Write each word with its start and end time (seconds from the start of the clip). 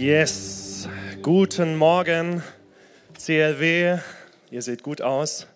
Yes, 0.00 0.88
guten 1.22 1.74
Morgen 1.74 2.44
CLW, 3.18 3.98
ihr 4.48 4.62
seht 4.62 4.84
gut 4.84 5.02
aus. 5.02 5.48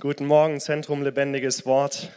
Guten 0.00 0.26
Morgen 0.26 0.58
Zentrum 0.58 1.04
Lebendiges 1.04 1.64
Wort. 1.64 2.10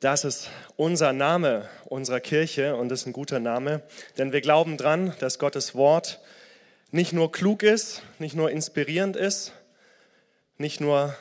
Das 0.00 0.24
ist 0.24 0.50
unser 0.74 1.12
Name 1.12 1.68
unserer 1.84 2.18
Kirche 2.18 2.74
und 2.74 2.88
das 2.88 3.02
ist 3.02 3.06
ein 3.06 3.12
guter 3.12 3.38
Name, 3.38 3.82
denn 4.18 4.32
wir 4.32 4.40
glauben 4.40 4.76
dran, 4.76 5.14
dass 5.20 5.38
Gottes 5.38 5.76
Wort 5.76 6.18
nicht 6.90 7.12
nur 7.12 7.30
klug 7.30 7.62
ist, 7.62 8.02
nicht 8.18 8.34
nur 8.34 8.50
inspirierend 8.50 9.14
ist, 9.14 9.52
nicht 10.56 10.80
nur 10.80 11.14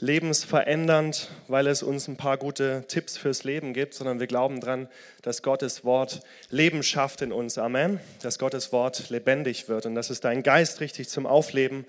lebensverändernd, 0.00 1.30
weil 1.48 1.66
es 1.66 1.82
uns 1.82 2.08
ein 2.08 2.16
paar 2.16 2.36
gute 2.36 2.84
Tipps 2.88 3.16
fürs 3.16 3.44
Leben 3.44 3.74
gibt, 3.74 3.94
sondern 3.94 4.20
wir 4.20 4.26
glauben 4.26 4.60
daran, 4.60 4.88
dass 5.22 5.42
Gottes 5.42 5.84
Wort 5.84 6.20
Leben 6.50 6.82
schafft 6.82 7.22
in 7.22 7.32
uns. 7.32 7.58
Amen. 7.58 8.00
Dass 8.22 8.38
Gottes 8.38 8.72
Wort 8.72 9.10
lebendig 9.10 9.68
wird 9.68 9.86
und 9.86 9.94
dass 9.94 10.10
es 10.10 10.20
deinen 10.20 10.42
Geist 10.42 10.80
richtig 10.80 11.08
zum 11.08 11.26
Aufleben 11.26 11.84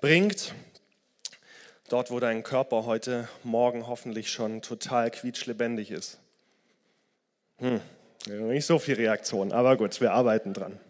bringt. 0.00 0.54
Dort, 1.88 2.10
wo 2.10 2.20
dein 2.20 2.42
Körper 2.42 2.86
heute 2.86 3.28
Morgen 3.42 3.86
hoffentlich 3.86 4.30
schon 4.30 4.62
total 4.62 5.10
quietschlebendig 5.10 5.90
ist. 5.90 6.18
Hm, 7.58 7.80
nicht 8.26 8.66
so 8.66 8.78
viel 8.78 8.94
Reaktion, 8.94 9.52
aber 9.52 9.76
gut, 9.76 10.00
wir 10.00 10.12
arbeiten 10.12 10.54
dran. 10.54 10.80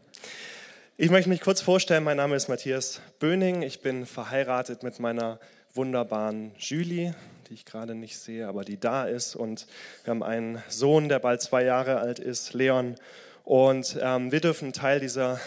Ich 0.96 1.10
möchte 1.10 1.28
mich 1.28 1.40
kurz 1.40 1.60
vorstellen. 1.60 2.04
Mein 2.04 2.16
Name 2.16 2.36
ist 2.36 2.48
Matthias 2.48 3.00
Böning. 3.18 3.62
Ich 3.62 3.82
bin 3.82 4.06
verheiratet 4.06 4.84
mit 4.84 5.00
meiner 5.00 5.40
wunderbaren 5.74 6.52
Julie, 6.56 7.14
die 7.48 7.54
ich 7.54 7.64
gerade 7.64 7.94
nicht 7.94 8.18
sehe, 8.18 8.46
aber 8.46 8.64
die 8.64 8.78
da 8.78 9.04
ist. 9.04 9.34
Und 9.34 9.66
wir 10.04 10.12
haben 10.12 10.22
einen 10.22 10.62
Sohn, 10.68 11.08
der 11.08 11.18
bald 11.18 11.42
zwei 11.42 11.64
Jahre 11.64 11.98
alt 11.98 12.20
ist, 12.20 12.54
Leon. 12.54 12.94
Und 13.42 13.98
ähm, 14.00 14.30
wir 14.32 14.40
dürfen 14.40 14.72
Teil 14.72 15.00
dieser 15.00 15.40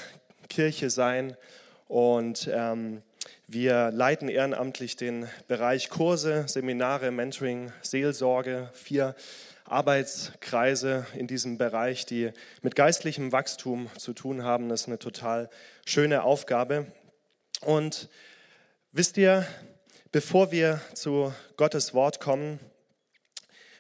Kirche 0.50 0.90
sein. 0.90 1.38
Und 1.88 2.50
ähm, 2.54 3.02
wir 3.48 3.92
leiten 3.92 4.28
ehrenamtlich 4.28 4.98
den 4.98 5.30
Bereich 5.48 5.90
Kurse, 5.90 6.46
Seminare, 6.48 7.12
Mentoring, 7.12 7.72
Seelsorge, 7.82 8.70
vier 8.74 9.16
Arbeitskreise 9.64 11.06
in 11.16 11.28
diesem 11.28 11.58
Bereich, 11.58 12.06
die 12.06 12.32
mit 12.62 12.76
geistlichem 12.76 13.32
Wachstum 13.32 13.90
zu 13.98 14.14
tun 14.14 14.44
haben. 14.44 14.68
Das 14.68 14.82
ist 14.82 14.88
eine 14.88 15.00
total 15.00 15.50
schöne 15.86 16.24
Aufgabe. 16.24 16.88
Und 17.62 18.10
wisst 18.92 19.18
ihr, 19.18 19.48
Bevor 20.14 20.52
wir 20.52 20.80
zu 20.94 21.34
Gottes 21.58 21.94
Wort 21.94 22.22
kommen, 22.22 22.62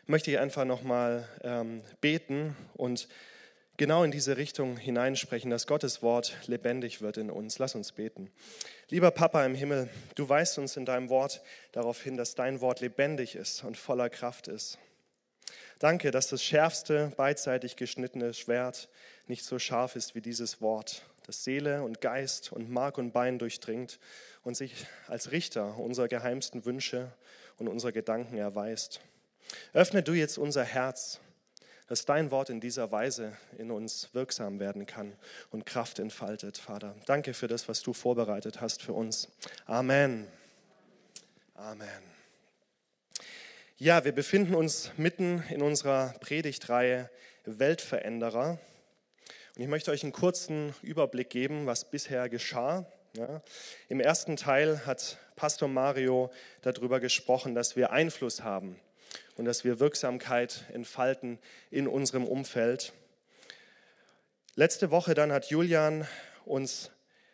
möchte 0.08 0.30
ich 0.30 0.39
einfach 0.39 0.66
nochmal 0.66 1.25
ähm, 1.42 1.81
beten 2.02 2.53
und 2.73 3.08
genau 3.78 4.03
in 4.03 4.11
diese 4.11 4.36
Richtung 4.36 4.75
hineinsprechen, 4.75 5.50
dass 5.50 5.67
Gottes 5.67 6.02
Wort 6.02 6.36
lebendig 6.48 7.02
wird 7.02 7.16
in 7.16 7.31
uns. 7.31 7.59
Lass 7.59 7.75
uns 7.75 7.94
beten. 7.94 8.30
Lieber 8.89 9.09
Papa 9.11 9.45
im 9.45 9.55
Himmel, 9.55 9.89
du 10.16 10.28
weist 10.28 10.58
uns 10.58 10.75
in 10.75 10.86
deinem 10.86 11.08
Wort 11.08 11.42
darauf 11.72 12.02
hin, 12.02 12.17
dass 12.17 12.36
dein 12.36 12.59
Wort 12.59 12.81
lebendig 12.81 13.36
ist 13.36 13.64
und 13.64 13.78
voller 13.78 14.09
Kraft 14.09 14.50
ist. 14.50 14.80
Danke, 15.80 16.11
dass 16.11 16.28
das 16.28 16.44
schärfste, 16.44 17.14
beidseitig 17.16 17.78
geschnittene 17.78 18.33
Schwert 18.33 18.89
nicht 19.28 19.45
so 19.45 19.59
scharf 19.59 19.95
ist 19.95 20.14
wie 20.14 20.22
dieses 20.22 20.59
Wort, 20.59 21.03
das 21.25 21.45
Seele 21.45 21.83
und 21.83 22.02
Geist 22.02 22.52
und 22.52 22.70
Mark 22.70 22.98
und 22.98 23.14
Bein 23.14 23.39
durchdringt 23.39 24.00
und 24.48 24.56
sich 24.56 24.88
als 25.09 25.31
Richter 25.31 25.78
unserer 25.78 26.08
geheimsten 26.08 26.64
Wünsche 26.64 27.12
und 27.58 27.67
unserer 27.67 27.92
Gedanken 27.92 28.38
erweist. 28.38 29.02
Öffne 29.73 30.04
du 30.04 30.14
jetzt 30.14 30.38
unser 30.38 30.64
Herz, 30.64 31.20
dass 31.88 32.06
dein 32.06 32.31
Wort 32.31 32.50
in 32.50 32.62
dieser 32.62 32.89
Weise 32.94 33.36
in 33.58 33.72
uns 33.72 34.08
wirksam 34.14 34.62
werden 34.62 34.86
kann 34.86 35.12
und 35.52 35.66
Kraft 35.66 36.00
entfaltet, 36.00 36.58
Vater. 36.58 36.95
Danke 37.08 37.34
für 37.34 37.50
das, 37.50 37.67
was 37.67 37.81
du 37.81 37.92
vorbereitet 37.92 38.62
hast 38.62 38.81
für 38.81 38.94
uns. 38.94 39.28
Amen. 39.66 40.28
Amen. 41.54 42.04
Ja, 43.76 44.05
wir 44.05 44.14
befinden 44.14 44.55
uns 44.55 44.92
mitten 44.95 45.43
in 45.49 45.61
unserer 45.61 46.14
Predigtreihe 46.22 47.10
Weltveränderer. 47.43 48.60
Und 49.58 49.61
ich 49.61 49.67
möchte 49.67 49.92
euch 49.92 50.04
einen 50.04 50.14
kurzen 50.14 50.73
Überblick 50.83 51.30
geben, 51.30 51.66
was 51.66 51.92
bisher 51.92 52.30
geschah. 52.30 52.86
Ja, 53.14 53.42
Im 53.90 54.00
ersten 54.00 54.36
Teil 54.36 54.86
hat 54.86 55.18
Pastor 55.36 55.68
Mario 55.68 56.32
darüber 56.62 57.00
gesprochen, 57.00 57.56
dass 57.56 57.76
wir 57.76 57.92
Einfluss 57.92 58.44
haben 58.44 58.80
und 59.38 59.45
dass 59.45 59.64
wir 59.64 59.80
Wirksamkeit 59.80 60.66
entfalten 60.73 61.40
in 61.72 61.88
unserem 61.88 62.26
Umfeld. 62.26 62.94
Letzte 64.56 64.92
Woche 64.92 65.14
dann 65.14 65.32
hat 65.32 65.46
Julian 65.50 66.08
uns 66.46 66.92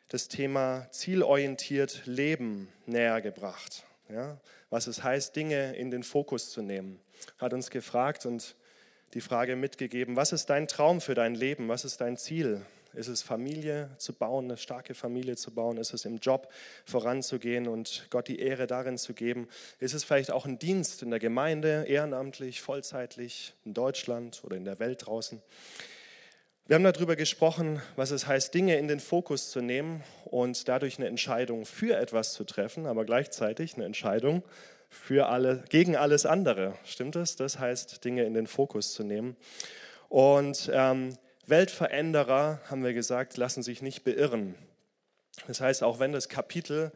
das 0.09 0.28
Thema 0.28 0.88
zielorientiert 0.91 2.06
Leben 2.06 2.72
näher 2.85 3.22
gebracht. 3.22 3.83
Ja, 4.09 4.38
was 4.69 4.88
es 4.88 5.03
heißt, 5.03 5.35
Dinge 5.35 5.75
in 5.75 5.89
den 5.89 6.03
Fokus 6.03 6.51
zu 6.51 6.62
nehmen. 6.62 7.00
Hat 7.39 7.53
uns 7.53 7.69
gefragt 7.69 8.25
und 8.25 8.56
die 9.13 9.22
Frage 9.22 9.56
mitgegeben, 9.56 10.16
was 10.16 10.33
ist 10.33 10.50
dein 10.50 10.67
Traum 10.67 11.01
für 11.01 11.16
dein 11.16 11.35
Leben? 11.35 11.69
Was 11.69 11.85
ist 11.85 12.01
dein 12.01 12.17
Ziel? 12.17 12.66
Ist 12.93 13.07
es 13.07 13.21
Familie 13.21 13.89
zu 13.97 14.13
bauen, 14.13 14.45
eine 14.45 14.57
starke 14.57 14.93
Familie 14.93 15.35
zu 15.35 15.51
bauen? 15.51 15.77
Ist 15.77 15.93
es 15.93 16.05
im 16.05 16.17
Job 16.17 16.51
voranzugehen 16.85 17.67
und 17.67 18.07
Gott 18.09 18.27
die 18.27 18.39
Ehre 18.39 18.67
darin 18.67 18.97
zu 18.97 19.13
geben? 19.13 19.47
Ist 19.79 19.93
es 19.93 20.03
vielleicht 20.03 20.31
auch 20.31 20.45
ein 20.45 20.59
Dienst 20.59 21.01
in 21.01 21.09
der 21.09 21.19
Gemeinde, 21.19 21.85
ehrenamtlich, 21.87 22.61
vollzeitlich, 22.61 23.53
in 23.65 23.73
Deutschland 23.73 24.41
oder 24.43 24.55
in 24.55 24.65
der 24.65 24.79
Welt 24.79 25.07
draußen? 25.07 25.41
Wir 26.65 26.75
haben 26.75 26.83
darüber 26.83 27.17
gesprochen, 27.17 27.81
was 27.97 28.11
es 28.11 28.25
heißt, 28.25 28.53
Dinge 28.53 28.77
in 28.77 28.87
den 28.87 29.01
Fokus 29.01 29.49
zu 29.49 29.59
nehmen 29.59 30.01
und 30.23 30.69
dadurch 30.69 30.97
eine 30.97 31.07
Entscheidung 31.07 31.65
für 31.65 31.97
etwas 31.97 32.31
zu 32.31 32.45
treffen, 32.45 32.85
aber 32.85 33.03
gleichzeitig 33.03 33.75
eine 33.75 33.83
Entscheidung 33.83 34.43
für 34.87 35.27
alle, 35.27 35.63
gegen 35.69 35.97
alles 35.97 36.25
andere. 36.25 36.75
Stimmt 36.85 37.15
es? 37.17 37.35
Das 37.35 37.59
heißt, 37.59 38.05
Dinge 38.05 38.23
in 38.23 38.33
den 38.33 38.47
Fokus 38.47 38.93
zu 38.93 39.03
nehmen. 39.03 39.35
Und 40.07 40.69
ähm, 40.71 41.17
Weltveränderer, 41.45 42.61
haben 42.69 42.83
wir 42.83 42.93
gesagt, 42.93 43.37
lassen 43.37 43.63
sich 43.63 43.81
nicht 43.81 44.03
beirren. 44.03 44.55
Das 45.47 45.59
heißt, 45.59 45.83
auch 45.83 45.99
wenn 45.99 46.13
das 46.13 46.29
Kapitel 46.29 46.91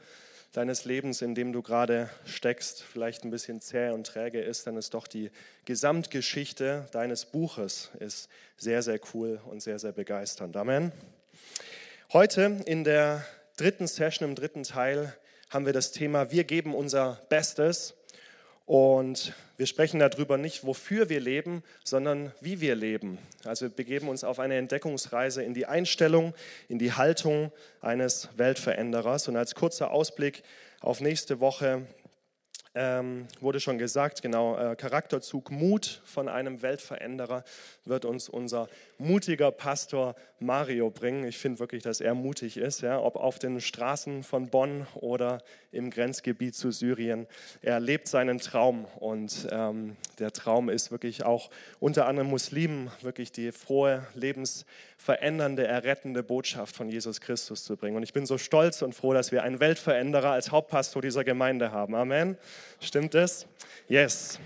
deines 0.53 0.85
Lebens, 0.85 1.22
in 1.22 1.35
dem 1.35 1.52
du 1.52 1.62
gerade 1.62 2.09
steckst, 2.25 2.81
vielleicht 2.81 3.24
ein 3.24 3.30
bisschen 3.30 3.59
zäh 3.59 3.90
und 3.90 4.07
träge 4.07 4.41
ist, 4.41 4.66
dann 4.66 4.78
ist 4.78 4.94
doch 4.94 5.07
die 5.07 5.31
Gesamtgeschichte 5.66 6.88
deines 6.91 7.25
Buches 7.25 7.91
ist 8.00 8.30
sehr, 8.56 8.81
sehr 8.81 9.00
cool 9.13 9.41
und 9.46 9.62
sehr, 9.62 9.80
sehr 9.80 9.91
begeisternd. 9.91 10.56
Amen. 10.56 10.91
Heute 12.13 12.62
in 12.66 12.86
der 12.86 13.25
dritten 13.57 13.88
Session, 13.88 14.30
im 14.30 14.36
dritten 14.36 14.63
Teil, 14.63 15.13
haben 15.50 15.66
wir 15.66 15.74
das 15.74 15.91
Thema 15.91 16.31
Wir 16.31 16.46
geben 16.46 16.74
unser 16.74 17.22
Bestes. 17.28 17.97
Und 18.68 19.34
wir 19.56 19.66
sprechen 19.66 20.02
darüber 20.02 20.38
nicht, 20.38 20.66
wofür 20.66 21.08
wir 21.08 21.22
leben, 21.22 21.64
sondern 21.86 22.34
wie 22.42 22.60
wir 22.60 22.76
leben. 22.76 23.18
Also 23.46 23.66
wir 23.66 23.70
begeben 23.70 24.10
uns 24.10 24.26
auf 24.26 24.40
eine 24.40 24.58
Entdeckungsreise 24.58 25.42
in 25.42 25.54
die 25.54 25.66
Einstellung, 25.66 26.34
in 26.68 26.78
die 26.78 26.92
Haltung 26.92 27.54
eines 27.80 28.28
Weltveränderers. 28.36 29.30
Und 29.30 29.38
als 29.38 29.56
kurzer 29.56 29.92
Ausblick 29.92 30.44
auf 30.82 31.00
nächste 31.00 31.40
Woche 31.40 31.88
ähm, 32.78 33.28
wurde 33.42 33.60
schon 33.60 33.80
gesagt, 33.80 34.22
genau, 34.22 34.56
äh, 34.58 34.76
Charakterzug 34.76 35.50
Mut 35.50 36.02
von 36.06 36.30
einem 36.30 36.62
Weltveränderer 36.62 37.44
wird 37.86 38.06
uns 38.06 38.30
unser 38.30 38.70
mutiger 39.00 39.52
Pastor 39.52 40.16
Mario 40.40 40.92
bringen. 40.92 41.24
Ich 41.26 41.38
finde 41.38 41.60
wirklich, 41.60 41.82
dass 41.82 42.00
er 42.00 42.14
mutig 42.14 42.58
ist, 42.58 42.82
ja, 42.82 43.00
ob 43.00 43.16
auf 43.16 43.40
den 43.40 43.60
Straßen 43.60 44.24
von 44.24 44.50
Bonn 44.50 44.86
oder 44.94 45.42
im 45.72 45.90
Grenzgebiet 45.90 46.56
zu 46.56 46.72
Syrien. 46.72 47.28
Er 47.62 47.80
lebt 47.80 48.08
seinen 48.08 48.38
Traum 48.38 48.86
und 49.00 49.48
ähm, 49.52 49.96
der 50.20 50.32
Traum 50.32 50.70
ist 50.70 50.92
wirklich 50.92 51.24
auch 51.24 51.50
unter 51.80 52.08
anderem 52.08 52.30
Muslimen 52.30 52.92
wirklich 53.02 53.32
die 53.32 53.52
frohe, 53.52 54.06
lebensverändernde, 54.14 55.66
errettende 55.66 56.22
Botschaft 56.22 56.75
von 56.75 56.90
Jesus 56.90 57.19
Christus 57.22 57.63
zu 57.63 57.75
bringen. 57.75 57.98
Und 57.98 58.04
ich 58.04 58.13
bin 58.13 58.25
so 58.28 58.38
stolz 58.38 58.81
und 58.84 58.94
froh, 58.94 59.13
dass 59.13 59.31
wir 59.31 59.44
einen 59.44 59.60
Weltveränderer 59.60 60.31
als 60.31 60.51
Hauptpastor 60.51 61.01
dieser 61.01 61.24
Gemeinde 61.24 61.72
haben. 61.72 61.96
Amen. 61.96 62.38
Stimmt 62.80 63.16
es? 63.16 63.48
Yes. 63.88 64.40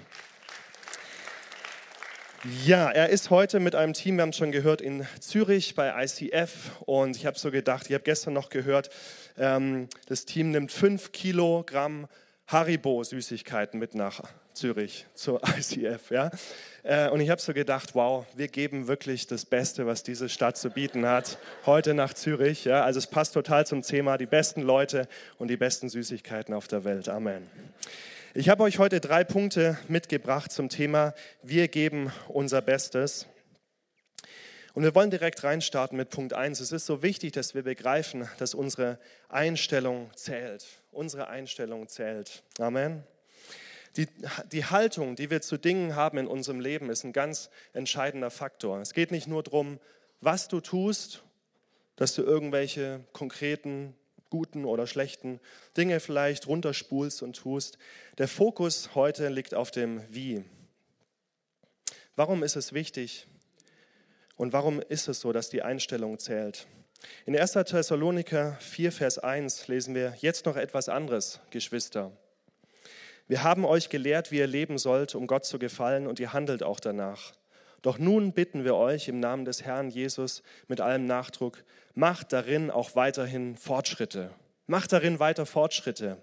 Ja, 2.65 2.89
er 2.89 3.09
ist 3.09 3.29
heute 3.29 3.59
mit 3.59 3.75
einem 3.75 3.94
Team, 3.94 4.15
wir 4.15 4.23
haben 4.23 4.29
es 4.29 4.38
schon 4.38 4.51
gehört, 4.51 4.81
in 4.81 5.06
Zürich 5.19 5.75
bei 5.75 5.94
ICF. 6.03 6.71
Und 6.85 7.15
ich 7.15 7.27
habe 7.27 7.38
so 7.38 7.51
gedacht, 7.51 7.85
ich 7.88 7.94
habe 7.94 8.03
gestern 8.03 8.33
noch 8.33 8.50
gehört, 8.50 8.89
ähm, 9.38 9.88
das 10.07 10.25
Team 10.25 10.50
nimmt 10.50 10.71
fünf 10.71 11.12
Kilogramm 11.12 12.07
Haribo-Süßigkeiten 12.47 13.77
mit 13.77 13.94
nach 13.94 14.24
Zürich 14.53 15.06
zur 15.13 15.39
ICF. 15.57 16.09
Ja? 16.09 16.31
Äh, 16.81 17.09
und 17.09 17.21
ich 17.21 17.29
habe 17.29 17.39
so 17.39 17.53
gedacht, 17.53 17.94
wow, 17.94 18.25
wir 18.35 18.47
geben 18.47 18.88
wirklich 18.88 19.27
das 19.27 19.45
Beste, 19.45 19.85
was 19.85 20.01
diese 20.01 20.27
Stadt 20.27 20.57
zu 20.57 20.71
bieten 20.71 21.06
hat, 21.06 21.38
heute 21.67 21.94
nach 21.94 22.15
Zürich. 22.15 22.65
Ja? 22.65 22.83
Also 22.83 22.97
es 22.97 23.06
passt 23.06 23.35
total 23.35 23.67
zum 23.67 23.83
Thema, 23.83 24.17
die 24.17 24.25
besten 24.25 24.62
Leute 24.62 25.07
und 25.38 25.50
die 25.50 25.57
besten 25.57 25.89
Süßigkeiten 25.89 26.56
auf 26.56 26.67
der 26.67 26.83
Welt. 26.83 27.07
Amen. 27.07 27.47
Ich 28.33 28.47
habe 28.47 28.63
euch 28.63 28.79
heute 28.79 29.01
drei 29.01 29.25
Punkte 29.25 29.77
mitgebracht 29.89 30.53
zum 30.53 30.69
Thema 30.69 31.13
Wir 31.43 31.67
geben 31.67 32.13
unser 32.29 32.61
Bestes. 32.61 33.27
Und 34.73 34.83
wir 34.83 34.95
wollen 34.95 35.09
direkt 35.09 35.43
reinstarten 35.43 35.97
mit 35.97 36.11
Punkt 36.11 36.31
1. 36.31 36.61
Es 36.61 36.71
ist 36.71 36.85
so 36.85 37.03
wichtig, 37.03 37.33
dass 37.33 37.55
wir 37.55 37.63
begreifen, 37.63 38.29
dass 38.37 38.53
unsere 38.53 38.99
Einstellung 39.27 40.11
zählt. 40.15 40.65
Unsere 40.91 41.27
Einstellung 41.27 41.89
zählt. 41.89 42.43
Amen. 42.57 43.03
Die, 43.97 44.07
die 44.49 44.63
Haltung, 44.63 45.17
die 45.17 45.29
wir 45.29 45.41
zu 45.41 45.57
Dingen 45.57 45.97
haben 45.97 46.17
in 46.17 46.27
unserem 46.27 46.61
Leben, 46.61 46.89
ist 46.89 47.03
ein 47.03 47.11
ganz 47.11 47.49
entscheidender 47.73 48.31
Faktor. 48.31 48.79
Es 48.79 48.93
geht 48.93 49.11
nicht 49.11 49.27
nur 49.27 49.43
darum, 49.43 49.77
was 50.21 50.47
du 50.47 50.61
tust, 50.61 51.21
dass 51.97 52.15
du 52.15 52.23
irgendwelche 52.23 53.03
konkreten, 53.11 53.93
guten 54.31 54.65
oder 54.65 54.87
schlechten 54.87 55.39
Dinge 55.77 55.99
vielleicht 55.99 56.47
runterspulst 56.47 57.21
und 57.21 57.35
tust. 57.35 57.77
Der 58.17 58.27
Fokus 58.27 58.95
heute 58.95 59.29
liegt 59.29 59.53
auf 59.53 59.69
dem 59.69 60.01
Wie. 60.09 60.43
Warum 62.15 62.41
ist 62.41 62.55
es 62.55 62.73
wichtig 62.73 63.27
und 64.35 64.53
warum 64.53 64.81
ist 64.81 65.07
es 65.07 65.19
so, 65.19 65.31
dass 65.31 65.49
die 65.49 65.61
Einstellung 65.61 66.17
zählt? 66.17 66.65
In 67.25 67.37
1. 67.37 67.53
Thessaloniker 67.53 68.57
4, 68.59 68.91
Vers 68.91 69.19
1 69.19 69.67
lesen 69.67 69.93
wir 69.93 70.15
jetzt 70.19 70.45
noch 70.45 70.55
etwas 70.55 70.89
anderes, 70.89 71.39
Geschwister. 71.49 72.11
Wir 73.27 73.43
haben 73.43 73.65
euch 73.65 73.89
gelehrt, 73.89 74.31
wie 74.31 74.37
ihr 74.37 74.47
leben 74.47 74.77
sollt, 74.77 75.15
um 75.15 75.25
Gott 75.25 75.45
zu 75.45 75.57
gefallen, 75.57 76.05
und 76.05 76.19
ihr 76.19 76.33
handelt 76.33 76.63
auch 76.63 76.79
danach. 76.79 77.33
Doch 77.81 77.97
nun 77.97 78.33
bitten 78.33 78.63
wir 78.63 78.75
euch 78.75 79.07
im 79.07 79.19
Namen 79.19 79.45
des 79.45 79.63
Herrn 79.63 79.89
Jesus 79.89 80.43
mit 80.67 80.81
allem 80.81 81.05
Nachdruck, 81.05 81.63
macht 81.93 82.33
darin 82.33 82.71
auch 82.71 82.95
weiterhin 82.95 83.55
Fortschritte. 83.55 84.31
Macht 84.67 84.93
darin 84.93 85.19
weiter 85.19 85.45
Fortschritte. 85.45 86.17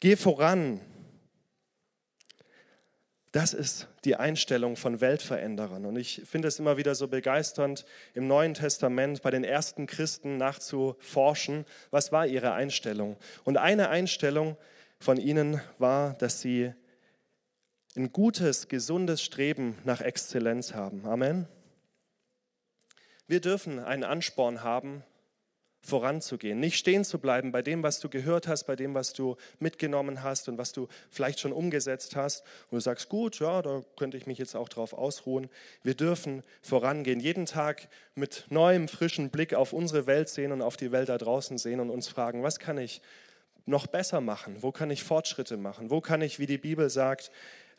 Geh 0.00 0.16
voran. 0.16 0.80
Das 3.32 3.54
ist 3.54 3.88
die 4.04 4.16
Einstellung 4.16 4.76
von 4.76 5.00
Weltveränderern. 5.00 5.86
Und 5.86 5.96
ich 5.96 6.22
finde 6.26 6.48
es 6.48 6.58
immer 6.58 6.76
wieder 6.76 6.94
so 6.94 7.08
begeisternd, 7.08 7.86
im 8.12 8.26
Neuen 8.26 8.52
Testament 8.52 9.22
bei 9.22 9.30
den 9.30 9.42
ersten 9.42 9.86
Christen 9.86 10.36
nachzuforschen, 10.36 11.64
was 11.90 12.12
war 12.12 12.26
ihre 12.26 12.52
Einstellung. 12.52 13.16
Und 13.44 13.56
eine 13.56 13.88
Einstellung 13.88 14.58
von 14.98 15.16
ihnen 15.16 15.62
war, 15.78 16.12
dass 16.14 16.42
sie 16.42 16.74
ein 17.96 18.12
gutes, 18.12 18.68
gesundes 18.68 19.22
Streben 19.22 19.78
nach 19.84 20.02
Exzellenz 20.02 20.74
haben. 20.74 21.06
Amen. 21.06 21.48
Wir 23.26 23.40
dürfen 23.40 23.78
einen 23.78 24.04
Ansporn 24.04 24.62
haben, 24.62 25.04
voranzugehen, 25.84 26.60
nicht 26.60 26.76
stehen 26.76 27.04
zu 27.04 27.18
bleiben 27.18 27.50
bei 27.50 27.60
dem, 27.60 27.82
was 27.82 27.98
du 27.98 28.08
gehört 28.08 28.46
hast, 28.46 28.64
bei 28.64 28.76
dem, 28.76 28.94
was 28.94 29.12
du 29.12 29.36
mitgenommen 29.58 30.22
hast 30.22 30.48
und 30.48 30.56
was 30.56 30.72
du 30.72 30.86
vielleicht 31.10 31.40
schon 31.40 31.52
umgesetzt 31.52 32.14
hast. 32.14 32.42
Und 32.70 32.76
du 32.76 32.80
sagst, 32.80 33.08
gut, 33.08 33.40
ja, 33.40 33.62
da 33.62 33.82
könnte 33.96 34.16
ich 34.16 34.26
mich 34.26 34.38
jetzt 34.38 34.54
auch 34.54 34.68
drauf 34.68 34.92
ausruhen. 34.92 35.50
Wir 35.82 35.94
dürfen 35.94 36.44
vorangehen, 36.62 37.18
jeden 37.18 37.46
Tag 37.46 37.88
mit 38.14 38.46
neuem, 38.48 38.86
frischen 38.86 39.30
Blick 39.30 39.54
auf 39.54 39.72
unsere 39.72 40.06
Welt 40.06 40.28
sehen 40.28 40.52
und 40.52 40.62
auf 40.62 40.76
die 40.76 40.92
Welt 40.92 41.08
da 41.08 41.18
draußen 41.18 41.58
sehen 41.58 41.80
und 41.80 41.90
uns 41.90 42.06
fragen, 42.06 42.44
was 42.44 42.60
kann 42.60 42.78
ich 42.78 43.02
noch 43.66 43.86
besser 43.86 44.20
machen? 44.20 44.56
Wo 44.60 44.70
kann 44.70 44.90
ich 44.90 45.02
Fortschritte 45.02 45.56
machen? 45.56 45.90
Wo 45.90 46.00
kann 46.00 46.22
ich, 46.22 46.38
wie 46.38 46.46
die 46.46 46.58
Bibel 46.58 46.90
sagt, 46.90 47.32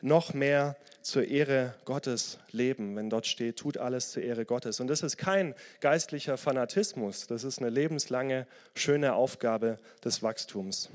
noch 0.04 0.34
mehr 0.34 0.76
zur 1.00 1.26
Ehre 1.26 1.74
Gottes 1.86 2.38
leben, 2.50 2.94
wenn 2.94 3.08
dort 3.08 3.26
steht, 3.26 3.56
tut 3.56 3.78
alles 3.78 4.10
zur 4.10 4.22
Ehre 4.22 4.44
Gottes. 4.44 4.80
Und 4.80 4.88
das 4.88 5.02
ist 5.02 5.16
kein 5.16 5.54
geistlicher 5.80 6.36
Fanatismus, 6.36 7.26
das 7.26 7.42
ist 7.42 7.58
eine 7.58 7.70
lebenslange, 7.70 8.46
schöne 8.74 9.14
Aufgabe 9.14 9.78
des 10.04 10.22
Wachstums. 10.22 10.90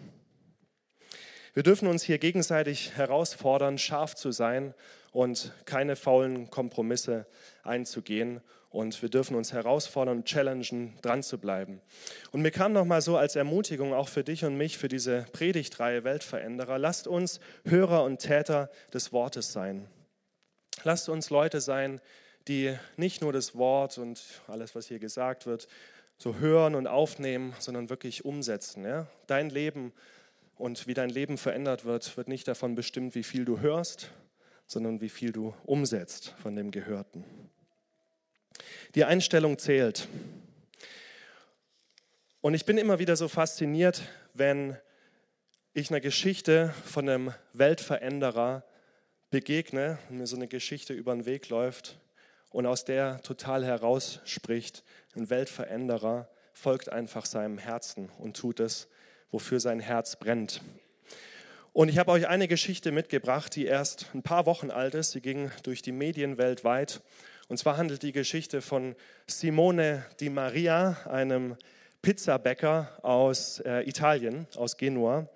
Wir 1.55 1.63
dürfen 1.63 1.87
uns 1.87 2.03
hier 2.03 2.19
gegenseitig 2.19 2.95
herausfordern, 2.95 3.79
scharf 3.79 4.15
zu 4.15 4.31
sein 4.31 4.75
und 5.11 5.51
keine 5.65 5.95
faulen 5.95 6.51
Kompromisse 6.51 7.25
einzugehen 7.63 8.41
und 8.69 9.01
wir 9.01 9.09
dürfen 9.09 9.35
uns 9.35 9.51
herausfordern 9.51 10.17
und 10.17 10.25
challengen, 10.25 10.93
dran 11.01 11.23
zu 11.23 11.39
bleiben. 11.39 11.81
Und 12.31 12.41
mir 12.41 12.51
kam 12.51 12.73
noch 12.73 12.85
mal 12.85 13.01
so 13.01 13.17
als 13.17 13.35
Ermutigung 13.35 13.93
auch 13.93 14.09
für 14.09 14.23
dich 14.23 14.45
und 14.45 14.57
mich 14.57 14.77
für 14.77 14.87
diese 14.87 15.25
Predigtreihe 15.33 16.03
Weltveränderer, 16.03 16.77
lasst 16.77 17.07
uns 17.07 17.39
Hörer 17.65 18.03
und 18.03 18.19
Täter 18.19 18.69
des 18.93 19.11
Wortes 19.11 19.51
sein. 19.51 19.87
Lasst 20.83 21.09
uns 21.09 21.29
Leute 21.29 21.61
sein, 21.61 21.99
die 22.47 22.75
nicht 22.95 23.21
nur 23.21 23.33
das 23.33 23.55
Wort 23.55 23.97
und 23.97 24.21
alles, 24.47 24.75
was 24.75 24.87
hier 24.87 24.99
gesagt 24.99 25.45
wird, 25.45 25.67
so 26.17 26.35
hören 26.35 26.75
und 26.75 26.87
aufnehmen, 26.87 27.53
sondern 27.59 27.89
wirklich 27.89 28.25
umsetzen. 28.25 28.85
Ja? 28.85 29.07
Dein 29.27 29.49
Leben 29.49 29.93
und 30.57 30.87
wie 30.87 30.93
dein 30.93 31.09
Leben 31.09 31.37
verändert 31.37 31.85
wird, 31.85 32.17
wird 32.17 32.27
nicht 32.27 32.47
davon 32.47 32.75
bestimmt, 32.75 33.15
wie 33.15 33.23
viel 33.23 33.45
du 33.45 33.61
hörst, 33.61 34.09
sondern 34.67 35.01
wie 35.01 35.09
viel 35.09 35.31
du 35.31 35.53
umsetzt 35.65 36.35
von 36.41 36.55
dem 36.55 36.71
Gehörten. 36.71 37.23
Die 38.95 39.05
Einstellung 39.05 39.57
zählt. 39.57 40.07
Und 42.41 42.53
ich 42.53 42.65
bin 42.65 42.77
immer 42.77 42.99
wieder 42.99 43.15
so 43.15 43.27
fasziniert, 43.27 44.01
wenn 44.33 44.77
ich 45.73 45.89
einer 45.89 45.99
Geschichte 45.99 46.73
von 46.85 47.07
einem 47.07 47.33
Weltveränderer 47.53 48.63
begegne 49.29 49.99
und 50.09 50.17
mir 50.17 50.27
so 50.27 50.35
eine 50.35 50.47
Geschichte 50.47 50.93
über 50.93 51.13
den 51.13 51.25
Weg 51.25 51.49
läuft 51.49 51.99
und 52.51 52.65
aus 52.65 52.85
der 52.85 53.21
total 53.21 53.65
herausspricht. 53.65 54.83
Ein 55.15 55.29
Weltveränderer 55.29 56.29
folgt 56.53 56.89
einfach 56.89 57.25
seinem 57.25 57.57
Herzen 57.57 58.09
und 58.17 58.35
tut 58.35 58.59
es, 58.59 58.87
wofür 59.31 59.59
sein 59.59 59.79
Herz 59.79 60.15
brennt. 60.15 60.61
Und 61.73 61.89
ich 61.89 61.97
habe 61.97 62.11
euch 62.11 62.27
eine 62.27 62.47
Geschichte 62.47 62.91
mitgebracht, 62.91 63.55
die 63.55 63.65
erst 63.65 64.07
ein 64.13 64.23
paar 64.23 64.45
Wochen 64.45 64.71
alt 64.71 64.95
ist. 64.95 65.11
Sie 65.11 65.21
ging 65.21 65.51
durch 65.63 65.81
die 65.81 65.91
Medien 65.91 66.37
weltweit 66.37 67.01
und 67.49 67.57
zwar 67.57 67.77
handelt 67.77 68.03
die 68.03 68.11
Geschichte 68.11 68.61
von 68.61 68.95
Simone 69.25 70.05
Di 70.19 70.29
Maria, 70.29 70.97
einem 71.09 71.57
Pizzabäcker 72.03 72.91
aus 73.01 73.59
äh, 73.61 73.89
Italien, 73.89 74.45
aus 74.55 74.77
Genua. 74.77 75.27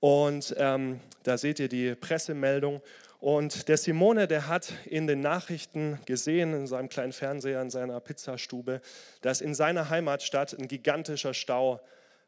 Und 0.00 0.54
ähm, 0.56 1.00
da 1.24 1.36
seht 1.36 1.60
ihr 1.60 1.68
die 1.68 1.94
Pressemeldung. 1.94 2.80
Und 3.20 3.68
der 3.68 3.76
Simone, 3.76 4.26
der 4.26 4.48
hat 4.48 4.72
in 4.86 5.06
den 5.06 5.20
Nachrichten 5.20 6.00
gesehen, 6.06 6.54
in 6.54 6.66
seinem 6.66 6.88
kleinen 6.88 7.12
Fernseher, 7.12 7.60
in 7.60 7.68
seiner 7.68 8.00
Pizzastube, 8.00 8.80
dass 9.20 9.42
in 9.42 9.54
seiner 9.54 9.90
Heimatstadt 9.90 10.58
ein 10.58 10.68
gigantischer 10.68 11.34
Stau 11.34 11.80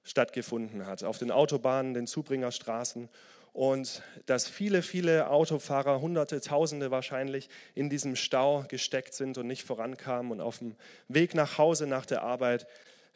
stattgefunden 0.05 0.87
hat. 0.87 1.03
Auf 1.03 1.17
den 1.17 1.31
Autobahnen, 1.31 1.95
den 1.95 2.07
Zubringerstraßen 2.07 3.09
und 3.55 4.03
dass 4.27 4.49
viele, 4.49 4.83
viele 4.83 5.31
Autofahrer, 5.31 6.01
Hunderte, 6.01 6.41
Tausende 6.41 6.91
wahrscheinlich, 6.91 7.49
in 7.77 7.89
diesem 7.89 8.17
Stau 8.17 8.65
gesteckt 8.69 9.15
sind 9.15 9.39
und 9.39 9.47
nicht 9.47 9.63
vorankamen 9.63 10.33
und 10.33 10.41
auf 10.41 10.59
dem 10.59 10.75
Weg 11.07 11.35
nach 11.37 11.57
Hause 11.57 11.87
nach 11.87 12.05
der 12.05 12.23
Arbeit 12.23 12.67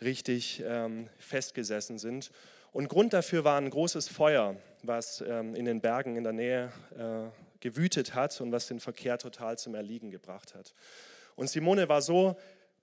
richtig 0.00 0.62
ähm, 0.64 1.08
festgesessen 1.18 1.98
sind. 1.98 2.30
Und 2.72 2.88
Grund 2.88 3.14
dafür 3.14 3.42
war 3.42 3.60
ein 3.60 3.68
großes 3.68 4.08
Feuer, 4.08 4.54
was 4.84 5.24
ähm, 5.26 5.56
in 5.56 5.64
den 5.64 5.80
Bergen 5.80 6.14
in 6.14 6.22
der 6.22 6.32
Nähe 6.32 6.72
äh, 6.96 7.28
gewütet 7.58 8.14
hat 8.14 8.40
und 8.40 8.52
was 8.52 8.68
den 8.68 8.78
Verkehr 8.78 9.18
total 9.18 9.58
zum 9.58 9.74
Erliegen 9.74 10.12
gebracht 10.12 10.54
hat. 10.54 10.72
Und 11.34 11.50
Simone 11.50 11.88
war 11.88 12.00
so 12.00 12.36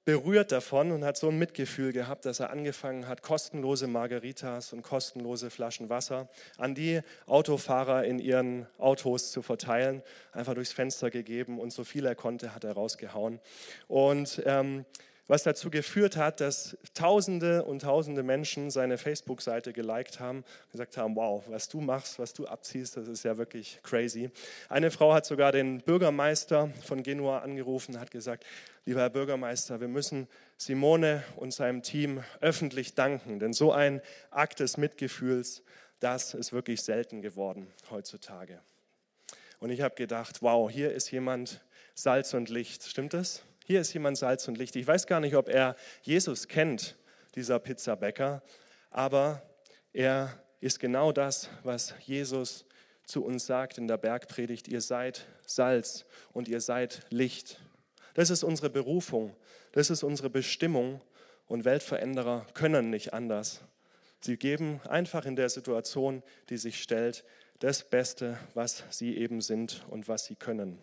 berührt 0.06 0.52
davon 0.52 0.92
und 0.92 1.04
hat 1.04 1.18
so 1.18 1.30
ein 1.30 1.40
Mitgefühl 1.40 1.92
gehabt, 1.92 2.26
dass 2.26 2.40
er 2.40 2.52
angefangen 2.52 3.08
hat, 3.08 3.24
kostenlose 3.24 3.88
Margaritas 3.88 4.72
und 4.72 4.84
kostenlose 4.84 5.50
Flaschen 5.50 5.90
Wasser 5.90 6.30
an 6.58 6.76
die 6.76 7.02
Autofahrer 7.26 8.06
in 8.06 8.20
ihren 8.20 8.68
Autos 8.78 9.32
zu 9.32 9.42
verteilen. 9.42 10.04
Einfach 10.32 10.54
durchs 10.54 10.72
Fenster 10.72 11.10
gegeben 11.10 11.60
und 11.60 11.74
so 11.74 11.84
viel 11.84 12.06
er 12.06 12.16
konnte, 12.16 12.54
hat 12.54 12.64
er 12.64 12.74
rausgehauen. 12.74 13.40
Und 13.88 14.44
ähm, 14.46 14.86
was 15.28 15.44
dazu 15.44 15.72
geführt 15.72 16.18
hat, 16.18 16.40
dass 16.40 16.78
Tausende 16.94 17.64
und 17.64 17.82
Tausende 17.82 18.22
Menschen 18.22 18.70
seine 18.70 18.98
Facebook-Seite 18.98 19.74
geliked 19.74 20.20
haben, 20.20 20.44
gesagt 20.72 20.98
haben, 20.98 21.16
wow, 21.16 21.44
was 21.48 21.68
du 21.68 21.82
machst, 21.82 22.20
was 22.20 22.34
du 22.34 22.46
abziehst, 22.46 22.98
das 22.98 23.08
ist 23.08 23.24
ja 23.24 23.38
wirklich 23.38 23.80
crazy. 23.84 24.30
Eine 24.70 24.92
Frau 24.92 25.14
hat 25.14 25.26
sogar 25.26 25.52
den 25.52 25.82
Bürgermeister 25.82 26.70
von 26.84 27.02
Genua 27.02 27.40
angerufen 27.40 28.00
hat 28.00 28.12
gesagt, 28.12 28.46
lieber 28.86 29.02
Herr 29.02 29.10
Bürgermeister, 29.10 29.82
wir 29.82 29.88
müssen 29.88 30.28
Simone 30.58 31.24
und 31.36 31.54
seinem 31.54 31.82
Team 31.82 32.24
öffentlich 32.40 32.94
danken, 32.94 33.40
denn 33.40 33.54
so 33.54 33.72
ein 33.72 34.02
Akt 34.30 34.60
des 34.60 34.78
Mitgefühls, 34.78 35.64
das 36.00 36.34
ist 36.34 36.54
wirklich 36.54 36.82
selten 36.84 37.22
geworden 37.22 37.68
heutzutage. 37.90 38.62
Und 39.60 39.72
ich 39.72 39.82
habe 39.82 39.96
gedacht, 39.96 40.42
wow, 40.42 40.70
hier 40.70 40.92
ist 40.92 41.10
jemand 41.12 41.62
Salz 41.96 42.34
und 42.34 42.50
Licht, 42.50 42.84
stimmt 42.84 43.14
das? 43.14 43.42
Hier 43.68 43.82
ist 43.82 43.92
jemand 43.94 44.16
Salz 44.16 44.48
und 44.48 44.60
Licht. 44.60 44.76
Ich 44.76 44.86
weiß 44.86 45.08
gar 45.08 45.20
nicht, 45.20 45.36
ob 45.36 45.50
er 45.50 45.76
Jesus 46.04 46.48
kennt, 46.48 46.96
dieser 47.34 47.58
Pizzabäcker, 47.58 48.44
aber 48.92 49.42
er 49.92 50.40
ist 50.60 50.80
genau 50.80 51.12
das, 51.12 51.50
was 51.64 51.96
Jesus 52.02 52.66
zu 53.08 53.26
uns 53.26 53.48
sagt 53.48 53.80
in 53.80 53.88
der 53.88 53.98
Bergpredigt. 53.98 54.68
Ihr 54.68 54.82
seid 54.82 55.26
Salz 55.48 56.06
und 56.32 56.48
ihr 56.48 56.62
seid 56.62 57.08
Licht. 57.10 57.60
Das 58.14 58.30
ist 58.30 58.44
unsere 58.44 58.70
Berufung, 58.70 59.36
das 59.72 59.90
ist 59.90 60.04
unsere 60.04 60.30
Bestimmung 60.30 61.02
und 61.48 61.66
Weltveränderer 61.66 62.46
können 62.54 62.92
nicht 62.92 63.16
anders. 63.16 63.62
Sie 64.20 64.38
geben 64.38 64.80
einfach 64.88 65.26
in 65.26 65.36
der 65.36 65.50
Situation, 65.50 66.22
die 66.50 66.58
sich 66.58 66.84
stellt, 66.84 67.26
das 67.58 67.90
Beste, 67.90 68.38
was 68.54 68.84
sie 68.92 69.18
eben 69.18 69.42
sind 69.42 69.84
und 69.90 70.08
was 70.08 70.26
sie 70.26 70.36
können. 70.36 70.78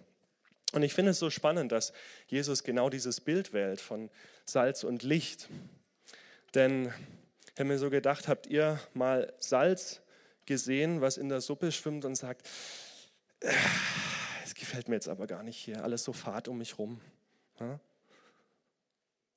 Und 0.73 0.83
ich 0.83 0.95
finde 0.95 1.11
es 1.11 1.19
so 1.19 1.31
spannend, 1.31 1.71
dass 1.71 1.93
Jesus 2.27 2.65
genau 2.65 2.89
dieses 2.89 3.21
Bild 3.21 3.53
wählt 3.53 3.81
von 3.81 4.11
Salz 4.47 4.85
und 4.85 5.03
Licht. 5.03 5.49
Denn 6.55 6.93
ich 7.55 7.61
habe 7.61 7.65
mir 7.65 7.79
so 7.79 7.91
gedacht, 7.91 8.29
habt 8.29 8.47
ihr 8.47 8.81
mal 8.95 9.33
Salz 9.39 10.01
gesehen, 10.47 11.01
was 11.01 11.19
in 11.19 11.29
der 11.29 11.41
Suppe 11.41 11.73
schwimmt 11.73 12.05
und 12.05 12.15
sagt, 12.15 12.49
äh, 13.41 13.53
es 14.45 14.55
gefällt 14.55 14.89
mir 14.89 14.97
jetzt 14.97 15.09
aber 15.09 15.27
gar 15.27 15.43
nicht 15.43 15.59
hier, 15.59 15.85
alles 15.85 16.05
so 16.05 16.13
fad 16.13 16.49
um 16.49 16.59
mich 16.59 16.79
rum. 16.79 17.01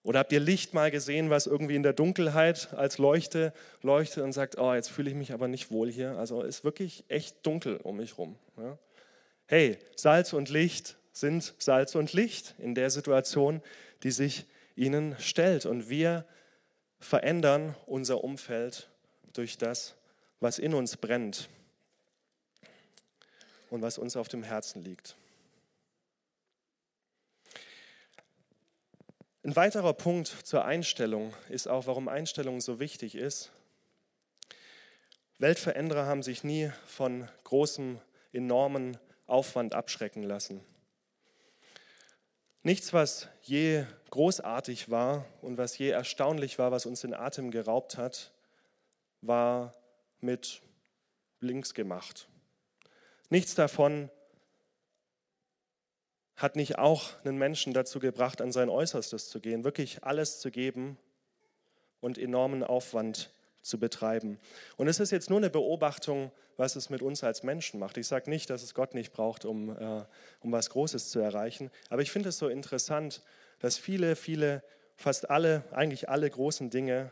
Oder 0.03 0.19
habt 0.19 0.31
ihr 0.31 0.39
Licht 0.39 0.73
mal 0.73 0.91
gesehen, 0.91 1.29
was 1.29 1.47
irgendwie 1.47 1.75
in 1.75 1.83
der 1.83 1.93
Dunkelheit 1.93 2.73
als 2.73 2.97
Leuchte 2.97 3.53
leuchtet 3.81 4.23
und 4.23 4.33
sagt, 4.33 4.57
oh, 4.57 4.73
jetzt 4.73 4.89
fühle 4.89 5.09
ich 5.09 5.15
mich 5.15 5.33
aber 5.33 5.47
nicht 5.47 5.71
wohl 5.71 5.91
hier. 5.91 6.17
Also 6.17 6.41
ist 6.41 6.63
wirklich 6.63 7.03
echt 7.07 7.45
dunkel 7.45 7.77
um 7.77 7.97
mich 7.97 8.17
rum. 8.17 8.37
Hey, 9.47 9.77
Salz 9.95 10.33
und 10.33 10.49
Licht 10.49 10.97
sind 11.15 11.53
Salz 11.59 11.95
und 11.95 12.13
Licht 12.13 12.55
in 12.59 12.75
der 12.75 12.89
Situation, 12.89 13.61
die 14.03 14.11
sich 14.11 14.45
ihnen 14.75 15.15
stellt. 15.17 15.65
Und 15.65 15.89
wir 15.89 16.25
verändern 16.99 17.75
unser 17.85 18.23
Umfeld 18.23 18.89
durch 19.33 19.57
das, 19.57 19.95
was 20.41 20.59
in 20.59 20.73
uns 20.73 20.97
brennt 20.97 21.49
und 23.69 23.81
was 23.81 23.97
uns 23.97 24.17
auf 24.17 24.27
dem 24.27 24.43
Herzen 24.43 24.83
liegt. 24.83 25.15
Ein 29.43 29.55
weiterer 29.55 29.93
Punkt 29.93 30.27
zur 30.27 30.65
Einstellung 30.65 31.33
ist 31.49 31.67
auch, 31.67 31.87
warum 31.87 32.09
Einstellung 32.09 32.59
so 32.59 32.79
wichtig 32.79 33.15
ist. 33.15 33.51
Weltveränderer 35.37 36.07
haben 36.07 36.23
sich 36.23 36.43
nie 36.43 36.71
von 36.87 37.29
großem, 37.43 37.99
enormen 38.33 38.97
Aufwand 39.27 39.75
abschrecken 39.75 40.23
lassen. 40.23 40.61
Nichts, 42.65 42.93
was 42.93 43.29
je 43.43 43.85
großartig 44.09 44.89
war 44.89 45.23
und 45.43 45.59
was 45.59 45.77
je 45.77 45.89
erstaunlich 45.89 46.57
war, 46.57 46.71
was 46.71 46.87
uns 46.87 47.01
den 47.01 47.13
Atem 47.13 47.51
geraubt 47.51 47.95
hat, 47.95 48.31
war 49.21 49.75
mit 50.19 50.63
links 51.41 51.75
gemacht. 51.75 52.27
Nichts 53.29 53.53
davon 53.53 54.09
hat 56.35 56.55
nicht 56.55 56.79
auch 56.79 57.23
einen 57.23 57.37
Menschen 57.37 57.71
dazu 57.71 57.99
gebracht, 57.99 58.41
an 58.41 58.51
sein 58.51 58.69
Äußerstes 58.69 59.29
zu 59.29 59.39
gehen, 59.39 59.63
wirklich 59.63 60.03
alles 60.03 60.39
zu 60.39 60.49
geben 60.49 60.97
und 61.99 62.17
enormen 62.17 62.63
Aufwand 62.63 63.31
zu 63.65 63.79
betreiben. 63.79 64.39
Und 64.77 64.87
es 64.87 64.99
ist 64.99 65.11
jetzt 65.11 65.29
nur 65.29 65.39
eine 65.39 65.49
Beobachtung, 65.49 66.31
was 66.57 66.75
es 66.75 66.89
mit 66.89 67.01
uns 67.01 67.23
als 67.23 67.43
Menschen 67.43 67.79
macht. 67.79 67.97
Ich 67.97 68.07
sage 68.07 68.29
nicht, 68.29 68.49
dass 68.49 68.63
es 68.63 68.73
Gott 68.73 68.93
nicht 68.93 69.11
braucht, 69.11 69.43
um, 69.43 69.69
äh, 69.69 70.03
um 70.41 70.51
was 70.51 70.69
Großes 70.69 71.09
zu 71.09 71.19
erreichen, 71.19 71.71
aber 71.89 72.01
ich 72.01 72.11
finde 72.11 72.29
es 72.29 72.37
so 72.37 72.47
interessant, 72.47 73.21
dass 73.59 73.77
viele, 73.77 74.15
viele, 74.15 74.63
fast 74.95 75.29
alle, 75.29 75.63
eigentlich 75.71 76.09
alle 76.09 76.29
großen 76.29 76.69
Dinge 76.69 77.11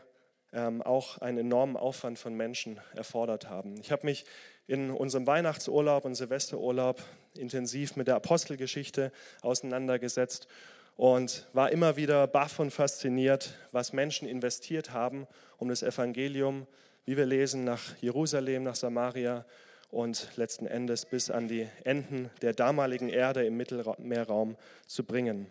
ähm, 0.52 0.80
auch 0.80 1.18
einen 1.18 1.38
enormen 1.38 1.76
Aufwand 1.76 2.18
von 2.18 2.34
Menschen 2.34 2.80
erfordert 2.94 3.50
haben. 3.50 3.76
Ich 3.80 3.90
habe 3.90 4.06
mich 4.06 4.24
in 4.66 4.90
unserem 4.90 5.26
Weihnachtsurlaub 5.26 6.04
und 6.04 6.14
Silvesterurlaub 6.14 7.02
intensiv 7.36 7.96
mit 7.96 8.06
der 8.06 8.14
Apostelgeschichte 8.14 9.12
auseinandergesetzt 9.42 10.48
und 10.96 11.46
war 11.52 11.70
immer 11.72 11.96
wieder 11.96 12.26
baff 12.26 12.58
und 12.58 12.70
fasziniert, 12.70 13.54
was 13.72 13.92
Menschen 13.92 14.28
investiert 14.28 14.92
haben, 14.92 15.26
um 15.58 15.68
das 15.68 15.82
Evangelium, 15.82 16.66
wie 17.04 17.16
wir 17.16 17.26
lesen, 17.26 17.64
nach 17.64 17.96
Jerusalem, 18.00 18.62
nach 18.62 18.76
Samaria 18.76 19.44
und 19.90 20.28
letzten 20.36 20.66
Endes 20.66 21.04
bis 21.04 21.30
an 21.30 21.48
die 21.48 21.68
Enden 21.84 22.30
der 22.42 22.52
damaligen 22.52 23.08
Erde 23.08 23.44
im 23.44 23.56
Mittelmeerraum 23.56 24.56
zu 24.86 25.04
bringen. 25.04 25.46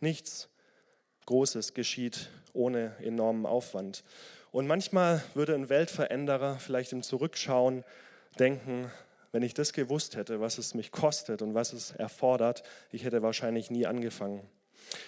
Nichts 0.00 0.48
Großes 1.26 1.72
geschieht 1.72 2.28
ohne 2.52 2.94
enormen 3.00 3.46
Aufwand. 3.46 4.04
Und 4.52 4.66
manchmal 4.66 5.22
würde 5.34 5.54
ein 5.54 5.68
Weltveränderer 5.68 6.58
vielleicht 6.58 6.92
im 6.92 7.02
Zurückschauen 7.02 7.84
denken, 8.38 8.90
wenn 9.34 9.42
ich 9.42 9.52
das 9.52 9.72
gewusst 9.72 10.14
hätte, 10.14 10.40
was 10.40 10.58
es 10.58 10.74
mich 10.74 10.92
kostet 10.92 11.42
und 11.42 11.54
was 11.54 11.72
es 11.72 11.90
erfordert, 11.90 12.62
ich 12.92 13.02
hätte 13.02 13.20
wahrscheinlich 13.20 13.68
nie 13.68 13.84
angefangen. 13.84 14.48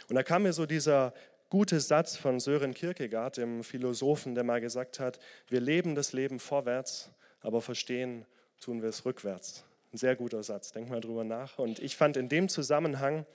Und 0.08 0.16
da 0.16 0.24
kam 0.24 0.42
mir 0.42 0.52
so 0.52 0.66
dieser 0.66 1.14
gute 1.48 1.78
Satz 1.78 2.16
von 2.16 2.40
Sören 2.40 2.74
Kierkegaard, 2.74 3.36
dem 3.36 3.62
Philosophen, 3.62 4.34
der 4.34 4.42
mal 4.42 4.60
gesagt 4.60 4.98
hat, 4.98 5.20
wir 5.46 5.60
leben 5.60 5.94
das 5.94 6.12
Leben 6.12 6.40
vorwärts, 6.40 7.08
aber 7.40 7.62
verstehen 7.62 8.26
tun 8.58 8.82
wir 8.82 8.88
es 8.88 9.04
rückwärts. 9.04 9.62
Ein 9.92 9.98
sehr 9.98 10.16
guter 10.16 10.42
Satz, 10.42 10.72
denk 10.72 10.90
mal 10.90 11.00
drüber 11.00 11.22
nach. 11.22 11.60
Und 11.60 11.78
ich 11.78 11.96
fand 11.96 12.16
in 12.16 12.28
dem 12.28 12.48
Zusammenhang 12.48 13.26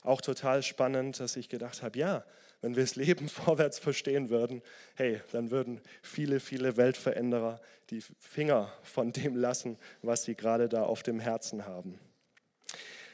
auch 0.00 0.22
total 0.22 0.62
spannend, 0.62 1.20
dass 1.20 1.36
ich 1.36 1.50
gedacht 1.50 1.82
habe, 1.82 1.98
ja, 1.98 2.24
wenn 2.60 2.76
wir 2.76 2.82
das 2.82 2.96
Leben 2.96 3.28
vorwärts 3.28 3.78
verstehen 3.78 4.30
würden, 4.30 4.62
hey, 4.94 5.20
dann 5.32 5.50
würden 5.50 5.80
viele, 6.02 6.40
viele 6.40 6.76
Weltveränderer 6.76 7.60
die 7.90 8.02
Finger 8.20 8.72
von 8.82 9.12
dem 9.12 9.36
lassen, 9.36 9.78
was 10.02 10.24
sie 10.24 10.34
gerade 10.34 10.68
da 10.68 10.82
auf 10.82 11.02
dem 11.02 11.20
Herzen 11.20 11.66
haben. 11.66 11.98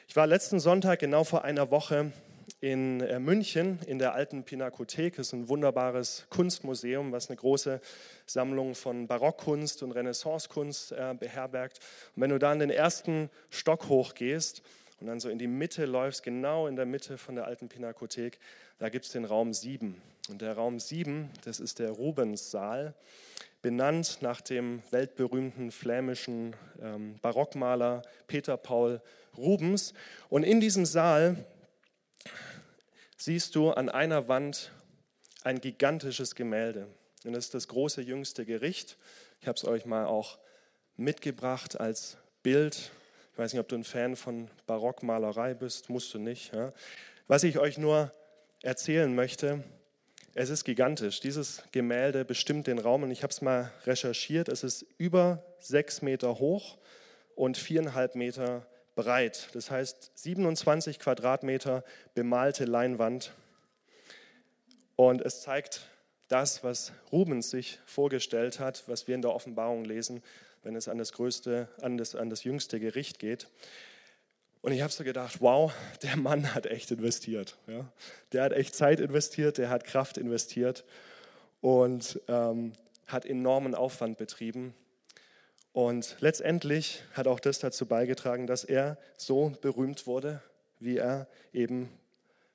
Ich 0.08 0.16
war 0.16 0.26
letzten 0.26 0.60
Sonntag, 0.60 1.00
genau 1.00 1.24
vor 1.24 1.44
einer 1.44 1.70
Woche, 1.70 2.12
in 2.60 3.00
äh, 3.00 3.18
München 3.18 3.78
in 3.86 3.98
der 3.98 4.14
alten 4.14 4.44
Pinakothek. 4.44 5.16
Das 5.16 5.28
ist 5.28 5.32
ein 5.32 5.48
wunderbares 5.48 6.26
Kunstmuseum, 6.30 7.12
was 7.12 7.28
eine 7.28 7.36
große 7.36 7.80
Sammlung 8.26 8.74
von 8.74 9.06
Barockkunst 9.06 9.82
und 9.82 9.92
Renaissancekunst 9.92 10.92
äh, 10.92 11.14
beherbergt. 11.18 11.78
Und 12.14 12.22
wenn 12.22 12.30
du 12.30 12.38
da 12.38 12.52
in 12.52 12.58
den 12.58 12.70
ersten 12.70 13.30
Stock 13.50 13.88
hochgehst, 13.88 14.62
und 15.00 15.06
dann 15.06 15.20
so 15.20 15.28
in 15.28 15.38
die 15.38 15.46
Mitte 15.46 15.86
läufst, 15.86 16.22
genau 16.22 16.66
in 16.66 16.76
der 16.76 16.86
Mitte 16.86 17.18
von 17.18 17.34
der 17.34 17.46
alten 17.46 17.68
Pinakothek, 17.68 18.38
da 18.78 18.88
gibt 18.88 19.04
es 19.04 19.12
den 19.12 19.24
Raum 19.24 19.52
7. 19.52 20.00
Und 20.28 20.40
der 20.40 20.54
Raum 20.54 20.78
7, 20.78 21.30
das 21.44 21.60
ist 21.60 21.78
der 21.78 21.90
Rubenssaal, 21.90 22.94
benannt 23.60 24.18
nach 24.20 24.40
dem 24.40 24.82
weltberühmten 24.90 25.70
flämischen 25.70 26.54
ähm, 26.80 27.18
Barockmaler 27.22 28.02
Peter 28.26 28.56
Paul 28.56 29.00
Rubens. 29.36 29.94
Und 30.28 30.44
in 30.44 30.60
diesem 30.60 30.86
Saal 30.86 31.44
siehst 33.16 33.54
du 33.54 33.70
an 33.70 33.88
einer 33.88 34.28
Wand 34.28 34.70
ein 35.42 35.60
gigantisches 35.60 36.34
Gemälde. 36.34 36.88
Und 37.24 37.32
das 37.32 37.46
ist 37.46 37.54
das 37.54 37.68
große 37.68 38.02
jüngste 38.02 38.44
Gericht. 38.44 38.96
Ich 39.40 39.48
habe 39.48 39.56
es 39.56 39.64
euch 39.64 39.86
mal 39.86 40.06
auch 40.06 40.38
mitgebracht 40.96 41.80
als 41.80 42.16
Bild 42.42 42.92
ich 43.35 43.38
weiß 43.38 43.53
nicht, 43.53 43.59
ob 43.59 43.67
du 43.67 43.75
ein 43.75 43.83
Fan 43.83 44.14
von 44.14 44.49
Barockmalerei 44.69 45.55
bist, 45.55 45.91
musst 45.91 46.14
du 46.14 46.21
nicht. 46.21 46.55
Ja? 46.55 46.73
Was 47.26 47.43
ich 47.43 47.59
euch 47.59 47.79
nur 47.79 48.12
erzählen 48.62 49.12
möchte, 49.12 49.64
es 50.35 50.50
ist 50.50 50.62
gigantisch. 50.62 51.19
Dieses 51.19 51.64
Gemälde 51.73 52.25
bestimmt 52.25 52.69
den 52.69 52.79
Raum 52.79 53.03
und 53.03 53.11
ich 53.11 53.25
habe 53.25 53.33
es 53.33 53.43
mal 53.43 53.73
recherchiert. 53.87 54.49
Es 54.49 54.62
ist 54.62 54.87
über 54.99 55.45
sechs 55.59 56.00
Meter 56.00 56.38
hoch 56.38 56.79
und 57.35 57.57
viereinhalb 57.57 58.14
Meter 58.14 58.69
breit. 58.95 59.49
Das 59.53 59.69
heißt 59.69 60.12
27 60.14 61.00
Quadratmeter 61.00 61.83
bemalte 62.14 62.67
Leinwand. 62.67 63.33
Und 64.95 65.23
es 65.23 65.43
zeigt 65.43 65.88
das, 66.29 66.62
was 66.62 66.93
Rubens 67.11 67.50
sich 67.50 67.81
vorgestellt 67.85 68.61
hat, 68.61 68.85
was 68.87 69.09
wir 69.09 69.17
in 69.17 69.23
der 69.23 69.35
Offenbarung 69.35 69.85
lesen, 69.85 70.23
wenn 70.64 70.75
es 70.75 70.88
an 70.88 70.99
das 70.99 71.12
größte, 71.12 71.68
an 71.80 71.97
das, 71.97 72.14
an 72.14 72.30
das 72.30 72.42
jüngste 72.44 72.80
Gericht 72.80 73.18
geht. 73.18 73.49
Und 74.62 74.73
ich 74.73 74.80
habe 74.80 74.92
so 74.92 75.04
gedacht, 75.04 75.40
wow, 75.40 75.73
der 76.02 76.16
Mann 76.16 76.54
hat 76.54 76.66
echt 76.66 76.90
investiert. 76.90 77.56
Ja? 77.66 77.87
Der 78.33 78.42
hat 78.42 78.52
echt 78.52 78.75
Zeit 78.75 78.99
investiert, 78.99 79.59
der 79.59 79.71
hat 79.71 79.85
Kraft 79.85 80.18
investiert 80.18 80.85
und 81.61 82.21
ähm, 82.28 82.73
hat 83.06 83.26
enormen 83.26 83.75
Aufwand 83.75 84.16
betrieben. 84.16 84.75
Und 85.73 86.16
letztendlich 86.21 87.02
hat 87.12 87.26
auch 87.26 87.40
das 87.40 87.59
dazu 87.59 87.87
beigetragen, 87.87 88.47
dass 88.47 88.64
er 88.64 88.97
so 89.16 89.52
berühmt 89.61 90.06
wurde, 90.06 90.40
wie 90.78 90.97
er 90.97 91.26
eben 91.52 91.90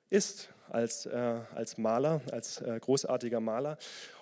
ist 0.08 0.48
als, 0.68 1.06
äh, 1.06 1.40
als 1.54 1.78
Maler, 1.78 2.22
als 2.32 2.60
äh, 2.60 2.78
großartiger 2.80 3.40
Maler. 3.40 3.78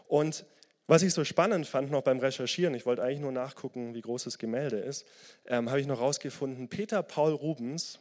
Und 0.09 0.45
was 0.88 1.02
ich 1.02 1.12
so 1.12 1.23
spannend 1.23 1.66
fand 1.66 1.90
noch 1.90 2.02
beim 2.02 2.18
Recherchieren, 2.18 2.75
ich 2.75 2.87
wollte 2.87 3.02
eigentlich 3.02 3.21
nur 3.21 3.30
nachgucken, 3.30 3.95
wie 3.95 4.00
groß 4.00 4.25
das 4.25 4.38
Gemälde 4.38 4.78
ist, 4.78 5.07
ähm, 5.47 5.68
habe 5.71 5.80
ich 5.80 5.87
noch 5.87 6.00
herausgefunden, 6.00 6.68
Peter 6.68 7.02
Paul 7.02 7.33
Rubens 7.33 8.00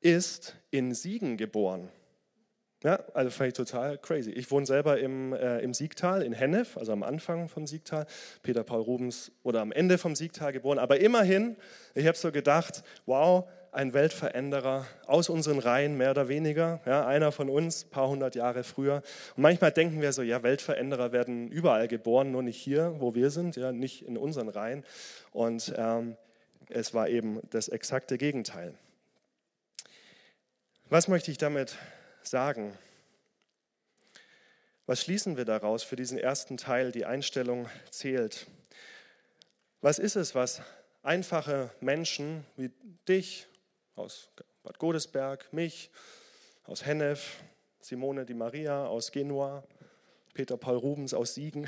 ist 0.00 0.56
in 0.70 0.94
Siegen 0.94 1.36
geboren. 1.36 1.90
Ja, 2.82 3.02
also 3.14 3.30
fand 3.30 3.48
ich 3.48 3.54
total 3.54 3.98
crazy. 3.98 4.30
Ich 4.30 4.50
wohne 4.50 4.66
selber 4.66 4.98
im, 4.98 5.32
äh, 5.32 5.58
im 5.60 5.74
Siegtal 5.74 6.22
in 6.22 6.32
Hennef, 6.32 6.76
also 6.76 6.92
am 6.92 7.02
Anfang 7.02 7.48
vom 7.48 7.66
Siegtal. 7.66 8.06
Peter 8.42 8.64
Paul 8.64 8.82
Rubens 8.82 9.32
oder 9.42 9.60
am 9.60 9.72
Ende 9.72 9.98
vom 9.98 10.14
Siegtal 10.14 10.52
geboren. 10.52 10.78
Aber 10.78 11.00
immerhin, 11.00 11.56
ich 11.94 12.06
habe 12.06 12.16
so 12.16 12.30
gedacht, 12.30 12.84
wow, 13.06 13.48
ein 13.76 13.92
Weltveränderer 13.92 14.86
aus 15.06 15.28
unseren 15.28 15.58
Reihen, 15.58 15.98
mehr 15.98 16.12
oder 16.12 16.28
weniger. 16.28 16.80
Ja, 16.86 17.06
einer 17.06 17.30
von 17.30 17.50
uns, 17.50 17.84
ein 17.84 17.90
paar 17.90 18.08
hundert 18.08 18.34
Jahre 18.34 18.64
früher. 18.64 19.02
Und 19.36 19.42
manchmal 19.42 19.70
denken 19.70 20.00
wir 20.00 20.14
so, 20.14 20.22
ja, 20.22 20.42
Weltveränderer 20.42 21.12
werden 21.12 21.48
überall 21.48 21.86
geboren, 21.86 22.32
nur 22.32 22.42
nicht 22.42 22.56
hier, 22.56 22.94
wo 23.00 23.14
wir 23.14 23.28
sind, 23.28 23.56
ja, 23.56 23.72
nicht 23.72 24.00
in 24.00 24.16
unseren 24.16 24.48
Reihen. 24.48 24.82
Und 25.30 25.74
ähm, 25.76 26.16
es 26.70 26.94
war 26.94 27.10
eben 27.10 27.40
das 27.50 27.68
exakte 27.68 28.16
Gegenteil. 28.16 28.72
Was 30.88 31.06
möchte 31.06 31.30
ich 31.30 31.36
damit 31.36 31.76
sagen? 32.22 32.72
Was 34.86 35.02
schließen 35.02 35.36
wir 35.36 35.44
daraus 35.44 35.82
für 35.82 35.96
diesen 35.96 36.16
ersten 36.16 36.56
Teil? 36.56 36.92
Die 36.92 37.04
Einstellung 37.04 37.68
zählt. 37.90 38.46
Was 39.82 39.98
ist 39.98 40.16
es, 40.16 40.34
was 40.34 40.62
einfache 41.02 41.70
Menschen 41.80 42.46
wie 42.56 42.70
dich 43.06 43.46
aus 43.96 44.28
Bad 44.62 44.78
Godesberg, 44.78 45.52
mich 45.52 45.90
aus 46.64 46.84
Hennef, 46.84 47.42
Simone 47.80 48.26
Di 48.26 48.34
Maria 48.34 48.86
aus 48.86 49.10
Genua, 49.10 49.64
Peter 50.34 50.56
Paul 50.56 50.76
Rubens 50.76 51.14
aus 51.14 51.34
Siegen, 51.34 51.66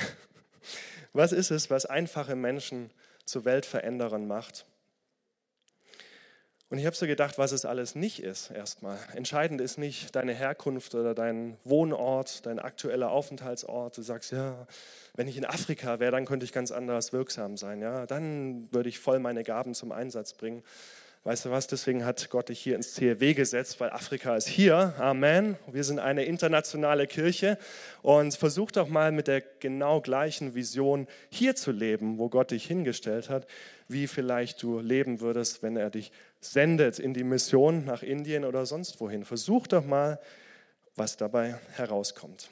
was 1.13 1.33
ist 1.33 1.51
es, 1.51 1.71
was 1.71 1.87
einfache 1.87 2.37
Menschen 2.37 2.91
zu 3.25 3.45
Weltveränderern 3.45 4.27
macht? 4.27 4.67
Und 6.71 6.77
ich 6.77 6.85
habe 6.85 6.95
so 6.95 7.07
gedacht, 7.07 7.39
was 7.39 7.53
es 7.53 7.65
alles 7.65 7.95
nicht 7.95 8.23
ist 8.23 8.51
erstmal. 8.51 8.99
Entscheidend 9.15 9.63
ist 9.63 9.79
nicht 9.79 10.15
deine 10.15 10.35
Herkunft 10.35 10.95
oder 10.95 11.15
dein 11.15 11.57
Wohnort, 11.65 12.45
dein 12.45 12.59
aktueller 12.59 13.11
Aufenthaltsort. 13.11 13.97
Du 13.97 14.03
sagst, 14.03 14.33
ja, 14.33 14.67
wenn 15.15 15.29
ich 15.29 15.39
in 15.39 15.47
Afrika 15.47 15.99
wäre, 15.99 16.13
dann 16.13 16.27
könnte 16.27 16.45
ich 16.45 16.53
ganz 16.53 16.71
anders 16.71 17.15
wirksam 17.15 17.57
sein. 17.57 17.81
Ja, 17.81 18.05
dann 18.05 18.71
würde 18.71 18.91
ich 18.91 18.99
voll 18.99 19.19
meine 19.19 19.45
Gaben 19.45 19.73
zum 19.73 19.93
Einsatz 19.93 20.35
bringen. 20.35 20.63
Weißt 21.25 21.45
du 21.45 21.51
was, 21.51 21.67
deswegen 21.67 22.05
hat 22.05 22.31
Gott 22.31 22.49
dich 22.49 22.61
hier 22.61 22.77
ins 22.77 22.95
CLW 22.95 23.35
gesetzt, 23.35 23.81
weil 23.81 23.91
Afrika 23.91 24.37
ist 24.37 24.49
hier. 24.49 24.95
Amen. 24.99 25.57
Wir 25.67 25.83
sind 25.85 25.99
eine 25.99 26.25
internationale 26.25 27.07
Kirche 27.07 27.59
und 28.03 28.35
versuch 28.37 28.71
doch 28.71 28.89
mal 28.89 29.11
mit 29.11 29.27
der 29.27 29.41
genau 29.41 30.01
gleichen 30.01 30.55
Vision 30.55 31.09
hier 31.29 31.57
zu 31.57 31.73
leben, 31.73 32.19
wo 32.19 32.29
Gott 32.29 32.53
dich 32.53 32.67
hingestellt 32.67 33.29
hat, 33.31 33.47
wie 33.89 34.07
vielleicht 34.07 34.63
du 34.63 34.79
leben 34.79 35.21
würdest, 35.21 35.63
wenn 35.63 35.77
er 35.77 35.91
dich 35.91 36.13
sendet 36.41 36.99
in 36.99 37.15
die 37.15 37.25
Mission 37.25 37.85
nach 37.85 38.03
Indien 38.03 38.45
oder 38.45 38.65
sonst 38.65 39.01
wohin. 39.01 39.25
Versuch 39.25 39.67
doch 39.67 39.85
mal, 39.85 40.21
was 40.95 41.17
dabei 41.17 41.59
herauskommt. 41.75 42.49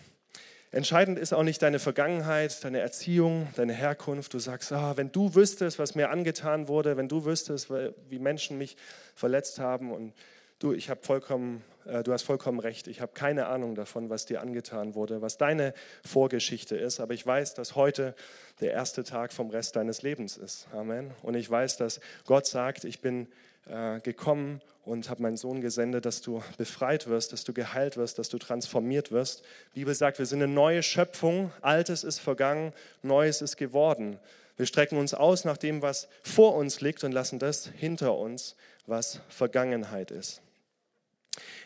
Entscheidend 0.76 1.18
ist 1.18 1.32
auch 1.32 1.42
nicht 1.42 1.62
deine 1.62 1.78
Vergangenheit, 1.78 2.62
deine 2.62 2.80
Erziehung, 2.80 3.48
deine 3.56 3.72
Herkunft. 3.72 4.34
Du 4.34 4.38
sagst, 4.38 4.72
ah, 4.72 4.94
wenn 4.98 5.10
du 5.10 5.34
wüsstest, 5.34 5.78
was 5.78 5.94
mir 5.94 6.10
angetan 6.10 6.68
wurde, 6.68 6.98
wenn 6.98 7.08
du 7.08 7.24
wüsstest, 7.24 7.70
wie 7.70 8.18
Menschen 8.18 8.58
mich 8.58 8.76
verletzt 9.14 9.58
haben 9.58 9.90
und 9.90 10.12
du, 10.58 10.74
ich 10.74 10.90
habe 10.90 11.00
vollkommen, 11.02 11.64
äh, 11.86 12.02
du 12.02 12.12
hast 12.12 12.24
vollkommen 12.24 12.60
recht. 12.60 12.88
Ich 12.88 13.00
habe 13.00 13.12
keine 13.14 13.46
Ahnung 13.46 13.74
davon, 13.74 14.10
was 14.10 14.26
dir 14.26 14.42
angetan 14.42 14.94
wurde, 14.94 15.22
was 15.22 15.38
deine 15.38 15.72
Vorgeschichte 16.04 16.76
ist. 16.76 17.00
Aber 17.00 17.14
ich 17.14 17.26
weiß, 17.26 17.54
dass 17.54 17.74
heute 17.74 18.14
der 18.60 18.72
erste 18.72 19.02
Tag 19.02 19.32
vom 19.32 19.48
Rest 19.48 19.76
deines 19.76 20.02
Lebens 20.02 20.36
ist. 20.36 20.68
Amen. 20.74 21.10
Und 21.22 21.36
ich 21.36 21.50
weiß, 21.50 21.78
dass 21.78 22.00
Gott 22.26 22.46
sagt, 22.46 22.84
ich 22.84 23.00
bin 23.00 23.28
äh, 23.66 24.00
gekommen 24.00 24.60
und 24.84 25.10
habe 25.10 25.22
meinen 25.22 25.36
Sohn 25.36 25.60
gesendet, 25.60 26.06
dass 26.06 26.22
du 26.22 26.42
befreit 26.56 27.08
wirst, 27.08 27.32
dass 27.32 27.44
du 27.44 27.52
geheilt 27.52 27.96
wirst, 27.96 28.18
dass 28.18 28.28
du 28.28 28.38
transformiert 28.38 29.10
wirst. 29.10 29.42
Die 29.74 29.80
Bibel 29.80 29.94
sagt, 29.94 30.18
wir 30.18 30.26
sind 30.26 30.42
eine 30.42 30.52
neue 30.52 30.82
Schöpfung, 30.82 31.52
Altes 31.60 32.04
ist 32.04 32.20
vergangen, 32.20 32.72
Neues 33.02 33.42
ist 33.42 33.56
geworden. 33.56 34.18
Wir 34.56 34.66
strecken 34.66 34.96
uns 34.98 35.12
aus 35.12 35.44
nach 35.44 35.56
dem, 35.56 35.82
was 35.82 36.08
vor 36.22 36.54
uns 36.54 36.80
liegt 36.80 37.04
und 37.04 37.12
lassen 37.12 37.38
das 37.38 37.70
hinter 37.76 38.16
uns, 38.16 38.56
was 38.86 39.20
Vergangenheit 39.28 40.10
ist. 40.10 40.40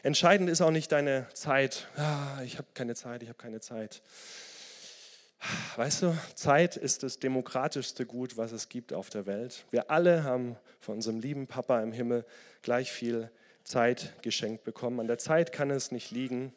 Entscheidend 0.02 0.50
ist 0.50 0.60
auch 0.60 0.70
nicht 0.70 0.90
deine 0.90 1.26
Zeit. 1.34 1.86
Ah, 1.96 2.42
ich 2.42 2.58
habe 2.58 2.66
keine 2.74 2.94
Zeit, 2.94 3.22
ich 3.22 3.28
habe 3.28 3.38
keine 3.38 3.60
Zeit. 3.60 4.02
Weißt 5.76 6.02
du, 6.02 6.16
Zeit 6.34 6.76
ist 6.76 7.02
das 7.02 7.18
demokratischste 7.18 8.04
Gut, 8.04 8.36
was 8.36 8.52
es 8.52 8.68
gibt 8.68 8.92
auf 8.92 9.08
der 9.08 9.26
Welt. 9.26 9.64
Wir 9.70 9.90
alle 9.90 10.24
haben 10.24 10.56
von 10.80 10.96
unserem 10.96 11.18
lieben 11.18 11.46
Papa 11.46 11.82
im 11.82 11.92
Himmel 11.92 12.26
gleich 12.62 12.92
viel 12.92 13.30
Zeit 13.64 14.14
geschenkt 14.22 14.64
bekommen. 14.64 15.00
An 15.00 15.06
der 15.06 15.18
Zeit 15.18 15.52
kann 15.52 15.70
es 15.70 15.92
nicht 15.92 16.10
liegen, 16.10 16.52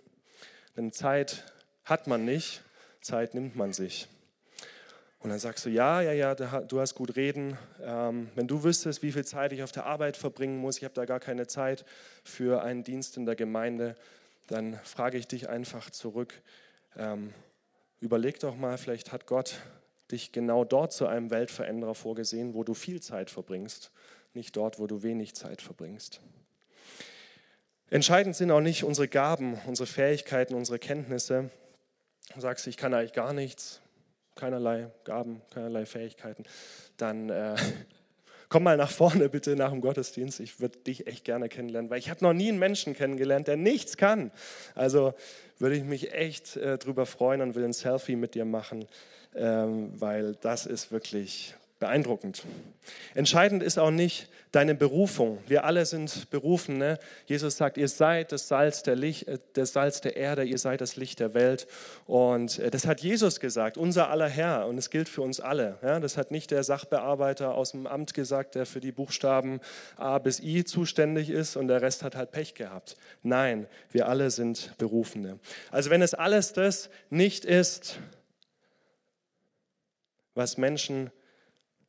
denn 0.75 0.92
Zeit 0.92 1.46
hat 1.86 2.08
man 2.08 2.25
nicht, 2.25 2.62
Zeit 3.02 3.34
nimmt 3.34 3.56
man 3.56 3.72
sich. 3.72 4.08
Und 5.19 5.30
dann 5.30 5.39
sagst 5.39 5.65
du, 5.65 5.69
ja, 5.69 6.02
ja, 6.02 6.12
ja, 6.12 6.36
du 6.36 6.82
hast 6.82 6.96
gut 6.96 7.15
reden. 7.15 7.58
Ähm, 7.82 8.30
wenn 8.36 8.48
du 8.48 8.63
wüsstest, 8.65 9.04
wie 9.04 9.13
viel 9.13 9.24
Zeit 9.24 9.54
ich 9.54 9.63
auf 9.63 9.72
der 9.72 9.86
Arbeit 9.86 10.17
verbringen 10.17 10.58
muss, 10.58 10.78
ich 10.78 10.84
habe 10.84 10.93
da 10.93 11.06
gar 11.06 11.22
keine 11.22 11.48
Zeit 11.48 11.86
für 12.26 12.62
einen 12.62 12.84
Dienst 12.84 13.15
in 13.15 13.26
der 13.26 13.36
Gemeinde, 13.36 13.96
dann 14.48 14.78
frage 14.84 15.17
ich 15.17 15.28
dich 15.28 15.48
einfach 15.48 15.89
zurück, 15.91 16.34
ähm, 16.98 17.34
Überleg 18.04 18.38
doch 18.42 18.58
mal, 18.58 18.78
vielleicht 18.78 19.13
hat 19.13 19.28
Gott 19.28 19.62
dich 20.12 20.34
genau 20.34 20.66
dort 20.66 20.92
zu 20.92 21.08
einem 21.08 21.32
Weltveränderer 21.32 21.96
vorgesehen, 21.96 22.54
wo 22.54 22.66
du 22.66 22.74
viel 22.74 23.02
Zeit 23.02 23.30
verbringst, 23.30 23.92
nicht 24.34 24.58
dort, 24.58 24.78
wo 24.78 24.88
du 24.88 25.04
wenig 25.04 25.36
Zeit 25.36 25.62
verbringst. 25.62 26.20
Entscheidend 27.89 28.36
sind 28.36 28.52
auch 28.52 28.60
nicht 28.60 28.84
unsere 28.84 29.08
Gaben, 29.08 29.58
unsere 29.68 29.88
Fähigkeiten, 29.88 30.54
unsere 30.54 30.80
Kenntnisse. 30.80 31.50
Du 32.36 32.42
sagst, 32.42 32.68
ich 32.68 32.76
kann 32.76 32.94
eigentlich 32.94 33.13
gar 33.13 33.32
nichts, 33.32 33.80
keinerlei 34.36 34.92
Gaben, 35.06 35.42
keinerlei 35.52 35.86
Fähigkeiten. 35.86 36.44
Dann 36.98 37.30
äh, 37.30 37.56
komm 38.54 38.62
mal 38.62 38.78
nach 38.78 38.92
vorne 38.92 39.30
bitte 39.30 39.56
nach 39.56 39.72
dem 39.72 39.82
Gottesdienst. 39.82 40.39
Ich 40.39 40.60
würde 40.60 40.78
dich 40.78 41.08
echt 41.08 41.26
gerne 41.26 41.50
kennenlernen, 41.50 41.89
weil 41.89 41.98
ich 41.98 42.12
habe 42.12 42.24
noch 42.24 42.34
nie 42.34 42.50
einen 42.50 42.60
Menschen 42.60 42.96
kennengelernt, 42.96 43.48
der 43.48 43.58
nichts 43.58 43.98
kann. 43.98 44.30
Also 44.76 45.16
würde 45.58 45.76
ich 45.76 45.84
mich 45.84 46.13
echt 46.13 46.56
äh, 46.58 46.78
drüber 46.78 47.08
freuen 47.08 47.42
und 47.42 47.56
will 47.56 47.63
ein 47.63 47.74
Selfie 47.74 48.16
mit 48.16 48.36
dir 48.36 48.46
machen, 48.46 48.86
ähm, 49.34 50.00
weil 50.00 50.36
das 50.36 50.68
ist 50.68 50.92
wirklich 50.92 51.56
beeindruckend. 51.84 52.43
Entscheidend 53.13 53.62
ist 53.62 53.78
auch 53.78 53.91
nicht 53.91 54.30
deine 54.54 54.74
Berufung. 54.74 55.39
Wir 55.48 55.65
alle 55.65 55.86
sind 55.86 56.30
berufen. 56.30 56.78
Ne? 56.78 56.98
Jesus 57.26 57.58
sagt, 57.58 57.76
ihr 57.76 57.89
seid 57.89 58.32
das 58.32 58.48
Salz 58.48 58.84
der, 58.84 58.96
Licht, 58.96 59.28
äh, 59.28 59.38
das 59.52 59.74
Salz 59.74 60.00
der 60.00 60.15
Erde, 60.15 60.46
ihr 60.46 60.58
seid 60.58 60.80
das 60.80 60.96
Licht 60.96 61.19
der 61.19 61.34
Welt. 61.34 61.67
Und 62.06 62.60
äh, 62.60 62.72
das 62.72 62.88
hat 62.88 63.02
Jesus 63.02 63.41
gesagt, 63.41 63.78
unser 63.78 64.10
aller 64.10 64.30
Herr. 64.30 64.67
Und 64.67 64.78
es 64.78 64.91
gilt 64.91 65.10
für 65.10 65.24
uns 65.24 65.41
alle. 65.41 65.78
Ja? 65.82 66.00
Das 66.00 66.15
hat 66.15 66.32
nicht 66.32 66.52
der 66.52 66.63
Sachbearbeiter 66.63 67.54
aus 67.54 67.72
dem 67.72 67.86
Amt 67.86 68.13
gesagt, 68.13 68.56
der 68.56 68.65
für 68.65 68.80
die 68.80 68.93
Buchstaben 68.93 69.60
A 69.98 70.19
bis 70.19 70.39
I 70.39 70.63
zuständig 70.63 71.30
ist 71.30 71.58
und 71.58 71.67
der 71.67 71.82
Rest 71.82 72.02
hat 72.02 72.15
halt 72.15 72.32
Pech 72.32 72.54
gehabt. 72.54 72.96
Nein, 73.24 73.67
wir 73.91 74.08
alle 74.08 74.32
sind 74.32 74.74
Berufene. 74.78 75.38
Also 75.69 75.89
wenn 75.89 76.02
es 76.02 76.13
alles 76.13 76.54
das 76.54 76.89
nicht 77.10 77.43
ist, 77.43 78.00
was 80.36 80.58
Menschen 80.58 81.12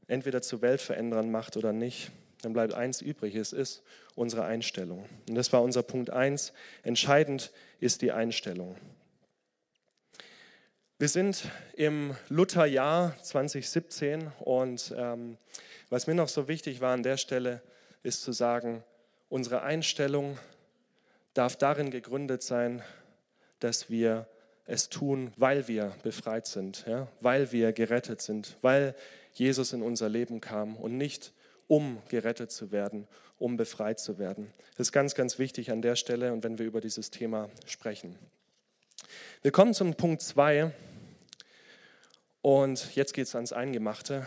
entweder 0.07 0.43
zu 0.43 0.63
Weltveränderern 0.63 1.31
macht 1.31 1.57
oder 1.57 1.73
nicht, 1.73 2.11
dann 2.43 2.53
bleibt 2.53 2.75
eins 2.75 3.01
übrig, 3.01 3.35
es 3.35 3.53
ist 3.53 3.83
unsere 4.15 4.45
Einstellung. 4.45 5.07
Und 5.29 5.35
das 5.35 5.53
war 5.53 5.63
unser 5.63 5.83
Punkt 5.83 6.11
eins. 6.11 6.53
Entscheidend 6.83 7.53
ist 7.81 8.03
die 8.03 8.13
Einstellung. 8.13 8.77
Wir 10.99 11.09
sind 11.09 11.51
im 11.75 12.15
Lutherjahr 12.29 13.17
2017 13.23 14.31
und 14.41 14.95
ähm, 14.97 15.39
was 15.91 16.07
mir 16.07 16.15
noch 16.15 16.29
so 16.29 16.47
wichtig 16.49 16.81
war 16.81 16.95
an 16.95 17.03
der 17.03 17.17
Stelle, 17.17 17.63
ist 18.03 18.23
zu 18.23 18.33
sagen, 18.33 18.85
unsere 19.29 19.63
Einstellung 19.63 20.39
darf 21.35 21.57
darin 21.57 21.91
gegründet 21.91 22.43
sein, 22.43 22.83
dass 23.59 23.91
wir 23.91 24.29
es 24.67 24.89
tun, 24.89 25.33
weil 25.37 25.69
wir 25.69 25.93
befreit 26.03 26.47
sind, 26.47 26.85
ja? 26.87 27.09
weil 27.21 27.53
wir 27.53 27.73
gerettet 27.73 28.23
sind, 28.23 28.57
weil 28.63 28.95
Jesus 29.35 29.73
in 29.73 29.83
unser 29.83 30.09
Leben 30.09 30.41
kam 30.41 30.77
und 30.77 30.97
nicht 30.97 31.33
um 31.67 32.03
gerettet 32.09 32.51
zu 32.51 32.73
werden, 32.73 33.07
um 33.39 33.57
befreit 33.57 33.99
zu 33.99 34.19
werden. 34.19 34.53
Das 34.77 34.89
ist 34.89 34.93
ganz, 34.93 35.15
ganz 35.15 35.39
wichtig 35.39 35.71
an 35.71 35.83
der 35.83 35.97
Stelle 35.97 36.33
und 36.33 36.45
wenn 36.45 36.59
wir 36.59 36.67
über 36.67 36.81
dieses 36.81 37.11
Thema 37.11 37.51
sprechen. 37.67 38.19
Wir 39.43 39.51
kommen 39.51 39.75
zum 39.75 39.95
Punkt 39.95 40.23
2 40.23 40.73
und 42.43 42.95
jetzt 42.95 43.15
geht 43.15 43.27
es 43.27 43.35
ans 43.35 43.53
Eingemachte. 43.53 44.27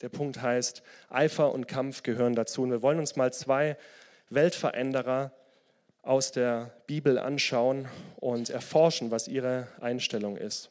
Der 0.00 0.08
Punkt 0.08 0.42
heißt, 0.42 0.82
Eifer 1.08 1.52
und 1.52 1.68
Kampf 1.68 2.02
gehören 2.02 2.34
dazu. 2.34 2.62
Und 2.62 2.70
wir 2.70 2.82
wollen 2.82 2.98
uns 2.98 3.16
mal 3.16 3.32
zwei 3.32 3.76
Weltveränderer 4.30 5.32
aus 6.02 6.32
der 6.32 6.72
Bibel 6.86 7.18
anschauen 7.18 7.88
und 8.16 8.50
erforschen, 8.50 9.10
was 9.10 9.28
ihre 9.28 9.68
Einstellung 9.80 10.36
ist. 10.36 10.70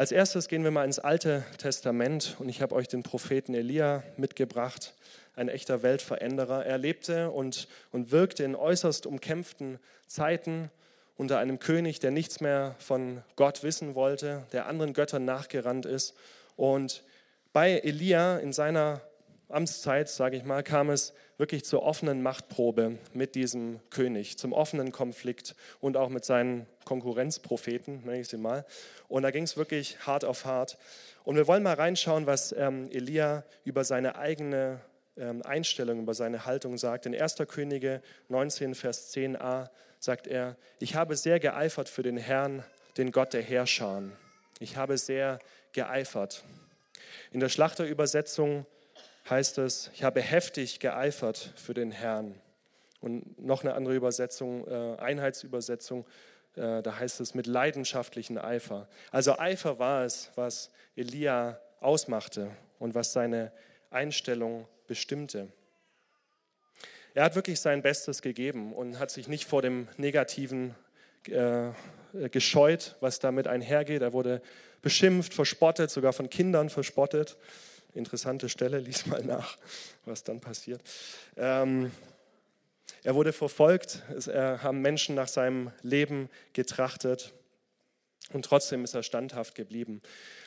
Als 0.00 0.12
erstes 0.12 0.48
gehen 0.48 0.64
wir 0.64 0.70
mal 0.70 0.86
ins 0.86 0.98
Alte 0.98 1.44
Testament 1.58 2.36
und 2.38 2.48
ich 2.48 2.62
habe 2.62 2.74
euch 2.74 2.88
den 2.88 3.02
Propheten 3.02 3.52
Elia 3.52 4.02
mitgebracht, 4.16 4.94
ein 5.36 5.50
echter 5.50 5.82
Weltveränderer. 5.82 6.64
Er 6.64 6.78
lebte 6.78 7.30
und, 7.30 7.68
und 7.92 8.10
wirkte 8.10 8.42
in 8.44 8.56
äußerst 8.56 9.04
umkämpften 9.04 9.78
Zeiten 10.06 10.70
unter 11.18 11.38
einem 11.38 11.58
König, 11.58 11.98
der 12.00 12.12
nichts 12.12 12.40
mehr 12.40 12.76
von 12.78 13.22
Gott 13.36 13.62
wissen 13.62 13.94
wollte, 13.94 14.46
der 14.52 14.68
anderen 14.68 14.94
Göttern 14.94 15.26
nachgerannt 15.26 15.84
ist. 15.84 16.14
Und 16.56 17.04
bei 17.52 17.72
Elia 17.80 18.38
in 18.38 18.54
seiner 18.54 19.02
Amtszeit, 19.52 20.08
sage 20.08 20.36
ich 20.36 20.44
mal, 20.44 20.62
kam 20.62 20.90
es 20.90 21.12
wirklich 21.36 21.64
zur 21.64 21.82
offenen 21.82 22.22
Machtprobe 22.22 22.98
mit 23.14 23.34
diesem 23.34 23.80
König, 23.90 24.38
zum 24.38 24.52
offenen 24.52 24.92
Konflikt 24.92 25.54
und 25.80 25.96
auch 25.96 26.08
mit 26.08 26.24
seinen 26.24 26.66
Konkurrenzpropheten, 26.84 28.04
nenne 28.04 28.20
ich 28.20 28.28
sie 28.28 28.36
mal. 28.36 28.66
Und 29.08 29.22
da 29.22 29.30
ging 29.30 29.44
es 29.44 29.56
wirklich 29.56 30.06
hart 30.06 30.24
auf 30.24 30.44
hart. 30.44 30.78
Und 31.24 31.36
wir 31.36 31.46
wollen 31.46 31.62
mal 31.62 31.74
reinschauen, 31.74 32.26
was 32.26 32.52
ähm, 32.52 32.90
Elia 32.92 33.44
über 33.64 33.84
seine 33.84 34.16
eigene 34.16 34.80
ähm, 35.16 35.42
Einstellung, 35.42 36.00
über 36.00 36.14
seine 36.14 36.46
Haltung 36.46 36.78
sagt. 36.78 37.06
In 37.06 37.14
1. 37.14 37.36
Könige 37.48 38.02
19, 38.28 38.74
Vers 38.74 39.14
10a 39.14 39.68
sagt 39.98 40.26
er, 40.26 40.56
ich 40.78 40.94
habe 40.94 41.16
sehr 41.16 41.40
geeifert 41.40 41.88
für 41.88 42.02
den 42.02 42.16
Herrn, 42.16 42.64
den 42.96 43.12
Gott 43.12 43.32
der 43.32 43.42
Herrscher. 43.42 44.02
Ich 44.58 44.76
habe 44.76 44.98
sehr 44.98 45.38
geeifert. 45.72 46.44
In 47.32 47.40
der 47.40 47.48
Schlachterübersetzung 47.48 48.66
heißt 49.28 49.58
es, 49.58 49.90
ich 49.94 50.02
habe 50.02 50.20
heftig 50.20 50.80
geeifert 50.80 51.52
für 51.56 51.74
den 51.74 51.90
Herrn. 51.90 52.34
Und 53.00 53.38
noch 53.38 53.62
eine 53.62 53.74
andere 53.74 53.94
Übersetzung, 53.94 54.66
äh, 54.68 54.96
Einheitsübersetzung, 54.98 56.06
äh, 56.56 56.82
da 56.82 56.98
heißt 56.98 57.20
es 57.20 57.34
mit 57.34 57.46
leidenschaftlichen 57.46 58.38
Eifer. 58.38 58.88
Also 59.10 59.38
Eifer 59.38 59.78
war 59.78 60.04
es, 60.04 60.30
was 60.34 60.70
Elia 60.96 61.60
ausmachte 61.80 62.50
und 62.78 62.94
was 62.94 63.12
seine 63.12 63.52
Einstellung 63.90 64.66
bestimmte. 64.86 65.48
Er 67.14 67.24
hat 67.24 67.34
wirklich 67.34 67.60
sein 67.60 67.82
Bestes 67.82 68.22
gegeben 68.22 68.72
und 68.72 68.98
hat 68.98 69.10
sich 69.10 69.28
nicht 69.28 69.44
vor 69.44 69.62
dem 69.62 69.88
Negativen 69.96 70.74
äh, 71.24 71.70
gescheut, 72.30 72.96
was 73.00 73.18
damit 73.18 73.46
einhergeht. 73.46 74.02
Er 74.02 74.12
wurde 74.12 74.42
beschimpft, 74.82 75.34
verspottet, 75.34 75.90
sogar 75.90 76.12
von 76.12 76.30
Kindern 76.30 76.70
verspottet. 76.70 77.36
Interessante 77.94 78.48
Stelle, 78.48 78.78
lies 78.78 79.06
mal 79.06 79.22
nach, 79.24 79.56
was 80.04 80.24
dann 80.24 80.40
passiert. 80.40 80.80
Ähm, 81.36 81.90
er 83.02 83.14
wurde 83.14 83.32
verfolgt, 83.32 84.02
es 84.16 84.28
haben 84.28 84.80
Menschen 84.82 85.14
nach 85.14 85.28
seinem 85.28 85.72
Leben 85.82 86.28
getrachtet 86.52 87.32
und 88.32 88.44
trotzdem 88.44 88.84
ist 88.84 88.94
er 88.94 89.02
standhaft 89.02 89.54
geblieben. 89.54 90.02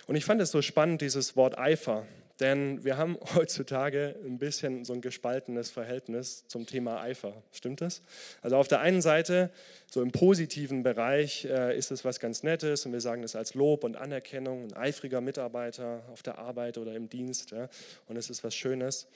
Und 0.08 0.16
ich 0.16 0.26
fand 0.26 0.42
es 0.42 0.52
so 0.52 0.62
spannend, 0.62 1.02
dieses 1.02 1.36
Wort 1.36 1.58
Eifer, 1.58 2.06
denn 2.40 2.84
wir 2.84 2.98
haben 2.98 3.18
heutzutage 3.36 4.16
ein 4.26 4.40
bisschen 4.40 4.86
so 4.86 4.94
ein 4.94 5.02
gespaltenes 5.02 5.70
Verhältnis 5.70 6.46
zum 6.48 6.66
Thema 6.66 7.02
Eifer. 7.02 7.44
Stimmt 7.52 7.82
das? 7.82 8.02
Also 8.42 8.58
auf 8.58 8.68
der 8.68 8.80
einen 8.80 9.02
Seite, 9.02 9.52
so 9.90 10.02
im 10.02 10.12
positiven 10.12 10.84
Bereich, 10.84 11.46
äh, 11.46 11.78
ist 11.78 11.92
es 11.92 12.04
was 12.04 12.20
ganz 12.20 12.44
Nettes 12.44 12.86
und 12.86 12.94
wir 12.94 13.02
sagen 13.02 13.24
es 13.24 13.36
als 13.36 13.54
Lob 13.54 13.84
und 13.84 13.96
Anerkennung, 13.96 14.66
ein 14.66 14.74
eifriger 14.74 15.22
Mitarbeiter 15.22 16.04
auf 16.12 16.24
der 16.24 16.40
Arbeit 16.40 16.78
oder 16.78 16.96
im 16.96 17.10
Dienst 17.10 17.54
und 18.08 18.18
es 18.18 18.30
ist 18.30 18.44
was 18.44 18.56
Schönes. 18.56 19.08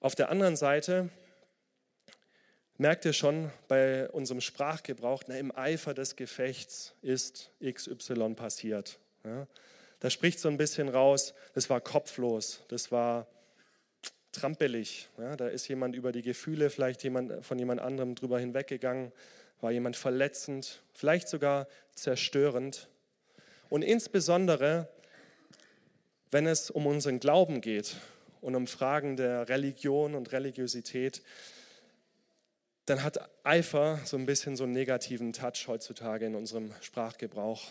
Auf 0.00 0.14
der 0.14 0.30
anderen 0.30 0.56
Seite 0.56 1.10
merkt 2.78 3.04
ihr 3.04 3.12
schon 3.12 3.50
bei 3.68 4.08
unserem 4.08 4.40
Sprachgebrauch, 4.40 5.22
na, 5.26 5.36
im 5.36 5.54
Eifer 5.54 5.92
des 5.92 6.16
Gefechts 6.16 6.94
ist 7.02 7.50
XY 7.62 8.34
passiert. 8.34 8.98
Ja? 9.22 9.46
Da 10.00 10.08
spricht 10.10 10.40
so 10.40 10.48
ein 10.48 10.56
bisschen 10.56 10.88
raus, 10.88 11.34
das 11.54 11.70
war 11.70 11.80
kopflos, 11.80 12.62
das 12.68 12.90
war 12.90 13.26
trampelig. 14.32 15.08
Ja? 15.18 15.36
Da 15.36 15.48
ist 15.48 15.68
jemand 15.68 15.94
über 15.94 16.12
die 16.12 16.22
Gefühle 16.22 16.70
vielleicht 16.70 17.02
jemand, 17.04 17.44
von 17.44 17.58
jemand 17.58 17.80
anderem 17.80 18.14
drüber 18.14 18.38
hinweggegangen, 18.38 19.12
war 19.60 19.70
jemand 19.70 19.96
verletzend, 19.96 20.80
vielleicht 20.94 21.28
sogar 21.28 21.68
zerstörend. 21.94 22.88
Und 23.68 23.82
insbesondere, 23.82 24.88
wenn 26.30 26.46
es 26.46 26.70
um 26.70 26.86
unseren 26.86 27.20
Glauben 27.20 27.60
geht 27.60 27.96
und 28.40 28.54
um 28.54 28.66
Fragen 28.66 29.16
der 29.16 29.48
Religion 29.48 30.14
und 30.14 30.32
Religiosität, 30.32 31.22
dann 32.86 33.02
hat 33.02 33.28
Eifer 33.44 34.00
so 34.04 34.16
ein 34.16 34.26
bisschen 34.26 34.56
so 34.56 34.64
einen 34.64 34.72
negativen 34.72 35.32
Touch 35.32 35.68
heutzutage 35.68 36.26
in 36.26 36.34
unserem 36.34 36.72
Sprachgebrauch. 36.80 37.70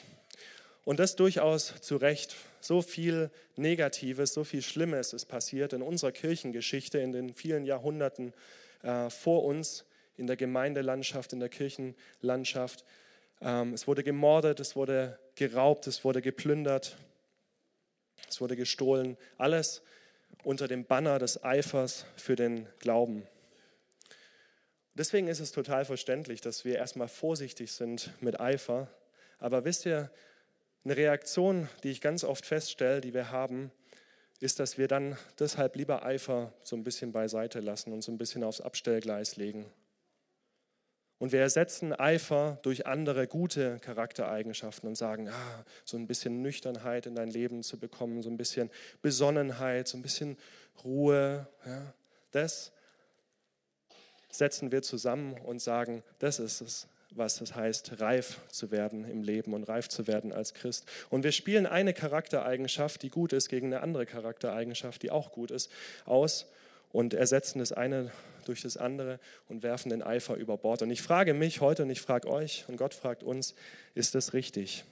Und 0.89 0.99
das 0.99 1.15
durchaus 1.15 1.75
zu 1.81 1.97
Recht. 1.97 2.35
So 2.61 2.81
viel 2.81 3.29
Negatives, 3.55 4.33
so 4.33 4.43
viel 4.43 4.63
Schlimmes 4.63 5.13
ist 5.13 5.25
passiert 5.25 5.71
in 5.73 5.83
unserer 5.83 6.11
Kirchengeschichte, 6.11 6.97
in 6.97 7.11
den 7.11 7.31
vielen 7.31 7.63
Jahrhunderten 7.67 8.33
äh, 8.81 9.11
vor 9.11 9.45
uns, 9.45 9.85
in 10.17 10.25
der 10.25 10.35
Gemeindelandschaft, 10.35 11.31
in 11.31 11.41
der 11.41 11.49
Kirchenlandschaft. 11.49 12.85
Ähm, 13.39 13.75
es 13.75 13.85
wurde 13.85 14.03
gemordet, 14.03 14.59
es 14.59 14.75
wurde 14.75 15.19
geraubt, 15.35 15.85
es 15.85 16.03
wurde 16.03 16.23
geplündert, 16.23 16.97
es 18.27 18.41
wurde 18.41 18.55
gestohlen. 18.55 19.15
Alles 19.37 19.83
unter 20.43 20.67
dem 20.67 20.85
Banner 20.85 21.19
des 21.19 21.43
Eifers 21.43 22.07
für 22.15 22.35
den 22.35 22.65
Glauben. 22.79 23.27
Deswegen 24.95 25.27
ist 25.27 25.39
es 25.39 25.51
total 25.51 25.85
verständlich, 25.85 26.41
dass 26.41 26.65
wir 26.65 26.77
erstmal 26.77 27.09
vorsichtig 27.09 27.73
sind 27.73 28.09
mit 28.21 28.39
Eifer. 28.39 28.87
Aber 29.37 29.65
wisst 29.65 29.85
ihr, 29.85 30.09
eine 30.83 30.97
Reaktion, 30.97 31.67
die 31.83 31.91
ich 31.91 32.01
ganz 32.01 32.23
oft 32.23 32.45
feststelle, 32.45 33.01
die 33.01 33.13
wir 33.13 33.31
haben, 33.31 33.71
ist, 34.39 34.59
dass 34.59 34.77
wir 34.77 34.87
dann 34.87 35.17
deshalb 35.37 35.75
lieber 35.75 36.05
Eifer 36.05 36.53
so 36.63 36.75
ein 36.75 36.83
bisschen 36.83 37.11
beiseite 37.11 37.59
lassen 37.59 37.91
und 37.91 38.01
so 38.01 38.11
ein 38.11 38.17
bisschen 38.17 38.43
aufs 38.43 38.61
Abstellgleis 38.61 39.35
legen. 39.35 39.65
Und 41.17 41.33
wir 41.33 41.41
ersetzen 41.41 41.91
Eifer 41.93 42.59
durch 42.61 42.87
andere 42.87 43.27
gute 43.27 43.79
Charaktereigenschaften 43.79 44.87
und 44.87 44.95
sagen, 44.95 45.27
ah, 45.27 45.65
so 45.83 45.97
ein 45.97 46.07
bisschen 46.07 46.41
Nüchternheit 46.41 47.05
in 47.05 47.15
dein 47.15 47.29
Leben 47.29 47.61
zu 47.61 47.77
bekommen, 47.77 48.21
so 48.21 48.29
ein 48.29 48.37
bisschen 48.37 48.71
Besonnenheit, 49.01 49.89
so 49.89 49.97
ein 49.97 50.01
bisschen 50.01 50.37
Ruhe. 50.85 51.45
Ja, 51.65 51.93
das 52.31 52.71
setzen 54.31 54.71
wir 54.71 54.81
zusammen 54.81 55.33
und 55.41 55.61
sagen, 55.61 56.03
das 56.19 56.39
ist 56.39 56.61
es, 56.61 56.87
was 57.11 57.41
es 57.41 57.55
heißt, 57.55 57.99
reif 57.99 58.39
zu 58.49 58.71
werden 58.71 59.09
im 59.09 59.23
Leben 59.23 59.53
und 59.53 59.63
reif 59.63 59.89
zu 59.89 60.07
werden 60.07 60.31
als 60.31 60.53
Christ. 60.53 60.85
Und 61.09 61.23
wir 61.23 61.31
spielen 61.31 61.65
eine 61.65 61.93
Charaktereigenschaft, 61.93 63.01
die 63.01 63.09
gut 63.09 63.33
ist, 63.33 63.49
gegen 63.49 63.67
eine 63.67 63.81
andere 63.81 64.05
Charaktereigenschaft, 64.05 65.01
die 65.01 65.11
auch 65.11 65.31
gut 65.31 65.51
ist, 65.51 65.71
aus 66.05 66.45
und 66.91 67.13
ersetzen 67.13 67.59
das 67.59 67.71
eine 67.71 68.11
durch 68.45 68.61
das 68.61 68.77
andere 68.77 69.19
und 69.47 69.63
werfen 69.63 69.89
den 69.89 70.01
Eifer 70.01 70.35
über 70.35 70.57
Bord. 70.57 70.81
Und 70.81 70.91
ich 70.91 71.01
frage 71.01 71.33
mich 71.33 71.61
heute 71.61 71.83
und 71.83 71.89
ich 71.89 72.01
frage 72.01 72.27
euch 72.27 72.65
und 72.67 72.77
Gott 72.77 72.93
fragt 72.93 73.23
uns, 73.23 73.55
ist 73.93 74.15
das 74.15 74.33
richtig? 74.33 74.85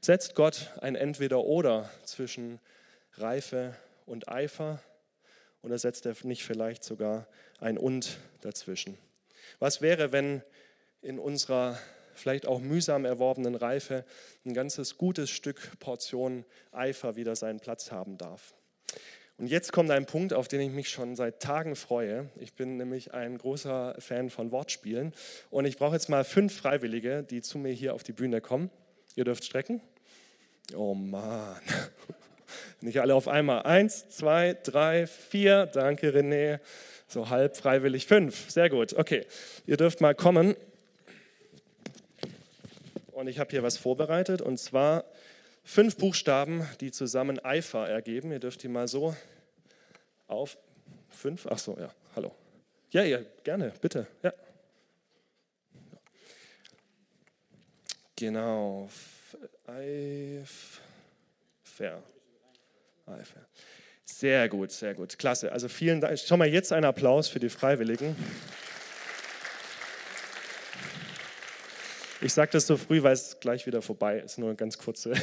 Setzt 0.00 0.34
Gott 0.34 0.70
ein 0.80 0.94
Entweder-Oder 0.94 1.90
zwischen 2.04 2.60
Reife 3.14 3.74
und 4.06 4.28
Eifer? 4.28 4.80
Oder 5.62 5.78
setzt 5.78 6.06
er 6.06 6.14
nicht 6.22 6.44
vielleicht 6.44 6.84
sogar 6.84 7.26
ein 7.60 7.78
Und 7.78 8.18
dazwischen? 8.42 8.96
Was 9.58 9.80
wäre, 9.80 10.12
wenn 10.12 10.42
in 11.02 11.18
unserer 11.18 11.78
vielleicht 12.14 12.46
auch 12.46 12.60
mühsam 12.60 13.04
erworbenen 13.04 13.54
Reife 13.54 14.04
ein 14.44 14.54
ganzes 14.54 14.98
gutes 14.98 15.30
Stück 15.30 15.78
Portion 15.78 16.44
Eifer 16.72 17.16
wieder 17.16 17.36
seinen 17.36 17.60
Platz 17.60 17.92
haben 17.92 18.18
darf? 18.18 18.54
Und 19.38 19.46
jetzt 19.46 19.72
kommt 19.72 19.92
ein 19.92 20.04
Punkt, 20.04 20.32
auf 20.32 20.48
den 20.48 20.60
ich 20.60 20.72
mich 20.72 20.88
schon 20.88 21.14
seit 21.14 21.40
Tagen 21.40 21.76
freue. 21.76 22.28
Ich 22.40 22.54
bin 22.54 22.76
nämlich 22.76 23.14
ein 23.14 23.38
großer 23.38 23.94
Fan 24.00 24.30
von 24.30 24.50
Wortspielen 24.50 25.12
und 25.50 25.64
ich 25.64 25.76
brauche 25.76 25.94
jetzt 25.94 26.08
mal 26.08 26.24
fünf 26.24 26.56
Freiwillige, 26.56 27.22
die 27.22 27.40
zu 27.40 27.58
mir 27.58 27.72
hier 27.72 27.94
auf 27.94 28.02
die 28.02 28.12
Bühne 28.12 28.40
kommen. 28.40 28.68
Ihr 29.14 29.24
dürft 29.24 29.44
strecken. 29.44 29.80
Oh 30.74 30.94
Mann. 30.94 31.60
Nicht 32.80 33.00
alle 33.00 33.14
auf 33.14 33.28
einmal. 33.28 33.62
Eins, 33.62 34.08
zwei, 34.08 34.56
drei, 34.64 35.06
vier. 35.06 35.66
Danke, 35.66 36.10
René. 36.10 36.58
So 37.06 37.30
halb 37.30 37.56
freiwillig. 37.56 38.06
Fünf. 38.06 38.50
Sehr 38.50 38.68
gut. 38.68 38.94
Okay. 38.94 39.24
Ihr 39.66 39.76
dürft 39.76 40.00
mal 40.00 40.14
kommen. 40.14 40.56
Und 43.18 43.26
ich 43.26 43.40
habe 43.40 43.50
hier 43.50 43.64
was 43.64 43.76
vorbereitet. 43.76 44.40
Und 44.40 44.58
zwar 44.58 45.04
fünf 45.64 45.96
Buchstaben, 45.96 46.68
die 46.80 46.92
zusammen 46.92 47.44
Eifer 47.44 47.88
ergeben. 47.88 48.30
Ihr 48.30 48.38
dürft 48.38 48.62
die 48.62 48.68
mal 48.68 48.86
so 48.86 49.16
auf. 50.28 50.56
Fünf? 51.08 51.48
Ach 51.50 51.58
so, 51.58 51.76
ja. 51.80 51.92
Hallo. 52.14 52.32
Ja, 52.92 53.02
ja, 53.02 53.18
gerne. 53.42 53.72
Bitte. 53.80 54.06
Ja. 54.22 54.32
Genau. 58.14 58.88
Eifer. 63.04 63.40
Sehr 64.04 64.48
gut, 64.48 64.70
sehr 64.70 64.94
gut. 64.94 65.18
Klasse. 65.18 65.50
Also 65.50 65.66
vielen 65.66 66.00
Dank. 66.00 66.20
Schon 66.20 66.38
mal 66.38 66.46
jetzt 66.46 66.72
einen 66.72 66.84
Applaus 66.84 67.26
für 67.26 67.40
die 67.40 67.48
Freiwilligen. 67.48 68.14
Ich 72.20 72.32
sage 72.32 72.50
das 72.50 72.66
so 72.66 72.76
früh, 72.76 73.02
weil 73.02 73.12
es 73.12 73.38
gleich 73.38 73.66
wieder 73.66 73.80
vorbei 73.80 74.18
ist. 74.18 74.38
Nur 74.38 74.50
ein 74.50 74.56
ganz 74.56 74.76
kurze, 74.76 75.14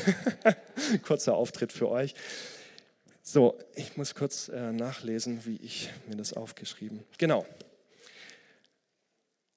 kurzer 1.03 1.35
Auftritt 1.35 1.73
für 1.73 1.89
euch. 1.89 2.15
So, 3.21 3.59
ich 3.75 3.97
muss 3.97 4.15
kurz 4.15 4.47
äh, 4.47 4.71
nachlesen, 4.71 5.45
wie 5.45 5.57
ich 5.57 5.89
mir 6.07 6.15
das 6.15 6.33
aufgeschrieben. 6.33 7.03
Genau. 7.17 7.45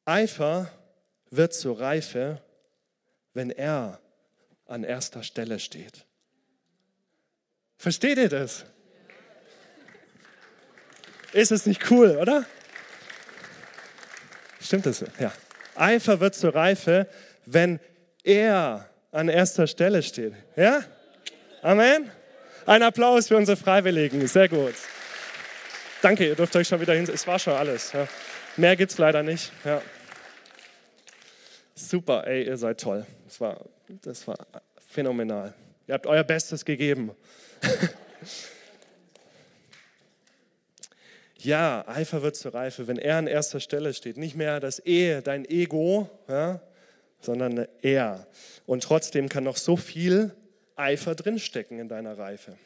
Eifer 0.05 0.73
wird 1.31 1.55
zur 1.55 1.79
Reife, 1.79 2.43
wenn 3.35 3.51
er 3.51 4.01
an 4.67 4.83
erster 4.83 5.23
Stelle 5.23 5.61
steht. 5.61 6.07
Versteht 7.77 8.19
ihr 8.19 8.29
das? 8.29 8.65
Ist 11.33 11.53
es 11.53 11.67
nicht 11.67 11.91
cool, 11.91 12.17
oder? 12.17 12.47
Stimmt 14.61 14.87
das? 14.87 15.05
Ja. 15.21 15.33
Eifer 15.77 16.21
wird 16.21 16.35
zur 16.35 16.55
Reife, 16.55 17.07
wenn 17.53 17.81
er 18.25 18.89
an 19.11 19.29
erster 19.29 19.67
Stelle 19.67 20.03
steht. 20.03 20.35
Ja? 20.57 20.83
Amen? 21.63 22.11
Ein 22.67 22.83
Applaus 22.83 23.29
für 23.29 23.37
unsere 23.37 23.57
Freiwilligen. 23.57 24.27
Sehr 24.27 24.49
gut. 24.49 24.75
Danke, 26.03 26.27
ihr 26.27 26.35
dürft 26.35 26.55
euch 26.55 26.69
schon 26.69 26.81
wieder 26.81 26.95
hin. 26.95 27.09
Es 27.13 27.27
war 27.27 27.39
schon 27.39 27.55
alles. 27.55 27.93
Ja. 27.93 28.07
Mehr 28.57 28.77
gibt 28.77 28.93
es 28.93 28.99
leider 28.99 29.23
nicht. 29.23 29.53
Ja. 29.65 29.81
Super, 31.75 32.27
ey, 32.27 32.45
ihr 32.45 32.57
seid 32.57 32.81
toll. 32.81 33.07
Das 33.25 33.41
war, 33.41 33.65
das 34.03 34.27
war 34.27 34.37
phänomenal. 34.89 35.55
Ihr 35.87 35.95
habt 35.95 36.07
euer 36.07 36.25
Bestes 36.25 36.65
gegeben. 36.65 37.13
ja, 41.39 41.85
Eifer 41.87 42.23
wird 42.23 42.37
zur 42.37 42.53
Reife, 42.55 42.87
wenn 42.87 42.99
er 42.99 43.17
an 43.17 43.27
erster 43.27 43.61
Stelle 43.61 43.95
steht. 43.95 44.17
Nicht 44.19 44.37
mehr 44.37 44.61
das 44.61 44.85
E, 44.85 45.21
dein 45.23 45.45
Ego, 45.45 46.11
ja, 46.29 46.61
sondern 47.21 47.67
er. 47.83 48.27
Und 48.67 48.83
trotzdem 48.83 49.29
kann 49.29 49.45
noch 49.45 49.57
so 49.57 49.77
viel 49.77 50.35
Eifer 50.77 51.15
drinstecken 51.15 51.79
in 51.79 51.89
deiner 51.89 52.19
Reife. 52.19 52.57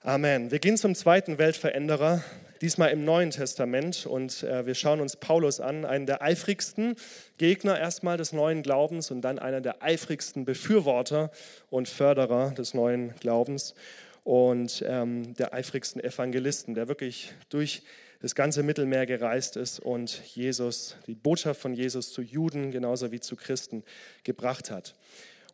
Amen. 0.00 0.50
Wir 0.50 0.60
gehen 0.60 0.76
zum 0.76 0.94
zweiten 0.94 1.36
Weltveränderer, 1.36 2.22
diesmal 2.60 2.90
im 2.90 3.04
Neuen 3.04 3.30
Testament. 3.30 4.06
Und 4.06 4.44
äh, 4.44 4.64
wir 4.64 4.74
schauen 4.74 5.00
uns 5.00 5.16
Paulus 5.16 5.60
an, 5.60 5.84
einen 5.84 6.06
der 6.06 6.22
eifrigsten 6.22 6.94
Gegner 7.38 7.78
erstmal 7.78 8.16
des 8.16 8.32
neuen 8.32 8.62
Glaubens 8.62 9.10
und 9.10 9.22
dann 9.22 9.38
einer 9.38 9.60
der 9.60 9.82
eifrigsten 9.82 10.44
Befürworter 10.44 11.30
und 11.70 11.88
Förderer 11.88 12.52
des 12.52 12.72
neuen 12.72 13.14
Glaubens 13.16 13.74
und 14.22 14.84
ähm, 14.86 15.34
der 15.34 15.54
eifrigsten 15.54 16.02
Evangelisten, 16.02 16.74
der 16.74 16.88
wirklich 16.88 17.32
durch 17.48 17.82
das 18.20 18.34
ganze 18.34 18.62
Mittelmeer 18.62 19.06
gereist 19.06 19.56
ist 19.56 19.80
und 19.80 20.22
Jesus, 20.34 20.96
die 21.06 21.14
Botschaft 21.14 21.60
von 21.60 21.74
Jesus 21.74 22.12
zu 22.12 22.22
Juden 22.22 22.70
genauso 22.70 23.12
wie 23.12 23.20
zu 23.20 23.36
Christen 23.36 23.84
gebracht 24.24 24.70
hat. 24.70 24.94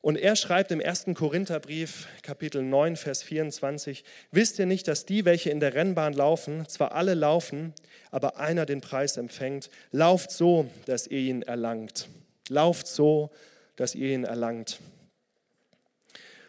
Und 0.03 0.16
er 0.16 0.35
schreibt 0.35 0.72
im 0.72 0.81
1. 0.81 1.07
Korintherbrief, 1.14 2.09
Kapitel 2.22 2.61
9, 2.61 2.96
Vers 2.96 3.22
24, 3.22 4.03
wisst 4.33 4.59
ihr 4.59 4.66
nicht, 4.66 4.88
dass 4.88 5.07
die, 5.07 5.25
welche 5.25 5.51
in 5.51 5.61
der 5.61 5.75
Rennbahn 5.75 6.12
laufen, 6.12 6.66
zwar 6.66 6.92
alle 6.92 7.14
laufen, 7.14 7.72
aber 8.11 8.37
einer 8.37 8.66
den 8.66 8.81
Preis 8.81 9.16
empfängt, 9.16 9.70
lauft 9.92 10.33
so, 10.33 10.68
dass 10.87 11.07
ihr 11.07 11.20
ihn 11.20 11.42
erlangt. 11.42 12.09
Lauft 12.48 12.88
so, 12.88 13.31
dass 13.77 13.94
ihr 13.94 14.12
ihn 14.12 14.25
erlangt. 14.25 14.81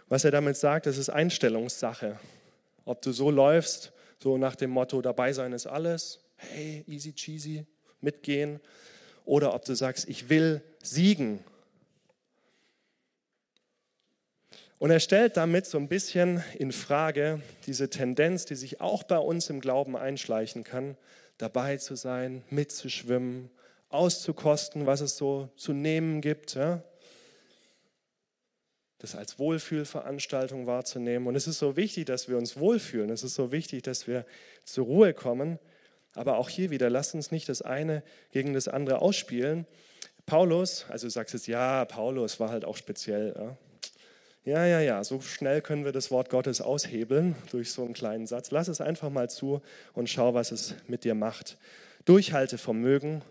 Was 0.10 0.26
er 0.26 0.32
damit 0.32 0.58
sagt, 0.58 0.88
das 0.88 0.97
ist 0.97 1.10
Einstellungssache. 1.10 2.19
Ob 2.86 3.04
du 3.04 3.12
so 3.12 3.30
läufst, 3.30 3.92
so 4.23 4.38
nach 4.38 4.55
dem 4.55 4.71
Motto, 4.71 5.01
dabei 5.01 5.33
sein 5.33 5.53
ist 5.53 5.67
alles, 5.67 6.19
hey, 6.38 6.83
easy 6.88 7.13
cheesy, 7.13 7.65
mitgehen, 8.01 8.59
oder 9.25 9.53
ob 9.53 9.63
du 9.65 9.75
sagst, 9.75 10.09
ich 10.09 10.29
will 10.29 10.62
siegen 10.81 11.39
Und 14.83 14.91
er 14.91 14.99
stellt 14.99 15.38
damit 15.38 15.65
so 15.65 15.77
ein 15.77 15.88
bisschen 15.88 16.43
in 16.59 16.73
Frage 16.73 17.41
diese 17.67 17.89
Tendenz, 17.89 18.43
die 18.43 18.55
sich 18.55 18.81
auch 18.81 19.03
bei 19.03 19.17
uns 19.17 19.49
im 19.49 19.62
Glauben 19.62 19.95
einschleichen 19.95 20.65
kann, 20.65 20.97
dabei 21.38 21.77
zu 21.77 21.95
sein, 21.95 22.43
mitzuschwimmen, 22.49 23.49
auszukosten, 23.88 24.86
was 24.86 24.99
es 24.99 25.15
so 25.15 25.47
zu 25.55 25.71
nehmen 25.71 26.19
gibt. 26.19 26.55
Ja? 26.55 26.83
Das 29.03 29.15
als 29.15 29.37
Wohlfühlveranstaltung 29.37 30.65
wahrzunehmen. 30.65 31.27
Und 31.27 31.35
es 31.35 31.45
ist 31.45 31.59
so 31.59 31.75
wichtig, 31.75 32.05
dass 32.05 32.29
wir 32.29 32.37
uns 32.37 32.55
wohlfühlen. 32.57 33.09
Es 33.09 33.21
ist 33.21 33.35
so 33.35 33.51
wichtig, 33.51 33.83
dass 33.83 34.07
wir 34.07 34.25
zur 34.63 34.85
Ruhe 34.85 35.13
kommen. 35.13 35.59
Aber 36.13 36.37
auch 36.37 36.47
hier 36.47 36.69
wieder, 36.69 36.89
lasst 36.89 37.13
uns 37.13 37.29
nicht 37.29 37.49
das 37.49 37.61
eine 37.61 38.01
gegen 38.31 38.53
das 38.53 38.69
andere 38.69 38.99
ausspielen. 38.99 39.67
Paulus, 40.25 40.85
also 40.87 41.07
du 41.07 41.11
sagst 41.11 41.33
jetzt, 41.33 41.47
ja, 41.47 41.83
Paulus 41.83 42.39
war 42.39 42.47
halt 42.47 42.63
auch 42.63 42.77
speziell. 42.77 43.35
Ja? 43.35 43.57
Ja, 44.45 44.65
ja, 44.65 44.79
ja, 44.79 45.03
so 45.03 45.19
schnell 45.19 45.61
können 45.61 45.83
wir 45.83 45.91
das 45.91 46.09
Wort 46.09 46.29
Gottes 46.29 46.61
aushebeln 46.61 47.35
durch 47.51 47.73
so 47.73 47.83
einen 47.83 47.93
kleinen 47.93 48.25
Satz. 48.25 48.51
Lass 48.51 48.69
es 48.69 48.79
einfach 48.79 49.09
mal 49.09 49.29
zu 49.29 49.61
und 49.91 50.09
schau, 50.09 50.33
was 50.33 50.53
es 50.53 50.75
mit 50.87 51.03
dir 51.03 51.13
macht. 51.13 51.57
Durchhaltevermögen 52.05 53.21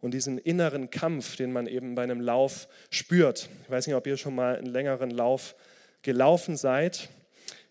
und 0.00 0.12
diesen 0.12 0.38
inneren 0.38 0.90
Kampf, 0.90 1.36
den 1.36 1.52
man 1.52 1.66
eben 1.66 1.94
bei 1.94 2.02
einem 2.02 2.20
Lauf 2.20 2.68
spürt. 2.90 3.48
Ich 3.64 3.70
weiß 3.70 3.86
nicht, 3.86 3.96
ob 3.96 4.06
ihr 4.06 4.16
schon 4.16 4.34
mal 4.34 4.56
einen 4.56 4.66
längeren 4.66 5.10
Lauf 5.10 5.54
gelaufen 6.02 6.56
seid. 6.56 7.08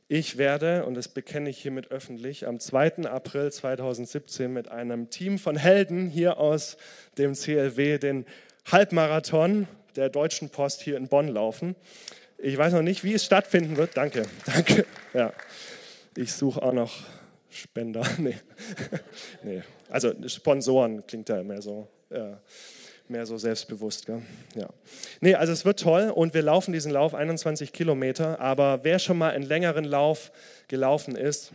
Ich 0.07 0.37
werde, 0.37 0.85
und 0.85 0.93
das 0.93 1.07
bekenne 1.07 1.49
ich 1.49 1.57
hiermit 1.57 1.89
öffentlich, 1.89 2.47
am 2.47 2.59
2. 2.59 3.05
April 3.05 3.51
2017 3.51 4.53
mit 4.53 4.69
einem 4.69 5.09
Team 5.09 5.39
von 5.39 5.55
Helden 5.55 6.09
hier 6.09 6.37
aus 6.37 6.77
dem 7.17 7.33
CLW 7.33 7.97
den 7.97 8.25
Halbmarathon 8.71 9.67
der 9.95 10.09
Deutschen 10.09 10.49
Post 10.49 10.81
hier 10.81 10.97
in 10.97 11.07
Bonn 11.07 11.27
laufen. 11.27 11.75
Ich 12.37 12.57
weiß 12.57 12.73
noch 12.73 12.81
nicht, 12.81 13.03
wie 13.03 13.13
es 13.13 13.25
stattfinden 13.25 13.77
wird. 13.77 13.97
Danke, 13.97 14.23
danke. 14.45 14.85
Ja. 15.13 15.33
Ich 16.15 16.33
suche 16.33 16.61
auch 16.61 16.73
noch 16.73 17.03
Spender. 17.55 18.03
Nee. 18.17 18.35
nee. 19.43 19.63
Also 19.89 20.13
Sponsoren 20.27 21.05
klingt 21.07 21.29
da 21.29 21.41
mehr 21.43 21.61
so, 21.61 21.87
äh, 22.09 22.33
mehr 23.07 23.25
so 23.25 23.37
selbstbewusst. 23.37 24.05
Gell? 24.05 24.21
Ja. 24.55 24.69
Nee, 25.21 25.35
also 25.35 25.53
es 25.53 25.63
wird 25.63 25.79
toll 25.79 26.09
und 26.09 26.33
wir 26.33 26.41
laufen 26.41 26.73
diesen 26.73 26.91
Lauf 26.91 27.13
21 27.13 27.71
Kilometer. 27.71 28.39
Aber 28.39 28.83
wer 28.83 28.99
schon 28.99 29.17
mal 29.17 29.31
einen 29.31 29.45
längeren 29.45 29.85
Lauf 29.85 30.31
gelaufen 30.67 31.15
ist, 31.15 31.51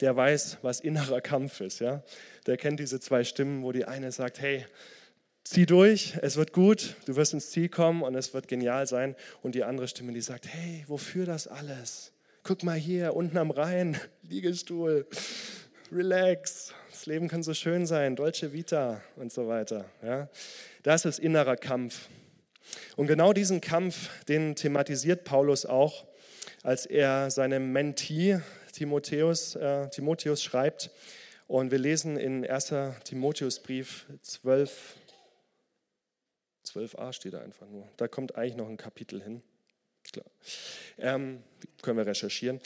der 0.00 0.14
weiß, 0.14 0.58
was 0.62 0.80
innerer 0.80 1.20
Kampf 1.20 1.60
ist. 1.60 1.80
Ja? 1.80 2.02
Der 2.46 2.56
kennt 2.56 2.78
diese 2.78 3.00
zwei 3.00 3.24
Stimmen, 3.24 3.64
wo 3.64 3.72
die 3.72 3.86
eine 3.86 4.12
sagt, 4.12 4.40
hey, 4.40 4.64
zieh 5.42 5.66
durch, 5.66 6.14
es 6.22 6.36
wird 6.36 6.52
gut, 6.52 6.94
du 7.06 7.16
wirst 7.16 7.34
ins 7.34 7.50
Ziel 7.50 7.68
kommen 7.68 8.02
und 8.02 8.14
es 8.14 8.32
wird 8.34 8.46
genial 8.46 8.86
sein. 8.86 9.16
Und 9.42 9.54
die 9.54 9.64
andere 9.64 9.88
Stimme, 9.88 10.12
die 10.12 10.20
sagt, 10.20 10.46
hey, 10.46 10.84
wofür 10.86 11.26
das 11.26 11.48
alles? 11.48 12.12
Guck 12.42 12.62
mal 12.62 12.76
hier, 12.76 13.14
unten 13.14 13.36
am 13.36 13.50
Rhein, 13.50 14.00
Liegestuhl, 14.22 15.06
relax, 15.92 16.72
das 16.90 17.04
Leben 17.04 17.28
kann 17.28 17.42
so 17.42 17.52
schön 17.52 17.86
sein, 17.86 18.16
Dolce 18.16 18.54
Vita 18.54 19.02
und 19.16 19.30
so 19.30 19.46
weiter. 19.46 19.84
Ja? 20.02 20.28
Das 20.82 21.04
ist 21.04 21.18
innerer 21.18 21.56
Kampf. 21.56 22.08
Und 22.96 23.08
genau 23.08 23.34
diesen 23.34 23.60
Kampf, 23.60 24.08
den 24.24 24.56
thematisiert 24.56 25.24
Paulus 25.24 25.66
auch, 25.66 26.06
als 26.62 26.86
er 26.86 27.30
seinem 27.30 27.72
Mentee 27.72 28.40
Timotheus, 28.72 29.54
äh, 29.56 29.90
Timotheus 29.90 30.42
schreibt. 30.42 30.90
Und 31.46 31.70
wir 31.70 31.78
lesen 31.78 32.16
in 32.16 32.46
1. 32.46 32.72
Timotheusbrief 33.04 34.06
12, 34.22 34.96
12a 36.64 37.12
steht 37.12 37.34
da 37.34 37.40
einfach 37.42 37.68
nur. 37.68 37.86
Da 37.98 38.08
kommt 38.08 38.36
eigentlich 38.36 38.56
noch 38.56 38.68
ein 38.68 38.78
Kapitel 38.78 39.22
hin. 39.22 39.42
Klar. 40.12 40.26
Ähm, 40.98 41.42
können 41.82 41.98
wir 41.98 42.06
recherchieren. 42.06 42.60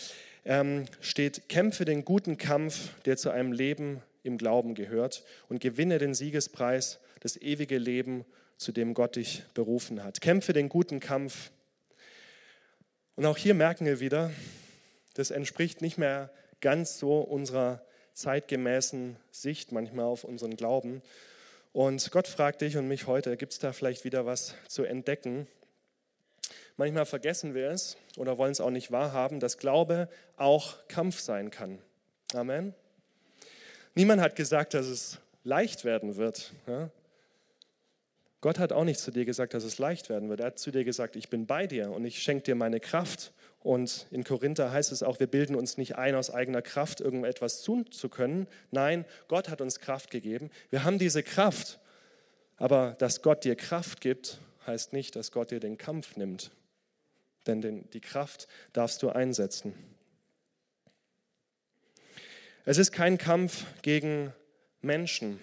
Ähm, 0.45 0.87
steht, 1.01 1.49
kämpfe 1.49 1.85
den 1.85 2.05
guten 2.05 2.37
Kampf, 2.37 2.91
der 3.05 3.17
zu 3.17 3.31
einem 3.31 3.53
Leben 3.53 4.03
im 4.23 4.39
Glauben 4.39 4.75
gehört 4.75 5.25
und 5.49 5.61
gewinne 5.61 5.99
den 5.99 6.15
Siegespreis, 6.15 6.99
das 7.21 7.37
ewige 7.37 7.79
Leben, 7.79 8.25
zu 8.57 8.73
dem 8.73 8.95
Gott 8.95 9.17
dich 9.17 9.43
berufen 9.55 10.03
hat. 10.03 10.21
Kämpfe 10.21 10.53
den 10.53 10.69
guten 10.69 11.01
Kampf. 11.01 11.51
Und 13.17 13.27
auch 13.27 13.37
hier 13.37 13.55
merken 13.55 13.85
wir 13.85 14.01
wieder, 14.01 14.31
das 15.15 15.31
entspricht 15.31 15.83
nicht 15.83 15.99
mehr 15.99 16.31
ganz 16.61 16.99
so 16.99 17.21
unserer 17.21 17.85
zeitgemäßen 18.15 19.17
Sicht 19.31 19.73
manchmal 19.73 20.07
auf 20.07 20.25
unseren 20.25 20.57
Glauben, 20.57 21.03
und 21.75 22.13
Gott 22.13 22.29
fragt 22.29 22.61
dich 22.61 22.77
und 22.77 22.87
mich 22.87 23.09
heute, 23.09 23.37
gibt 23.37 23.53
es 23.53 23.59
da 23.59 23.73
vielleicht 23.73 24.05
wieder 24.05 24.25
was 24.25 24.55
zu 24.69 24.85
entdecken? 24.85 25.49
Manchmal 26.77 27.07
vergessen 27.07 27.55
wir 27.55 27.71
es 27.71 27.97
oder 28.17 28.37
wollen 28.37 28.53
es 28.53 28.61
auch 28.61 28.71
nicht 28.71 28.91
wahrhaben, 28.91 29.39
dass 29.39 29.59
Glaube 29.59 30.09
auch 30.37 30.77
Kampf 30.89 31.21
sein 31.21 31.51
kann. 31.51 31.79
Amen. 32.35 32.75
Niemand 33.95 34.21
hat 34.21 34.35
gesagt, 34.35 34.75
dass 34.75 34.87
es 34.87 35.19
leicht 35.45 35.85
werden 35.85 36.17
wird. 36.17 36.53
Ja? 36.67 36.91
Gott 38.41 38.59
hat 38.59 38.73
auch 38.73 38.85
nicht 38.85 38.99
zu 38.99 39.13
dir 39.13 39.25
gesagt, 39.25 39.55
dass 39.55 39.63
es 39.63 39.79
leicht 39.79 40.09
werden 40.09 40.29
wird. 40.29 40.41
Er 40.41 40.47
hat 40.47 40.59
zu 40.59 40.73
dir 40.73 40.85
gesagt, 40.85 41.17
ich 41.17 41.31
bin 41.31 41.47
bei 41.47 41.67
dir 41.67 41.91
und 41.93 42.05
ich 42.05 42.23
schenke 42.23 42.45
dir 42.45 42.55
meine 42.57 42.81
Kraft 42.81 43.33
und 43.61 44.07
in 44.11 44.25
Korinther 44.25 44.71
heißt 44.73 44.93
es 44.93 45.03
auch, 45.03 45.21
wir 45.21 45.27
bilden 45.27 45.57
uns 45.57 45.79
nicht 45.79 45.97
ein, 45.97 46.15
aus 46.15 46.31
eigener 46.31 46.61
Kraft 46.61 47.01
irgendetwas 47.01 47.63
tun 47.63 47.91
zu 47.91 48.11
können. 48.11 48.47
Nein, 48.71 49.07
Gott 49.29 49.49
hat 49.49 49.63
uns 49.63 49.81
Kraft 49.81 50.11
gegeben. 50.11 50.51
Wir 50.69 50.85
haben 50.85 50.99
diese 50.99 51.23
Kraft. 51.23 51.79
Aber 52.59 52.95
dass 52.99 53.23
Gott 53.23 53.45
dir 53.45 53.57
Kraft 53.57 54.03
gibt, 54.03 54.39
heißt 54.67 54.93
nicht, 54.93 55.17
dass 55.17 55.33
Gott 55.33 55.51
dir 55.51 55.61
den 55.61 55.79
Kampf 55.79 56.17
nimmt. 56.17 56.51
Denn 57.47 57.61
den, 57.61 57.91
die 57.91 58.01
Kraft 58.01 58.49
darfst 58.73 59.03
du 59.03 59.11
einsetzen. 59.11 59.75
Es 62.65 62.79
ist 62.79 62.93
kein 62.93 63.19
Kampf 63.19 63.67
gegen 63.83 64.33
Menschen. 64.81 65.39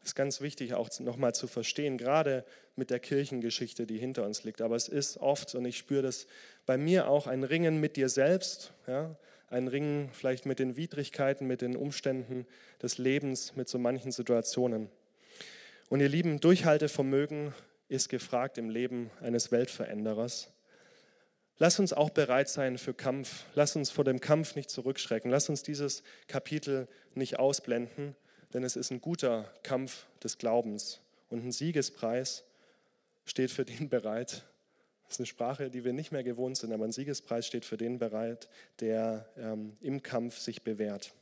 Das 0.00 0.10
ist 0.10 0.14
ganz 0.14 0.40
wichtig 0.40 0.74
auch 0.74 0.90
nochmal 1.00 1.34
zu 1.34 1.46
verstehen, 1.46 1.96
gerade 1.98 2.44
mit 2.76 2.90
der 2.90 3.00
Kirchengeschichte, 3.00 3.86
die 3.86 3.98
hinter 3.98 4.24
uns 4.24 4.44
liegt. 4.44 4.60
Aber 4.60 4.76
es 4.76 4.88
ist 4.88 5.16
oft, 5.16 5.54
und 5.54 5.64
ich 5.64 5.78
spüre 5.78 6.02
das 6.02 6.26
bei 6.66 6.76
mir 6.76 7.08
auch, 7.08 7.26
ein 7.26 7.42
Ringen 7.42 7.80
mit 7.80 7.96
dir 7.96 8.08
selbst, 8.08 8.72
ja? 8.86 9.16
ein 9.48 9.68
Ringen 9.68 10.10
vielleicht 10.12 10.44
mit 10.44 10.58
den 10.58 10.76
Widrigkeiten, 10.76 11.46
mit 11.46 11.62
den 11.62 11.76
Umständen 11.76 12.46
des 12.82 12.98
Lebens, 12.98 13.56
mit 13.56 13.68
so 13.68 13.78
manchen 13.78 14.12
Situationen. 14.12 14.90
Und 15.88 16.00
ihr 16.00 16.08
Lieben, 16.08 16.40
Durchhaltevermögen 16.40 17.54
ist 17.88 18.08
gefragt 18.08 18.58
im 18.58 18.70
Leben 18.70 19.10
eines 19.20 19.52
Weltveränderers. 19.52 20.50
Lass 21.58 21.78
uns 21.78 21.92
auch 21.92 22.10
bereit 22.10 22.48
sein 22.48 22.76
für 22.76 22.92
Kampf. 22.92 23.44
Lass 23.54 23.76
uns 23.76 23.90
vor 23.90 24.04
dem 24.04 24.20
Kampf 24.20 24.56
nicht 24.56 24.68
zurückschrecken. 24.68 25.30
Lass 25.30 25.48
uns 25.48 25.62
dieses 25.62 26.02
Kapitel 26.28 26.86
nicht 27.14 27.38
ausblenden, 27.38 28.14
denn 28.52 28.62
es 28.62 28.76
ist 28.76 28.90
ein 28.90 29.00
guter 29.00 29.50
Kampf 29.62 30.06
des 30.22 30.36
Glaubens 30.36 31.00
und 31.30 31.44
ein 31.44 31.52
Siegespreis 31.52 32.44
steht 33.24 33.50
für 33.50 33.64
den 33.64 33.88
bereit. 33.88 34.44
Das 35.04 35.14
ist 35.14 35.20
eine 35.20 35.26
Sprache, 35.26 35.70
die 35.70 35.84
wir 35.84 35.92
nicht 35.92 36.12
mehr 36.12 36.24
gewohnt 36.24 36.56
sind, 36.56 36.72
aber 36.72 36.84
ein 36.84 36.92
Siegespreis 36.92 37.46
steht 37.46 37.64
für 37.64 37.76
den 37.76 37.98
bereit, 37.98 38.48
der 38.80 39.26
ähm, 39.38 39.76
im 39.80 40.02
Kampf 40.02 40.38
sich 40.38 40.62
bewährt. 40.62 41.12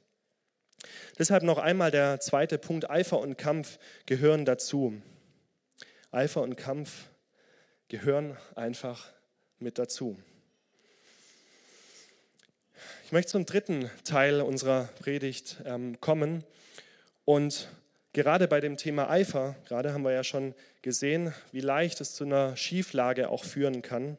Deshalb 1.18 1.44
noch 1.44 1.59
einmal 1.59 1.90
der 1.90 2.18
zweite 2.20 2.59
Punkt, 2.59 2.90
Eifer 2.90 3.20
und 3.20 3.38
Kampf 3.38 3.79
gehören 4.07 4.44
dazu. 4.44 5.01
Eifer 6.11 6.42
und 6.42 6.57
Kampf 6.57 7.11
gehören 7.88 8.37
einfach 8.55 9.12
mit 9.59 9.79
dazu. 9.79 10.17
Ich 13.05 13.12
möchte 13.12 13.33
zum 13.33 13.47
dritten 13.47 13.90
Teil 14.05 14.40
unserer 14.40 14.88
Predigt 15.01 15.59
ähm, 15.64 16.01
kommen 16.01 16.45
und 17.25 17.69
gerade 18.12 18.49
bei 18.49 18.61
dem 18.61 18.77
Thema 18.77 19.11
Eifer, 19.11 19.57
gerade 19.67 19.93
haben 19.93 20.05
wir 20.05 20.12
ja 20.12 20.25
schon 20.25 20.55
gesehen, 20.83 21.35
wie 21.53 21.61
leicht 21.61 22.01
es 22.01 22.14
zu 22.14 22.25
einer 22.25 22.57
Schieflage 22.57 23.29
auch 23.29 23.45
führen 23.45 23.83
kann, 23.83 24.19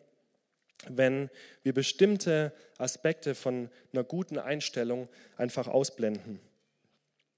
wenn 0.88 1.30
wir 1.64 1.74
bestimmte 1.74 2.54
Aspekte 2.78 3.36
von 3.36 3.70
einer 3.92 4.04
guten 4.04 4.38
Einstellung 4.38 5.10
einfach 5.38 5.68
ausblenden. 5.68 6.40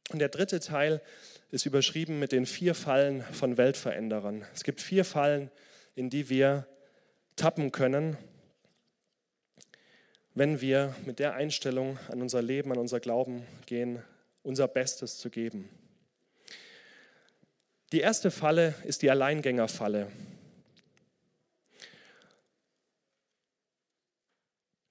Und 0.09 0.19
der 0.19 0.29
dritte 0.29 0.59
Teil 0.59 1.01
ist 1.51 1.65
überschrieben 1.65 2.19
mit 2.19 2.31
den 2.31 2.45
vier 2.45 2.75
Fallen 2.75 3.23
von 3.33 3.57
Weltveränderern. 3.57 4.45
Es 4.53 4.63
gibt 4.63 4.81
vier 4.81 5.05
Fallen, 5.05 5.49
in 5.95 6.09
die 6.09 6.29
wir 6.29 6.67
tappen 7.37 7.71
können, 7.71 8.17
wenn 10.33 10.59
wir 10.59 10.93
mit 11.05 11.19
der 11.19 11.33
Einstellung 11.33 11.97
an 12.09 12.21
unser 12.21 12.41
Leben, 12.41 12.71
an 12.71 12.77
unser 12.77 12.99
Glauben 12.99 13.47
gehen, 13.65 14.03
unser 14.43 14.67
Bestes 14.67 15.17
zu 15.17 15.29
geben. 15.29 15.69
Die 17.93 18.01
erste 18.01 18.31
Falle 18.31 18.75
ist 18.83 19.01
die 19.01 19.09
Alleingängerfalle. 19.09 20.11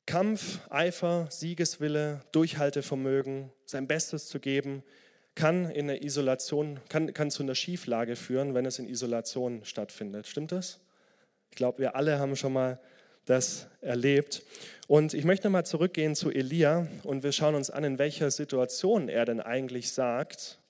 Kampf, 0.07 0.61
Eifer, 0.71 1.29
Siegeswille, 1.31 2.23
Durchhaltevermögen, 2.33 3.53
sein 3.67 3.87
Bestes 3.87 4.29
zu 4.29 4.41
geben, 4.41 4.83
kann 5.35 5.69
in 5.71 5.89
der 5.89 6.03
Isolation, 6.03 6.81
kann, 6.89 7.13
kann 7.13 7.31
zu 7.31 7.43
einer 7.43 7.55
Schieflage 7.55 8.17
führen, 8.17 8.55
wenn 8.55 8.65
es 8.65 8.79
in 8.79 8.89
Isolation 8.89 9.65
stattfindet. 9.65 10.27
Stimmt 10.27 10.53
das? 10.53 10.81
Ich 11.51 11.57
glaube, 11.57 11.79
wir 11.79 11.97
alle 11.97 12.19
haben 12.19 12.37
schon 12.37 12.53
mal 12.53 12.79
das 13.27 13.67
erlebt. 13.81 14.43
Und 14.87 15.15
ich 15.15 15.25
möchte 15.25 15.49
nochmal 15.49 15.67
zurückgehen 15.67 16.15
zu 16.15 16.31
Elia 16.31 16.87
und 17.03 17.23
wir 17.23 17.33
schauen 17.33 17.55
uns 17.55 17.71
an, 17.71 17.85
in 17.85 17.99
welcher 17.99 18.31
Situation 18.31 19.09
er 19.09 19.25
denn 19.25 19.41
eigentlich 19.41 19.93
sagt, 19.93 20.61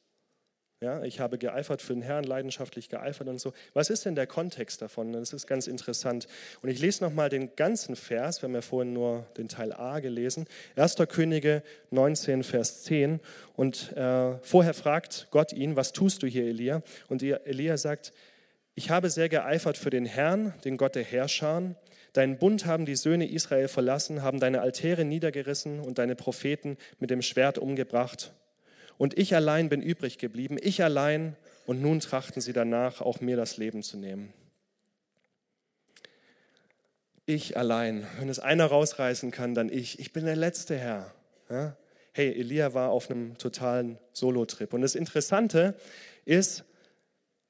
ja, 0.83 1.03
ich 1.03 1.21
habe 1.21 1.39
geeifert 1.39 1.81
für 1.81 1.95
den 1.95 2.03
Herrn, 2.03 2.25
leidenschaftlich 2.25 2.91
geeifert 2.91 3.29
und 3.29 3.41
so. 3.41 3.55
Was 3.73 3.89
ist 3.89 4.05
denn 4.05 4.15
der 4.15 4.27
Kontext 4.27 4.83
davon? 4.83 5.13
Das 5.15 5.33
ist 5.33 5.47
ganz 5.47 5.69
interessant. 5.69 6.29
Und 6.61 6.69
ich 6.69 6.81
lese 6.81 7.03
nochmal 7.03 7.31
den 7.31 7.57
ganzen 7.57 7.97
Vers. 7.97 8.43
Wir 8.43 8.49
haben 8.49 8.55
ja 8.55 8.61
vorhin 8.61 8.93
nur 8.93 9.25
den 9.39 9.49
Teil 9.49 9.73
A 9.73 10.01
gelesen. 10.01 10.47
1. 10.77 10.97
Könige 11.09 11.63
19, 11.93 12.43
Vers 12.43 12.83
10. 12.83 13.21
Und 13.55 13.97
äh, 13.97 14.37
vorher 14.43 14.75
fragt 14.75 15.29
Gott 15.31 15.55
ihn, 15.55 15.77
was 15.77 15.93
tust 15.93 16.23
du 16.23 16.27
hier, 16.27 16.45
Elia? 16.45 16.83
Und 17.09 17.23
Elia 17.23 17.79
sagt, 17.79 18.13
ich 18.77 18.91
habe 18.91 19.11
sehr 19.11 19.29
geeifert 19.29 19.77
für 19.77 19.91
den 19.91 20.07
Herrn, 20.07 20.55
den 20.65 20.77
Gott 20.77 20.95
der 20.95 21.03
Herrscher. 21.03 21.75
Deinen 22.13 22.39
Bund 22.39 22.65
haben 22.65 22.87
die 22.87 22.95
Söhne 22.95 23.29
Israel 23.29 23.67
verlassen, 23.67 24.23
haben 24.23 24.39
deine 24.39 24.61
Altäre 24.61 25.05
niedergerissen 25.05 25.81
und 25.81 25.99
deine 25.99 26.15
Propheten 26.15 26.77
mit 27.01 27.11
dem 27.11 27.23
Schwert 27.23 27.59
umgebracht 27.59 28.33
und 28.99 29.19
ich 29.19 29.35
allein 29.35 29.69
bin 29.69 29.83
übrig 29.83 30.19
geblieben, 30.19 30.57
ich 30.61 30.83
allein, 30.83 31.37
und 31.67 31.83
nun 31.83 32.01
trachten 32.01 32.41
sie 32.41 32.53
danach, 32.53 33.01
auch 33.01 33.21
mir 33.21 33.37
das 33.37 33.57
Leben 33.57 33.83
zu 33.83 33.97
nehmen. 33.97 34.33
Ich 37.27 37.57
allein, 37.57 38.07
wenn 38.19 38.29
es 38.29 38.39
einer 38.39 38.67
rausreißen 38.67 39.33
kann, 39.33 39.55
dann 39.55 39.69
ich. 39.69 39.99
Ich 39.99 40.13
bin 40.13 40.27
der 40.27 40.37
letzte 40.37 40.77
Herr. 40.77 41.13
Hey, 42.13 42.33
Elia 42.39 42.73
war 42.73 42.91
auf 42.91 43.11
einem 43.11 43.37
totalen 43.37 43.99
Solo-Trip. 44.13 44.73
Und 44.73 44.83
das 44.83 44.95
Interessante 44.95 45.75
ist, 46.25 46.65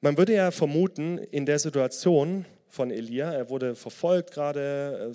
man 0.01 0.19
würde 0.19 0.35
ja 0.35 0.51
vermuten, 0.51 1.19
in 1.19 1.47
der 1.47 1.59
Situation, 1.59 2.45
von 2.77 2.91
Elia. 2.91 3.33
Er 3.33 3.49
wurde 3.49 3.75
verfolgt 3.75 4.33
gerade, 4.33 5.13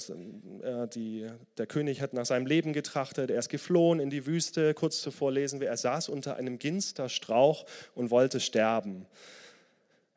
äh, 0.63 1.29
der 1.57 1.67
König 1.67 2.01
hat 2.01 2.13
nach 2.13 2.25
seinem 2.25 2.45
Leben 2.45 2.73
getrachtet, 2.73 3.29
er 3.29 3.39
ist 3.39 3.49
geflohen 3.49 3.99
in 3.99 4.09
die 4.09 4.25
Wüste. 4.25 4.73
Kurz 4.73 5.01
zuvor 5.01 5.31
lesen 5.31 5.61
wir, 5.61 5.69
er 5.69 5.77
saß 5.77 6.09
unter 6.09 6.35
einem 6.35 6.59
Ginsterstrauch 6.59 7.65
und 7.95 8.11
wollte 8.11 8.39
sterben. 8.39 9.05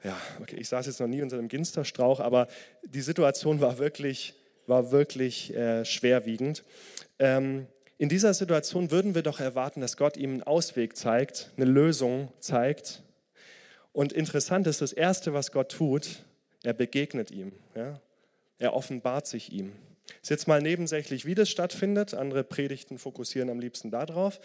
Ja, 0.02 0.16
okay, 0.40 0.56
ich 0.56 0.68
saß 0.68 0.86
jetzt 0.86 1.00
noch 1.00 1.06
nie 1.06 1.22
unter 1.22 1.38
einem 1.38 1.48
Ginsterstrauch, 1.48 2.20
aber 2.20 2.48
die 2.82 3.00
Situation 3.00 3.60
war 3.60 3.78
wirklich, 3.78 4.34
war 4.66 4.90
wirklich 4.90 5.54
äh, 5.54 5.84
schwerwiegend. 5.84 6.64
Ähm, 7.18 7.66
in 7.96 8.08
dieser 8.08 8.34
Situation 8.34 8.90
würden 8.90 9.14
wir 9.14 9.22
doch 9.22 9.38
erwarten, 9.38 9.80
dass 9.80 9.96
Gott 9.96 10.16
ihm 10.16 10.32
einen 10.32 10.42
Ausweg 10.42 10.96
zeigt, 10.96 11.52
eine 11.56 11.64
Lösung 11.64 12.28
zeigt. 12.40 13.03
Und 13.94 14.12
interessant 14.12 14.66
ist, 14.66 14.82
das 14.82 14.92
Erste, 14.92 15.32
was 15.32 15.52
Gott 15.52 15.70
tut, 15.70 16.24
er 16.64 16.74
begegnet 16.74 17.30
ihm. 17.30 17.52
Ja? 17.76 18.00
Er 18.58 18.74
offenbart 18.74 19.28
sich 19.28 19.52
ihm. 19.52 19.72
Ist 20.20 20.30
jetzt 20.30 20.48
mal 20.48 20.60
nebensächlich, 20.60 21.24
wie 21.24 21.36
das 21.36 21.48
stattfindet. 21.48 22.12
Andere 22.12 22.42
Predigten 22.42 22.98
fokussieren 22.98 23.48
am 23.48 23.60
liebsten 23.60 23.92
darauf. 23.92 24.40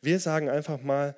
Wir 0.00 0.18
sagen 0.18 0.48
einfach 0.48 0.80
mal, 0.82 1.14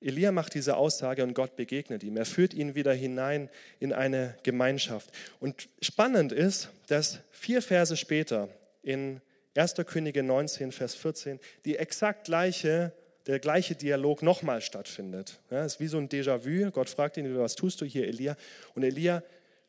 Elia 0.00 0.30
macht 0.30 0.52
diese 0.52 0.76
Aussage 0.76 1.22
und 1.22 1.32
Gott 1.32 1.56
begegnet 1.56 2.04
ihm. 2.04 2.18
Er 2.18 2.26
führt 2.26 2.52
ihn 2.52 2.74
wieder 2.74 2.92
hinein 2.92 3.48
in 3.80 3.94
eine 3.94 4.36
Gemeinschaft. 4.42 5.10
Und 5.40 5.70
spannend 5.80 6.32
ist, 6.32 6.68
dass 6.88 7.20
vier 7.30 7.62
Verse 7.62 7.96
später 7.96 8.50
in 8.82 9.22
1. 9.56 9.74
Könige 9.86 10.22
19, 10.22 10.70
Vers 10.70 10.94
14 10.94 11.40
die 11.64 11.76
exakt 11.76 12.26
gleiche 12.26 12.92
der 13.26 13.38
gleiche 13.40 13.74
Dialog 13.74 14.22
nochmal 14.22 14.60
stattfindet. 14.60 15.40
Ja, 15.50 15.64
es 15.64 15.74
ist 15.74 15.80
wie 15.80 15.88
so 15.88 15.98
ein 15.98 16.08
Déjà-vu. 16.08 16.70
Gott 16.70 16.88
fragt 16.88 17.16
ihn, 17.16 17.36
was 17.38 17.56
tust 17.56 17.80
du 17.80 17.84
hier, 17.84 18.06
Elia? 18.06 18.36
Und 18.74 18.84
Elia 18.84 19.22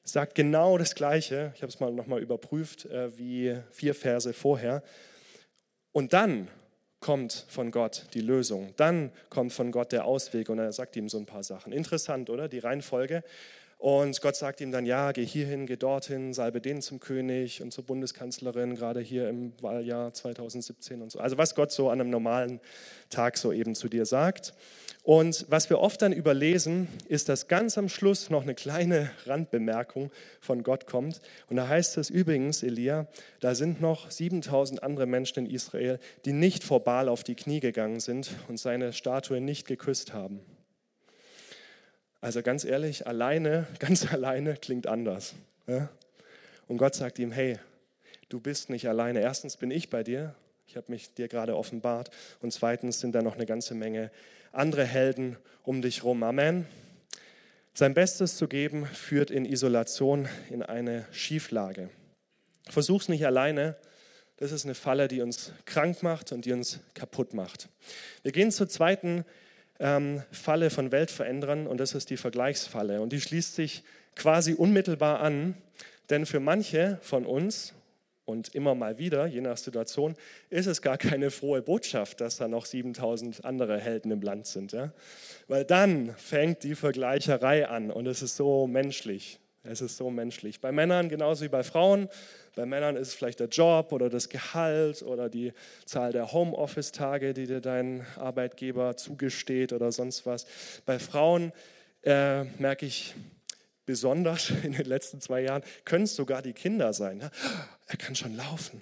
sagt 0.04 0.36
genau 0.36 0.78
das 0.78 0.96
Gleiche. 0.96 1.52
Ich 1.56 1.62
habe 1.62 1.72
es 1.72 1.80
mal 1.80 1.92
nochmal 1.92 2.22
überprüft, 2.22 2.86
äh, 2.86 3.18
wie 3.18 3.58
vier 3.72 3.96
Verse 3.96 4.32
vorher. 4.34 4.84
Und 5.92 6.14
dann 6.14 6.48
kommt 7.00 7.46
von 7.48 7.72
Gott 7.72 8.06
die 8.14 8.22
Lösung. 8.22 8.74
Dann 8.78 9.12
kommt 9.30 9.54
von 9.54 9.72
Gott 9.72 9.92
der 9.92 10.06
Ausweg 10.06 10.50
und 10.50 10.60
er 10.60 10.72
sagt 10.72 10.96
ihm 10.96 11.10
so 11.10 11.18
ein 11.18 11.26
paar 11.26 11.44
Sachen. 11.44 11.74
Interessant, 11.74 12.30
oder? 12.30 12.48
Die 12.48 12.60
Reihenfolge. 12.60 13.24
Und 13.78 14.22
Gott 14.22 14.36
sagt 14.36 14.60
ihm 14.60 14.72
dann, 14.72 14.88
ja, 14.88 15.12
geh 15.12 15.24
hierhin, 15.24 15.68
geh 15.68 15.76
dorthin, 15.76 16.34
salbe 16.34 16.62
den 16.62 16.82
zum 16.82 17.00
König 17.00 17.62
und 17.62 17.72
zur 17.72 17.86
Bundeskanzlerin, 17.86 18.76
gerade 18.76 19.02
hier 19.02 19.30
im 19.30 19.54
Wahljahr 19.62 20.14
2017 20.14 21.04
und 21.04 21.12
so. 21.12 21.20
Also 21.20 21.38
was 21.38 21.54
Gott 21.54 21.72
so 21.72 21.90
an 21.90 22.02
einem 22.02 22.10
normalen 22.10 22.60
Tag 23.12 23.38
so 23.38 23.52
eben 23.52 23.76
zu 23.76 23.88
dir 23.88 24.08
sagt. 24.08 24.54
Und 25.04 25.46
was 25.48 25.70
wir 25.70 25.80
oft 25.80 26.02
dann 26.02 26.12
überlesen, 26.12 26.88
ist, 27.08 27.30
dass 27.30 27.48
ganz 27.48 27.78
am 27.78 27.88
Schluss 27.88 28.32
noch 28.32 28.42
eine 28.42 28.56
kleine 28.56 29.12
Randbemerkung 29.26 30.12
von 30.42 30.64
Gott 30.64 30.88
kommt. 30.88 31.22
Und 31.48 31.58
da 31.58 31.68
heißt 31.68 31.98
es 31.98 32.10
übrigens, 32.10 32.64
Elia, 32.64 33.08
da 33.40 33.54
sind 33.54 33.80
noch 33.80 34.10
7000 34.10 34.82
andere 34.82 35.06
Menschen 35.06 35.46
in 35.46 35.52
Israel, 35.52 36.00
die 36.26 36.34
nicht 36.34 36.64
vor 36.64 36.84
Baal 36.84 37.08
auf 37.08 37.24
die 37.24 37.36
Knie 37.36 37.60
gegangen 37.60 38.00
sind 38.00 38.32
und 38.48 38.60
seine 38.60 38.92
Statue 38.92 39.40
nicht 39.40 39.68
geküsst 39.68 40.14
haben. 40.14 40.42
Also 42.22 42.42
ganz 42.42 42.66
ehrlich, 42.66 43.08
alleine, 43.08 43.68
ganz 43.80 44.12
alleine 44.12 44.56
klingt 44.56 44.88
anders. 44.88 45.36
Ja? 45.68 45.90
Und 46.68 46.78
Gott 46.78 46.96
sagt 46.96 47.20
ihm, 47.20 47.32
hey, 47.32 47.58
du 48.30 48.40
bist 48.40 48.70
nicht 48.70 48.88
alleine. 48.88 49.22
Erstens 49.22 49.58
bin 49.58 49.72
ich 49.72 49.90
bei 49.90 50.04
dir, 50.04 50.36
ich 50.68 50.76
habe 50.76 50.92
mich 50.92 51.14
dir 51.14 51.28
gerade 51.28 51.56
offenbart. 51.56 52.10
Und 52.42 52.52
zweitens 52.52 53.00
sind 53.00 53.14
da 53.14 53.22
noch 53.22 53.36
eine 53.36 53.46
ganze 53.46 53.74
Menge 53.74 54.12
andere 54.52 54.86
Helden 54.86 55.38
um 55.64 55.82
dich 55.82 56.04
rum. 56.04 56.24
Amen. 56.24 56.66
Sein 57.74 57.94
Bestes 57.94 58.38
zu 58.38 58.48
geben 58.48 58.86
führt 58.88 59.30
in 59.30 59.46
Isolation, 59.46 60.28
in 60.50 60.64
eine 60.64 61.06
Schieflage. 61.12 61.90
Versuch's 62.68 63.08
nicht 63.08 63.26
alleine. 63.26 63.76
Das 64.38 64.52
ist 64.52 64.66
eine 64.66 64.76
Falle, 64.76 65.08
die 65.08 65.22
uns 65.22 65.52
krank 65.66 66.04
macht 66.04 66.32
und 66.32 66.46
die 66.46 66.54
uns 66.54 66.80
kaputt 66.96 67.34
macht. 67.34 67.70
Wir 68.24 68.32
gehen 68.32 68.52
zur 68.52 68.68
zweiten 68.68 69.26
ähm, 69.80 70.24
Falle 70.32 70.70
von 70.70 70.92
Weltveränderern 70.92 71.68
und 71.68 71.80
das 71.80 71.94
ist 71.94 72.10
die 72.10 72.18
Vergleichsfalle. 72.18 73.02
Und 73.02 73.14
die 73.14 73.22
schließt 73.22 73.56
sich 73.56 73.84
quasi 74.16 74.54
unmittelbar 74.54 75.20
an, 75.20 75.56
denn 76.10 76.26
für 76.26 76.40
manche 76.40 76.98
von 77.02 77.26
uns 77.26 77.74
und 78.28 78.54
immer 78.56 78.76
mal 78.76 78.98
wieder, 78.98 79.26
je 79.26 79.40
nach 79.40 79.58
Situation, 79.58 80.16
ist 80.50 80.66
es 80.66 80.82
gar 80.82 80.98
keine 80.98 81.32
frohe 81.32 81.62
Botschaft, 81.62 82.20
dass 82.20 82.36
da 82.36 82.50
noch 82.50 82.66
7000 82.66 83.46
andere 83.46 83.80
Helden 83.80 84.12
im 84.12 84.22
Land 84.22 84.48
sind. 84.48 84.74
Ja? 84.74 84.92
Weil 85.48 85.64
dann 85.64 86.14
fängt 86.18 86.64
die 86.64 86.76
Vergleicherei 86.76 87.70
an 87.70 87.90
und 87.90 88.06
es 88.06 88.22
ist 88.22 88.36
so 88.36 88.68
menschlich. 88.68 89.40
Es 89.68 89.82
ist 89.82 89.98
so 89.98 90.10
menschlich. 90.10 90.60
Bei 90.60 90.72
Männern 90.72 91.10
genauso 91.10 91.46
wie 91.46 91.50
bei 91.50 91.64
Frauen. 91.64 92.10
Bei 92.56 92.66
Männern 92.66 92.96
ist 92.96 93.10
es 93.10 93.14
vielleicht 93.14 93.40
der 93.40 93.48
Job 93.48 93.92
oder 93.92 94.10
das 94.10 94.30
Gehalt 94.30 95.04
oder 95.04 95.30
die 95.30 95.54
Zahl 95.86 96.12
der 96.12 96.32
Homeoffice-Tage, 96.32 97.34
die 97.34 97.46
dir 97.46 97.62
dein 97.62 98.06
Arbeitgeber 98.18 98.98
zugesteht 98.98 99.74
oder 99.74 99.92
sonst 99.92 100.26
was. 100.26 100.46
Bei 100.86 101.00
Frauen 101.00 101.52
äh, 102.04 102.44
merke 102.60 102.86
ich 102.86 103.16
besonders 103.86 104.50
in 104.64 104.74
den 104.74 104.86
letzten 104.86 105.22
zwei 105.22 105.42
Jahren, 105.42 105.64
können 105.86 106.06
es 106.06 106.16
sogar 106.16 106.42
die 106.42 106.54
Kinder 106.54 106.94
sein. 106.94 107.20
Ja? 107.20 107.32
Er 107.88 107.98
kann 107.98 108.16
schon 108.16 108.36
laufen 108.36 108.82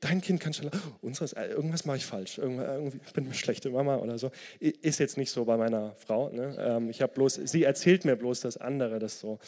dein 0.00 0.20
Kind 0.20 0.40
kann 0.40 0.52
schon, 0.52 0.70
unseres, 1.00 1.32
äh, 1.32 1.46
irgendwas 1.46 1.84
mache 1.84 1.96
ich 1.98 2.06
falsch, 2.06 2.38
irgendwie 2.38 3.00
ich 3.06 3.12
bin 3.12 3.24
eine 3.24 3.34
schlechte 3.34 3.70
Mama 3.70 3.96
oder 3.96 4.18
so. 4.18 4.30
Ist 4.60 5.00
jetzt 5.00 5.16
nicht 5.16 5.30
so 5.30 5.44
bei 5.44 5.56
meiner 5.56 5.94
Frau. 5.96 6.30
Ne? 6.30 6.56
Ähm, 6.58 6.90
ich 6.90 7.02
habe 7.02 7.12
bloß, 7.12 7.34
sie 7.44 7.64
erzählt 7.64 8.04
mir 8.04 8.16
bloß, 8.16 8.40
dass 8.40 8.56
andere 8.56 8.98
das 8.98 9.20
so 9.20 9.38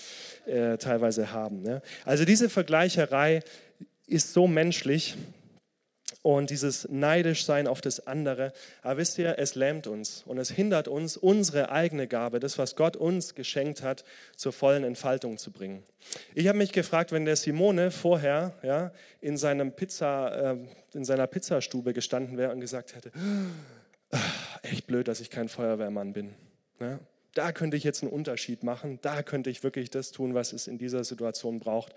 äh, 0.47 0.79
teilweise 0.79 1.33
haben. 1.33 1.63
Ne? 1.63 1.83
Also 2.05 2.25
diese 2.25 2.49
Vergleicherei 2.49 3.43
ist 4.07 4.33
so 4.33 4.47
menschlich 4.47 5.17
und 6.37 6.51
dieses 6.51 6.87
neidisch 6.91 7.47
sein 7.47 7.67
auf 7.67 7.81
das 7.81 8.07
andere. 8.07 8.53
Aber 8.83 8.99
wisst 8.99 9.17
ihr, 9.17 9.39
es 9.39 9.55
lähmt 9.55 9.87
uns 9.87 10.25
und 10.27 10.37
es 10.37 10.51
hindert 10.51 10.87
uns, 10.87 11.17
unsere 11.17 11.71
eigene 11.71 12.07
Gabe, 12.07 12.39
das, 12.39 12.59
was 12.59 12.77
Gott 12.77 12.99
uns 12.99 13.35
geschenkt 13.35 13.83
hat, 13.83 14.05
zur 14.37 14.53
vollen 14.53 14.85
Entfaltung 14.85 15.39
zu 15.39 15.51
bringen. 15.51 15.83
Ich 16.35 16.47
habe 16.47 16.59
mich 16.59 16.73
gefragt, 16.73 17.13
wenn 17.13 17.25
der 17.25 17.37
Simone 17.37 17.91
vorher 17.91 18.53
ja, 18.63 18.93
in, 19.23 19.39
seinem 19.39 19.73
Pizza, 19.73 20.53
äh, 20.53 20.59
in 20.93 21.07
seiner 21.07 21.27
Pizzastube 21.27 21.95
gestanden 21.95 22.37
wäre 22.37 22.53
und 22.53 22.61
gesagt 22.61 22.95
hätte, 22.95 23.11
ah, 24.11 24.19
echt 24.61 24.87
blöd, 24.87 25.09
dass 25.09 25.21
ich 25.21 25.31
kein 25.31 25.49
Feuerwehrmann 25.49 26.13
bin. 26.13 26.35
Ja, 26.79 27.01
da 27.33 27.53
könnte 27.53 27.79
ich 27.79 27.85
jetzt 27.85 28.03
einen 28.03 28.13
Unterschied 28.13 28.65
machen, 28.65 28.99
da 29.01 29.23
könnte 29.23 29.49
ich 29.49 29.63
wirklich 29.63 29.89
das 29.89 30.13
tun, 30.13 30.35
was 30.35 30.53
es 30.53 30.67
in 30.67 30.77
dieser 30.77 31.05
Situation 31.05 31.59
braucht. 31.59 31.95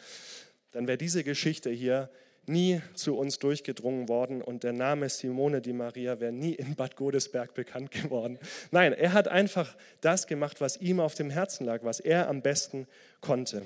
Dann 0.71 0.88
wäre 0.88 0.97
diese 0.97 1.25
Geschichte 1.25 1.69
hier 1.69 2.09
nie 2.52 2.82
zu 2.93 3.18
uns 3.18 3.39
durchgedrungen 3.39 4.08
worden 4.08 4.41
und 4.41 4.64
der 4.64 4.74
Name 4.74 5.10
Simone 5.10 5.62
di 5.62 5.74
Maria 5.74 6.20
wäre 6.20 6.32
nie 6.32 6.54
in 6.54 6.76
Bad 6.76 6.95
Godesberg 6.95 7.54
bekannt 7.54 7.91
geworden. 7.91 8.38
Nein, 8.70 8.93
er 8.93 9.14
hat 9.14 9.28
einfach 9.28 9.76
das 10.02 10.28
gemacht, 10.28 10.62
was 10.62 10.78
ihm 10.78 10.99
auf 10.99 11.16
dem 11.16 11.32
Herzen 11.32 11.66
lag, 11.66 11.84
was 11.84 11.99
er 11.99 12.28
am 12.30 12.41
besten 12.41 12.88
konnte. 13.22 13.64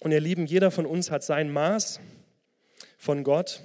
Und 0.00 0.12
ihr 0.12 0.20
Lieben, 0.20 0.46
jeder 0.46 0.70
von 0.70 0.84
uns 0.84 1.10
hat 1.10 1.22
sein 1.22 1.52
Maß 1.52 2.00
von 2.98 3.22
Gott. 3.22 3.62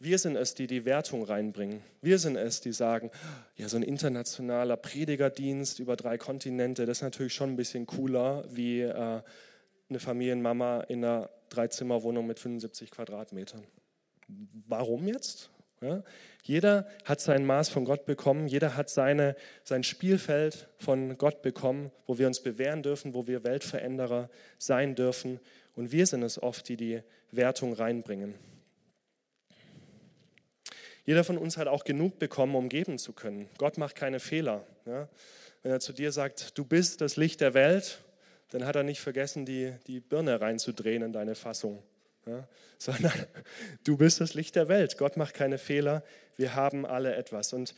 Wir 0.00 0.18
sind 0.18 0.36
es, 0.36 0.54
die 0.54 0.66
die 0.66 0.84
Wertung 0.84 1.24
reinbringen. 1.24 1.82
Wir 2.02 2.18
sind 2.18 2.36
es, 2.36 2.60
die 2.60 2.72
sagen, 2.72 3.10
ja, 3.56 3.68
so 3.68 3.76
ein 3.76 3.82
internationaler 3.82 4.76
Predigerdienst 4.76 5.80
über 5.80 5.96
drei 5.96 6.18
Kontinente, 6.18 6.86
das 6.86 6.98
ist 6.98 7.02
natürlich 7.02 7.34
schon 7.34 7.50
ein 7.50 7.56
bisschen 7.56 7.86
cooler 7.86 8.44
wie 8.48 8.82
äh, 8.82 9.20
eine 9.88 10.00
Familienmama 10.00 10.80
in 10.82 11.04
einer 11.04 11.30
Dreizimmerwohnung 11.48 12.26
mit 12.26 12.38
75 12.38 12.90
Quadratmetern. 12.90 13.64
Warum 14.66 15.06
jetzt? 15.06 15.50
Ja, 15.80 16.02
jeder 16.42 16.88
hat 17.04 17.20
sein 17.20 17.46
Maß 17.46 17.68
von 17.68 17.84
Gott 17.84 18.04
bekommen, 18.04 18.48
jeder 18.48 18.76
hat 18.76 18.90
seine, 18.90 19.36
sein 19.62 19.84
Spielfeld 19.84 20.68
von 20.78 21.16
Gott 21.18 21.40
bekommen, 21.40 21.92
wo 22.06 22.18
wir 22.18 22.26
uns 22.26 22.42
bewähren 22.42 22.82
dürfen, 22.82 23.14
wo 23.14 23.28
wir 23.28 23.44
Weltveränderer 23.44 24.28
sein 24.58 24.96
dürfen. 24.96 25.38
Und 25.76 25.92
wir 25.92 26.06
sind 26.06 26.24
es 26.24 26.42
oft, 26.42 26.68
die 26.68 26.76
die 26.76 27.02
Wertung 27.30 27.74
reinbringen. 27.74 28.34
Jeder 31.04 31.22
von 31.22 31.38
uns 31.38 31.56
hat 31.56 31.68
auch 31.68 31.84
genug 31.84 32.18
bekommen, 32.18 32.56
um 32.56 32.68
geben 32.68 32.98
zu 32.98 33.12
können. 33.12 33.48
Gott 33.56 33.78
macht 33.78 33.94
keine 33.94 34.20
Fehler. 34.20 34.66
Ja? 34.84 35.08
Wenn 35.62 35.72
er 35.72 35.80
zu 35.80 35.92
dir 35.92 36.12
sagt, 36.12 36.58
du 36.58 36.64
bist 36.64 37.00
das 37.00 37.16
Licht 37.16 37.40
der 37.40 37.54
Welt, 37.54 38.00
dann 38.50 38.64
hat 38.64 38.76
er 38.76 38.82
nicht 38.82 39.00
vergessen, 39.00 39.44
die, 39.44 39.72
die 39.86 40.00
Birne 40.00 40.40
reinzudrehen 40.40 41.02
in 41.02 41.12
deine 41.12 41.34
Fassung. 41.34 41.82
Ja, 42.26 42.46
sondern 42.78 43.12
du 43.84 43.96
bist 43.96 44.20
das 44.20 44.34
Licht 44.34 44.54
der 44.56 44.68
Welt. 44.68 44.98
Gott 44.98 45.16
macht 45.16 45.34
keine 45.34 45.58
Fehler. 45.58 46.04
Wir 46.36 46.54
haben 46.54 46.86
alle 46.86 47.16
etwas. 47.16 47.52
Und 47.52 47.74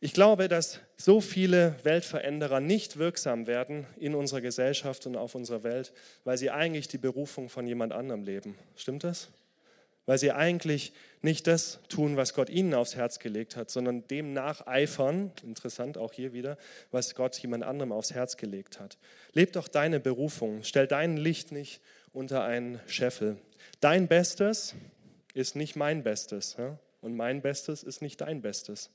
ich 0.00 0.12
glaube, 0.12 0.48
dass 0.48 0.80
so 0.96 1.20
viele 1.20 1.76
Weltveränderer 1.82 2.60
nicht 2.60 2.98
wirksam 2.98 3.46
werden 3.46 3.86
in 3.96 4.14
unserer 4.14 4.40
Gesellschaft 4.40 5.06
und 5.06 5.16
auf 5.16 5.34
unserer 5.34 5.62
Welt, 5.62 5.92
weil 6.24 6.36
sie 6.36 6.50
eigentlich 6.50 6.88
die 6.88 6.98
Berufung 6.98 7.48
von 7.48 7.66
jemand 7.66 7.92
anderem 7.92 8.22
leben. 8.22 8.58
Stimmt 8.76 9.04
das? 9.04 9.30
Weil 10.06 10.18
sie 10.18 10.32
eigentlich 10.32 10.92
nicht 11.22 11.46
das 11.46 11.80
tun, 11.88 12.16
was 12.16 12.34
Gott 12.34 12.50
ihnen 12.50 12.74
aufs 12.74 12.96
Herz 12.96 13.18
gelegt 13.18 13.56
hat, 13.56 13.70
sondern 13.70 14.06
dem 14.08 14.32
nacheifern, 14.34 15.32
interessant 15.42 15.96
auch 15.96 16.12
hier 16.12 16.32
wieder, 16.32 16.58
was 16.90 17.14
Gott 17.14 17.36
jemand 17.38 17.64
anderem 17.64 17.92
aufs 17.92 18.12
Herz 18.12 18.36
gelegt 18.36 18.78
hat. 18.78 18.98
Leb 19.32 19.52
doch 19.52 19.68
deine 19.68 20.00
Berufung, 20.00 20.62
stell 20.62 20.86
dein 20.86 21.16
Licht 21.16 21.52
nicht 21.52 21.80
unter 22.12 22.44
einen 22.44 22.80
Scheffel. 22.86 23.38
Dein 23.80 24.06
Bestes 24.06 24.74
ist 25.32 25.56
nicht 25.56 25.76
mein 25.76 26.02
Bestes 26.02 26.56
ja? 26.58 26.78
und 27.00 27.16
mein 27.16 27.40
Bestes 27.40 27.82
ist 27.82 28.02
nicht 28.02 28.20
dein 28.20 28.42
Bestes. 28.42 28.90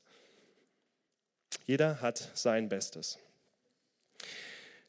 Jeder 1.66 2.01
hat 2.01 2.32
sein 2.36 2.70
Bestes. 2.70 3.18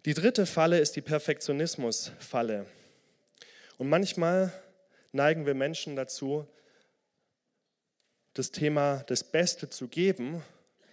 Die 0.05 0.15
dritte 0.15 0.47
Falle 0.47 0.79
ist 0.79 0.97
die 0.97 1.03
Perfektionismus-Falle. 1.03 2.67
Und 3.77 3.89
manchmal 3.89 4.53
neigen 5.13 5.47
wir 5.47 5.55
Menschen 5.55 5.97
dazu, 5.97 6.47
das 8.35 8.51
Thema 8.51 9.05
das 9.07 9.25
Beste 9.25 9.69
zu 9.69 9.89
geben 9.89 10.43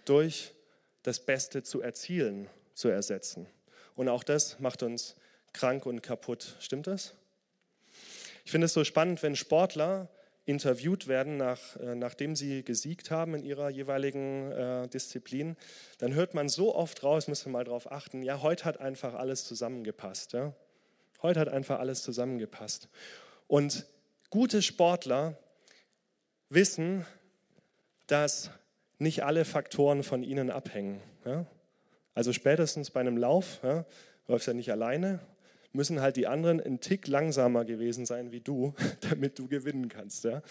durch 0.04 0.54
das 1.02 1.20
Beste 1.20 1.62
zu 1.62 1.80
erzielen 1.80 2.48
zu 2.74 2.88
ersetzen. 2.88 3.46
Und 3.94 4.08
auch 4.08 4.22
das 4.22 4.58
macht 4.60 4.82
uns 4.82 5.16
krank 5.52 5.86
und 5.86 6.02
kaputt. 6.02 6.56
Stimmt 6.60 6.86
das? 6.86 7.14
Ich 8.44 8.50
finde 8.50 8.66
es 8.66 8.72
so 8.72 8.84
spannend, 8.84 9.22
wenn 9.22 9.36
Sportler 9.36 10.08
interviewt 10.44 11.08
werden, 11.08 11.36
nach, 11.36 11.76
äh, 11.76 11.94
nachdem 11.94 12.34
sie 12.34 12.62
gesiegt 12.62 13.10
haben 13.10 13.34
in 13.34 13.44
ihrer 13.44 13.68
jeweiligen 13.68 14.50
äh, 14.50 14.88
Disziplin, 14.88 15.56
dann 15.98 16.14
hört 16.14 16.32
man 16.32 16.48
so 16.48 16.74
oft 16.74 17.02
raus, 17.02 17.28
müssen 17.28 17.46
wir 17.46 17.52
mal 17.52 17.64
darauf 17.64 17.92
achten, 17.92 18.22
ja, 18.22 18.40
heute 18.40 18.64
hat 18.64 18.80
einfach 18.80 19.14
alles 19.14 19.44
zusammengepasst. 19.44 20.32
Ja? 20.32 20.54
Heute 21.20 21.40
hat 21.40 21.48
einfach 21.48 21.78
alles 21.78 22.02
zusammengepasst. 22.02 22.88
Und 23.46 23.84
Gute 24.30 24.60
Sportler 24.60 25.38
wissen, 26.50 27.06
dass 28.08 28.50
nicht 28.98 29.24
alle 29.24 29.44
Faktoren 29.44 30.02
von 30.02 30.22
ihnen 30.22 30.50
abhängen. 30.50 31.00
Ja? 31.24 31.46
Also 32.14 32.32
spätestens 32.32 32.90
bei 32.90 33.00
einem 33.00 33.16
Lauf, 33.16 33.60
ja, 33.62 33.86
läufst 34.26 34.46
ja 34.46 34.54
nicht 34.54 34.70
alleine, 34.70 35.20
müssen 35.72 36.00
halt 36.00 36.16
die 36.16 36.26
anderen 36.26 36.60
einen 36.60 36.80
Tick 36.80 37.06
langsamer 37.06 37.64
gewesen 37.64 38.04
sein 38.04 38.32
wie 38.32 38.40
du, 38.40 38.74
damit 39.08 39.38
du 39.38 39.48
gewinnen 39.48 39.88
kannst. 39.88 40.24
Ja? 40.24 40.42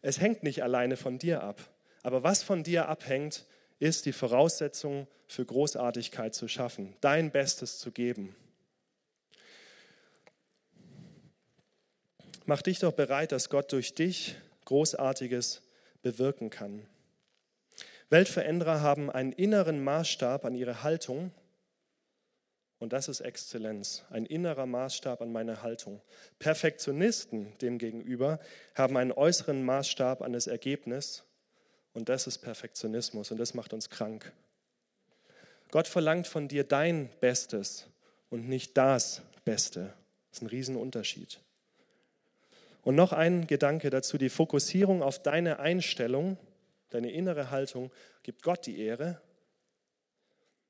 Es 0.00 0.20
hängt 0.20 0.42
nicht 0.42 0.62
alleine 0.62 0.96
von 0.96 1.18
dir 1.18 1.42
ab. 1.42 1.60
Aber 2.02 2.24
was 2.24 2.42
von 2.42 2.64
dir 2.64 2.88
abhängt, 2.88 3.44
ist 3.78 4.06
die 4.06 4.12
Voraussetzung 4.12 5.06
für 5.28 5.44
Großartigkeit 5.44 6.34
zu 6.34 6.48
schaffen, 6.48 6.96
dein 7.00 7.30
Bestes 7.30 7.78
zu 7.78 7.92
geben. 7.92 8.34
Mach 12.44 12.62
dich 12.62 12.80
doch 12.80 12.92
bereit, 12.92 13.30
dass 13.32 13.50
Gott 13.50 13.70
durch 13.72 13.94
dich 13.94 14.36
Großartiges 14.64 15.62
bewirken 16.02 16.50
kann. 16.50 16.86
Weltveränderer 18.10 18.80
haben 18.80 19.10
einen 19.10 19.32
inneren 19.32 19.82
Maßstab 19.82 20.44
an 20.44 20.54
ihre 20.54 20.82
Haltung 20.82 21.32
und 22.78 22.92
das 22.92 23.08
ist 23.08 23.20
Exzellenz, 23.20 24.02
ein 24.10 24.26
innerer 24.26 24.66
Maßstab 24.66 25.22
an 25.22 25.30
meine 25.30 25.62
Haltung. 25.62 26.02
Perfektionisten 26.40 27.56
demgegenüber 27.58 28.40
haben 28.74 28.96
einen 28.96 29.12
äußeren 29.12 29.62
Maßstab 29.64 30.20
an 30.20 30.32
das 30.32 30.48
Ergebnis 30.48 31.22
und 31.92 32.08
das 32.08 32.26
ist 32.26 32.38
Perfektionismus 32.38 33.30
und 33.30 33.38
das 33.38 33.54
macht 33.54 33.72
uns 33.72 33.88
krank. 33.88 34.32
Gott 35.70 35.86
verlangt 35.86 36.26
von 36.26 36.48
dir 36.48 36.64
dein 36.64 37.08
Bestes 37.20 37.86
und 38.30 38.48
nicht 38.48 38.76
das 38.76 39.22
Beste. 39.44 39.94
Das 40.30 40.38
ist 40.38 40.42
ein 40.42 40.48
Riesenunterschied. 40.48 41.40
Und 42.82 42.96
noch 42.96 43.12
ein 43.12 43.46
Gedanke 43.46 43.90
dazu, 43.90 44.18
die 44.18 44.28
Fokussierung 44.28 45.02
auf 45.02 45.22
deine 45.22 45.60
Einstellung, 45.60 46.36
deine 46.90 47.12
innere 47.12 47.50
Haltung 47.50 47.90
gibt 48.22 48.42
Gott 48.42 48.66
die 48.66 48.80
Ehre 48.80 49.20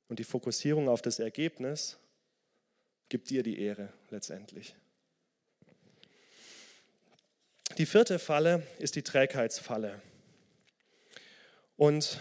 und 0.09 0.19
die 0.19 0.25
Fokussierung 0.25 0.89
auf 0.89 1.01
das 1.01 1.19
Ergebnis 1.19 1.99
gibt 3.09 3.31
dir 3.31 3.43
die 3.43 3.61
Ehre 3.61 3.93
letztendlich. 4.11 4.77
Die 7.79 7.87
vierte 7.87 8.19
Falle 8.19 8.67
ist 8.79 8.97
die 8.97 9.03
Trägheitsfalle. 9.03 10.03
Und 11.77 12.21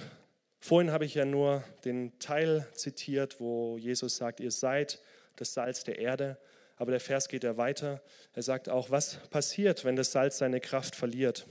vorhin 0.61 0.91
habe 0.91 1.03
ich 1.03 1.15
ja 1.15 1.25
nur 1.25 1.63
den 1.83 2.17
Teil 2.19 2.65
zitiert, 2.73 3.41
wo 3.41 3.77
Jesus 3.77 4.15
sagt, 4.15 4.39
ihr 4.39 4.51
seid 4.51 5.01
das 5.35 5.53
Salz 5.53 5.83
der 5.83 5.99
Erde. 5.99 6.37
Aber 6.81 6.89
der 6.89 6.99
Vers 6.99 7.27
geht 7.27 7.43
ja 7.43 7.57
weiter. 7.57 8.01
Er 8.33 8.41
sagt 8.41 8.67
auch, 8.67 8.89
was 8.89 9.17
passiert, 9.29 9.85
wenn 9.85 9.95
das 9.95 10.13
Salz 10.13 10.39
seine 10.39 10.59
Kraft 10.59 10.95
verliert. 10.95 11.45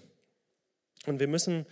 Und 1.07 1.21
wir 1.21 1.29
müssen 1.29 1.67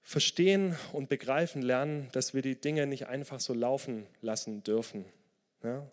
verstehen 0.00 0.74
und 0.94 1.10
begreifen 1.10 1.60
lernen, 1.60 2.08
dass 2.12 2.32
wir 2.32 2.40
die 2.40 2.58
Dinge 2.58 2.86
nicht 2.86 3.08
einfach 3.08 3.40
so 3.40 3.52
laufen 3.52 4.06
lassen 4.22 4.64
dürfen. 4.64 5.04
Ja? 5.62 5.86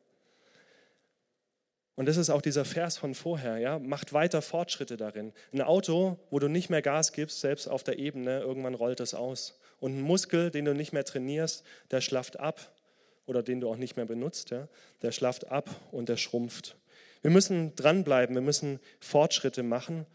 Und 1.95 2.05
das 2.05 2.15
ist 2.15 2.29
auch 2.29 2.41
dieser 2.41 2.63
Vers 2.63 2.97
von 2.97 3.13
vorher, 3.13 3.57
ja, 3.57 3.77
macht 3.77 4.13
weiter 4.13 4.41
Fortschritte 4.41 4.95
darin. 4.95 5.33
Ein 5.51 5.63
Auto, 5.63 6.17
wo 6.29 6.39
du 6.39 6.47
nicht 6.47 6.69
mehr 6.69 6.81
Gas 6.81 7.11
gibst, 7.11 7.41
selbst 7.41 7.67
auf 7.67 7.83
der 7.83 7.99
Ebene, 7.99 8.39
irgendwann 8.39 8.73
rollt 8.73 9.01
es 9.01 9.13
aus. 9.13 9.59
Und 9.81 9.97
ein 9.97 10.01
Muskel, 10.01 10.49
den 10.49 10.63
du 10.63 10.73
nicht 10.73 10.93
mehr 10.93 11.03
trainierst, 11.03 11.65
der 11.91 11.99
schlaft 11.99 12.39
ab 12.39 12.71
oder 13.27 13.43
den 13.43 13.61
du 13.61 13.69
auch 13.69 13.77
nicht 13.77 13.97
mehr 13.97 14.05
benutzt, 14.05 14.49
ja, 14.49 14.67
der 15.03 15.11
schlaft 15.11 15.51
ab 15.51 15.69
und 15.91 16.09
der 16.09 16.17
schrumpft. 16.17 16.75
Wir 17.21 17.31
müssen 17.31 17.75
dranbleiben, 17.75 18.35
wir 18.35 18.41
müssen 18.41 18.79
Fortschritte 18.99 19.63
machen 19.63 20.05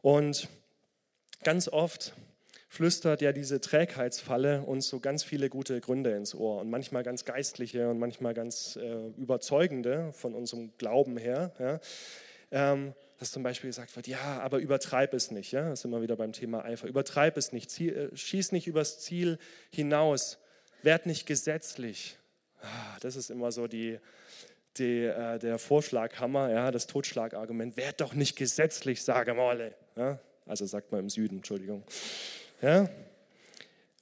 und 0.00 0.48
ganz 1.44 1.68
oft 1.68 2.14
flüstert 2.68 3.20
ja 3.20 3.32
diese 3.32 3.60
Trägheitsfalle 3.60 4.62
uns 4.62 4.88
so 4.88 4.98
ganz 4.98 5.22
viele 5.22 5.50
gute 5.50 5.80
Gründe 5.80 6.16
ins 6.16 6.34
Ohr 6.34 6.60
und 6.62 6.70
manchmal 6.70 7.02
ganz 7.02 7.26
geistliche 7.26 7.90
und 7.90 7.98
manchmal 7.98 8.32
ganz 8.32 8.76
äh, 8.76 9.08
überzeugende 9.18 10.10
von 10.14 10.34
unserem 10.34 10.72
Glauben 10.78 11.18
her. 11.18 11.52
Ja. 11.58 11.80
Ähm, 12.50 12.94
dass 13.18 13.30
zum 13.30 13.42
Beispiel 13.42 13.68
gesagt 13.70 13.94
wird, 13.94 14.08
ja, 14.08 14.40
aber 14.40 14.58
übertreib 14.58 15.14
es 15.14 15.30
nicht. 15.30 15.52
Ja? 15.52 15.68
Das 15.68 15.80
ist 15.80 15.84
immer 15.84 16.02
wieder 16.02 16.16
beim 16.16 16.32
Thema 16.32 16.64
Eifer. 16.64 16.88
Übertreib 16.88 17.36
es 17.36 17.52
nicht, 17.52 17.70
Ziel, 17.70 18.10
äh, 18.12 18.16
schieß 18.16 18.52
nicht 18.52 18.66
übers 18.66 19.00
Ziel 19.00 19.38
hinaus, 19.70 20.38
werd 20.82 21.06
nicht 21.06 21.26
gesetzlich. 21.26 22.16
Das 23.00 23.16
ist 23.16 23.30
immer 23.30 23.52
so 23.52 23.66
die, 23.66 23.98
die, 24.76 25.04
äh, 25.04 25.38
der 25.38 25.58
Vorschlaghammer, 25.58 26.50
ja, 26.50 26.70
das 26.70 26.86
Totschlagargument. 26.86 27.76
Werd 27.76 28.00
doch 28.00 28.14
nicht 28.14 28.36
gesetzlich, 28.36 29.02
sage 29.02 29.34
Molle. 29.34 29.74
Ja? 29.96 30.18
Also 30.46 30.66
sagt 30.66 30.92
man 30.92 31.00
im 31.00 31.10
Süden, 31.10 31.36
Entschuldigung. 31.36 31.82
Ja? 32.60 32.88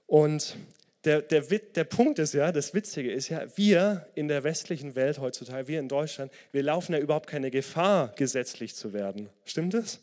Und 0.07 0.57
der, 1.05 1.23
der, 1.23 1.43
der 1.43 1.85
Punkt 1.85 2.19
ist 2.19 2.35
ja, 2.35 2.53
das 2.53 2.75
Witzige 2.75 3.11
ist 3.11 3.31
ja, 3.31 3.45
wir 3.57 4.07
in 4.15 4.29
der 4.29 4.45
westlichen 4.45 4.95
Welt 4.95 5.19
heutzutage, 5.19 5.67
wir 5.67 5.81
in 5.81 5.89
Deutschland, 5.89 6.31
wir 6.53 6.63
laufen 6.63 6.93
ja 6.93 6.99
überhaupt 6.99 7.27
keine 7.27 7.51
Gefahr, 7.51 8.13
gesetzlich 8.17 8.75
zu 8.75 8.93
werden. 8.93 9.31
Stimmt 9.45 9.75
es? 9.75 10.01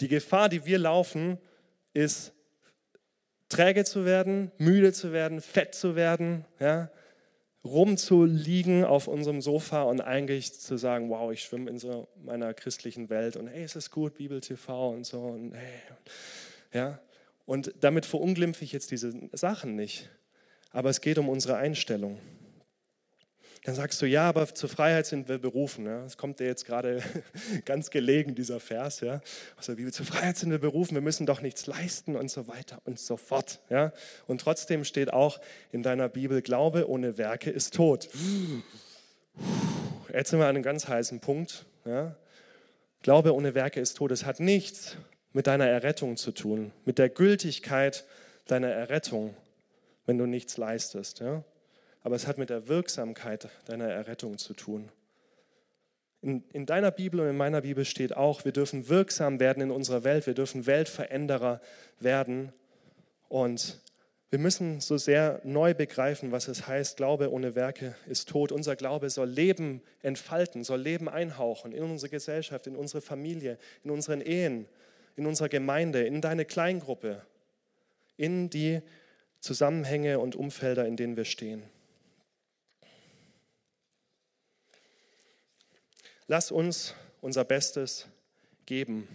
Die 0.00 0.08
Gefahr, 0.08 0.48
die 0.48 0.64
wir 0.64 0.78
laufen, 0.78 1.38
ist 1.92 2.32
träge 3.48 3.84
zu 3.84 4.04
werden, 4.04 4.52
müde 4.58 4.92
zu 4.92 5.12
werden, 5.12 5.40
fett 5.40 5.74
zu 5.74 5.96
werden, 5.96 6.44
ja, 6.60 6.88
rumzuliegen 7.64 8.84
auf 8.84 9.06
unserem 9.06 9.42
Sofa 9.42 9.82
und 9.82 10.00
eigentlich 10.00 10.58
zu 10.58 10.76
sagen, 10.76 11.10
wow, 11.10 11.30
ich 11.30 11.42
schwimme 11.42 11.70
in 11.70 11.78
so 11.78 12.08
meiner 12.24 12.54
christlichen 12.54 13.10
Welt 13.10 13.36
und 13.36 13.48
hey, 13.48 13.62
es 13.62 13.76
ist 13.76 13.90
gut, 13.90 14.14
Bibel 14.14 14.40
TV 14.40 14.90
und 14.90 15.04
so 15.04 15.20
und 15.20 15.52
hey, 15.52 15.80
ja? 16.72 17.00
Und 17.46 17.74
damit 17.80 18.06
verunglimpfe 18.06 18.64
ich 18.64 18.72
jetzt 18.72 18.92
diese 18.92 19.12
Sachen 19.32 19.74
nicht. 19.74 20.08
Aber 20.70 20.88
es 20.88 21.00
geht 21.00 21.18
um 21.18 21.28
unsere 21.28 21.56
Einstellung. 21.56 22.18
Dann 23.64 23.74
sagst 23.74 24.00
du, 24.00 24.06
ja, 24.06 24.26
aber 24.26 24.54
zur 24.54 24.70
Freiheit 24.70 25.04
sind 25.04 25.28
wir 25.28 25.38
berufen. 25.38 25.84
Ja. 25.84 26.02
Das 26.02 26.16
kommt 26.16 26.40
dir 26.40 26.46
jetzt 26.46 26.64
gerade 26.64 27.02
ganz 27.66 27.90
gelegen, 27.90 28.34
dieser 28.34 28.58
Vers. 28.58 29.00
Ja. 29.00 29.20
Also, 29.56 29.76
wie 29.76 29.90
zur 29.90 30.06
Freiheit 30.06 30.38
sind 30.38 30.50
wir 30.50 30.58
berufen, 30.58 30.94
wir 30.94 31.02
müssen 31.02 31.26
doch 31.26 31.42
nichts 31.42 31.66
leisten 31.66 32.16
und 32.16 32.30
so 32.30 32.48
weiter 32.48 32.80
und 32.84 32.98
so 32.98 33.18
fort. 33.18 33.60
Ja. 33.68 33.92
Und 34.26 34.40
trotzdem 34.40 34.84
steht 34.84 35.12
auch 35.12 35.40
in 35.72 35.82
deiner 35.82 36.08
Bibel, 36.08 36.40
Glaube 36.40 36.88
ohne 36.88 37.18
Werke 37.18 37.50
ist 37.50 37.74
tot. 37.74 38.08
Jetzt 40.12 40.30
sind 40.30 40.38
wir 40.38 40.46
an 40.46 40.56
einem 40.56 40.62
ganz 40.62 40.88
heißen 40.88 41.20
Punkt. 41.20 41.66
Ja. 41.84 42.16
Glaube 43.02 43.34
ohne 43.34 43.54
Werke 43.54 43.80
ist 43.80 43.94
tot. 43.98 44.10
Es 44.10 44.24
hat 44.24 44.40
nichts 44.40 44.96
mit 45.32 45.46
deiner 45.46 45.66
Errettung 45.66 46.16
zu 46.16 46.32
tun, 46.32 46.72
mit 46.84 46.98
der 46.98 47.08
Gültigkeit 47.08 48.04
deiner 48.46 48.68
Errettung, 48.68 49.36
wenn 50.06 50.18
du 50.18 50.26
nichts 50.26 50.56
leistest. 50.56 51.20
Ja? 51.20 51.44
Aber 52.02 52.16
es 52.16 52.26
hat 52.26 52.38
mit 52.38 52.50
der 52.50 52.68
Wirksamkeit 52.68 53.48
deiner 53.66 53.88
Errettung 53.88 54.38
zu 54.38 54.54
tun. 54.54 54.90
In, 56.22 56.44
in 56.52 56.66
deiner 56.66 56.90
Bibel 56.90 57.20
und 57.20 57.28
in 57.28 57.36
meiner 57.36 57.62
Bibel 57.62 57.84
steht 57.84 58.16
auch, 58.16 58.44
wir 58.44 58.52
dürfen 58.52 58.88
wirksam 58.88 59.40
werden 59.40 59.62
in 59.62 59.70
unserer 59.70 60.04
Welt, 60.04 60.26
wir 60.26 60.34
dürfen 60.34 60.66
Weltveränderer 60.66 61.60
werden. 61.98 62.52
Und 63.28 63.80
wir 64.28 64.38
müssen 64.38 64.80
so 64.80 64.96
sehr 64.96 65.40
neu 65.44 65.74
begreifen, 65.74 66.30
was 66.30 66.46
es 66.46 66.68
heißt, 66.68 66.96
Glaube 66.96 67.32
ohne 67.32 67.54
Werke 67.54 67.96
ist 68.06 68.28
tot. 68.28 68.52
Unser 68.52 68.76
Glaube 68.76 69.10
soll 69.10 69.28
Leben 69.28 69.82
entfalten, 70.02 70.62
soll 70.62 70.80
Leben 70.80 71.08
einhauchen 71.08 71.72
in 71.72 71.82
unsere 71.82 72.10
Gesellschaft, 72.10 72.66
in 72.66 72.76
unsere 72.76 73.00
Familie, 73.00 73.58
in 73.82 73.90
unseren 73.90 74.20
Ehen, 74.20 74.66
in 75.16 75.26
unserer 75.26 75.48
Gemeinde, 75.48 76.02
in 76.02 76.20
deine 76.20 76.44
Kleingruppe, 76.44 77.22
in 78.16 78.50
die 78.50 78.82
Zusammenhänge 79.40 80.18
und 80.18 80.36
Umfelder, 80.36 80.86
in 80.86 80.96
denen 80.96 81.16
wir 81.16 81.24
stehen. 81.24 81.62
Lass 86.30 86.52
uns 86.52 86.94
unser 87.22 87.42
Bestes 87.42 88.06
geben. 88.64 89.08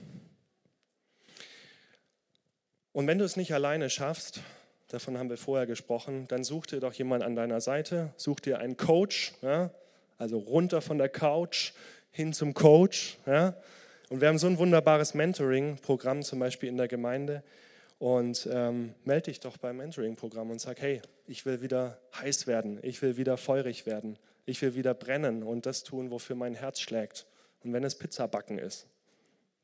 Und 2.92 3.08
wenn 3.08 3.20
du 3.20 3.24
es 3.24 3.38
nicht 3.38 3.54
alleine 3.54 3.90
schaffst, 3.90 4.42
davon 4.90 5.18
haben 5.18 5.30
wir 5.30 5.38
vorher 5.38 5.66
gesprochen, 5.66 6.28
dann 6.28 6.44
such 6.44 6.66
dir 6.66 6.82
doch 6.82 6.92
jemanden 6.92 7.26
an 7.26 7.38
deiner 7.38 7.62
Seite, 7.62 8.14
such 8.18 8.42
dir 8.42 8.60
einen 8.60 8.76
Coach, 8.76 9.32
ja, 9.42 9.72
also 10.18 10.40
runter 10.40 10.82
von 10.82 10.98
der 10.98 11.08
Couch 11.08 11.72
hin 12.12 12.34
zum 12.34 12.54
Coach, 12.54 13.18
ja, 13.26 13.56
und 14.10 14.20
wir 14.20 14.28
haben 14.28 14.38
so 14.38 14.48
ein 14.48 14.58
wunderbares 14.58 15.14
Mentoring-Programm 15.14 16.22
zum 16.22 16.40
Beispiel 16.40 16.68
in 16.68 16.76
der 16.76 16.90
Gemeinde. 16.90 17.44
Und 17.98 18.46
ähm, 18.52 18.94
melde 19.06 19.32
dich 19.32 19.40
doch 19.40 19.56
beim 19.56 19.78
Mentoring-Programm 19.78 20.52
und 20.52 20.60
sag, 20.60 20.82
hey, 20.82 21.02
ich 21.28 21.46
will 21.46 21.62
wieder 21.62 21.98
heiß 22.20 22.46
werden, 22.46 22.78
ich 22.82 23.02
will 23.02 23.16
wieder 23.16 23.38
feurig 23.38 23.86
werden, 23.86 24.20
ich 24.46 24.62
will 24.62 24.76
wieder 24.76 24.94
brennen 24.94 25.44
und 25.44 25.66
das 25.66 25.84
tun, 25.84 26.12
wofür 26.12 26.36
mein 26.36 26.56
Herz 26.56 26.80
schlägt. 26.80 27.26
Und 27.64 27.74
wenn 27.74 27.84
es 27.84 27.96
Pizza 27.96 28.28
backen 28.28 28.58
ist, 28.58 28.88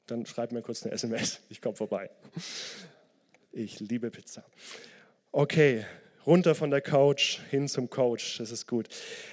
dann 0.07 0.25
schreib 0.25 0.51
mir 0.51 0.61
kurz 0.61 0.83
eine 0.83 0.93
SMS, 0.93 1.39
ich 1.49 1.61
komme 1.61 1.75
vorbei. 1.75 2.09
Ich 3.51 3.79
liebe 3.79 4.09
Pizza. 4.11 4.43
Okay, 5.31 5.85
runter 6.25 6.55
von 6.55 6.71
der 6.71 6.81
Couch 6.81 7.39
hin 7.49 7.67
zum 7.67 7.89
Coach, 7.89 8.37
das 8.37 8.51
ist 8.51 8.67
gut. 8.67 8.87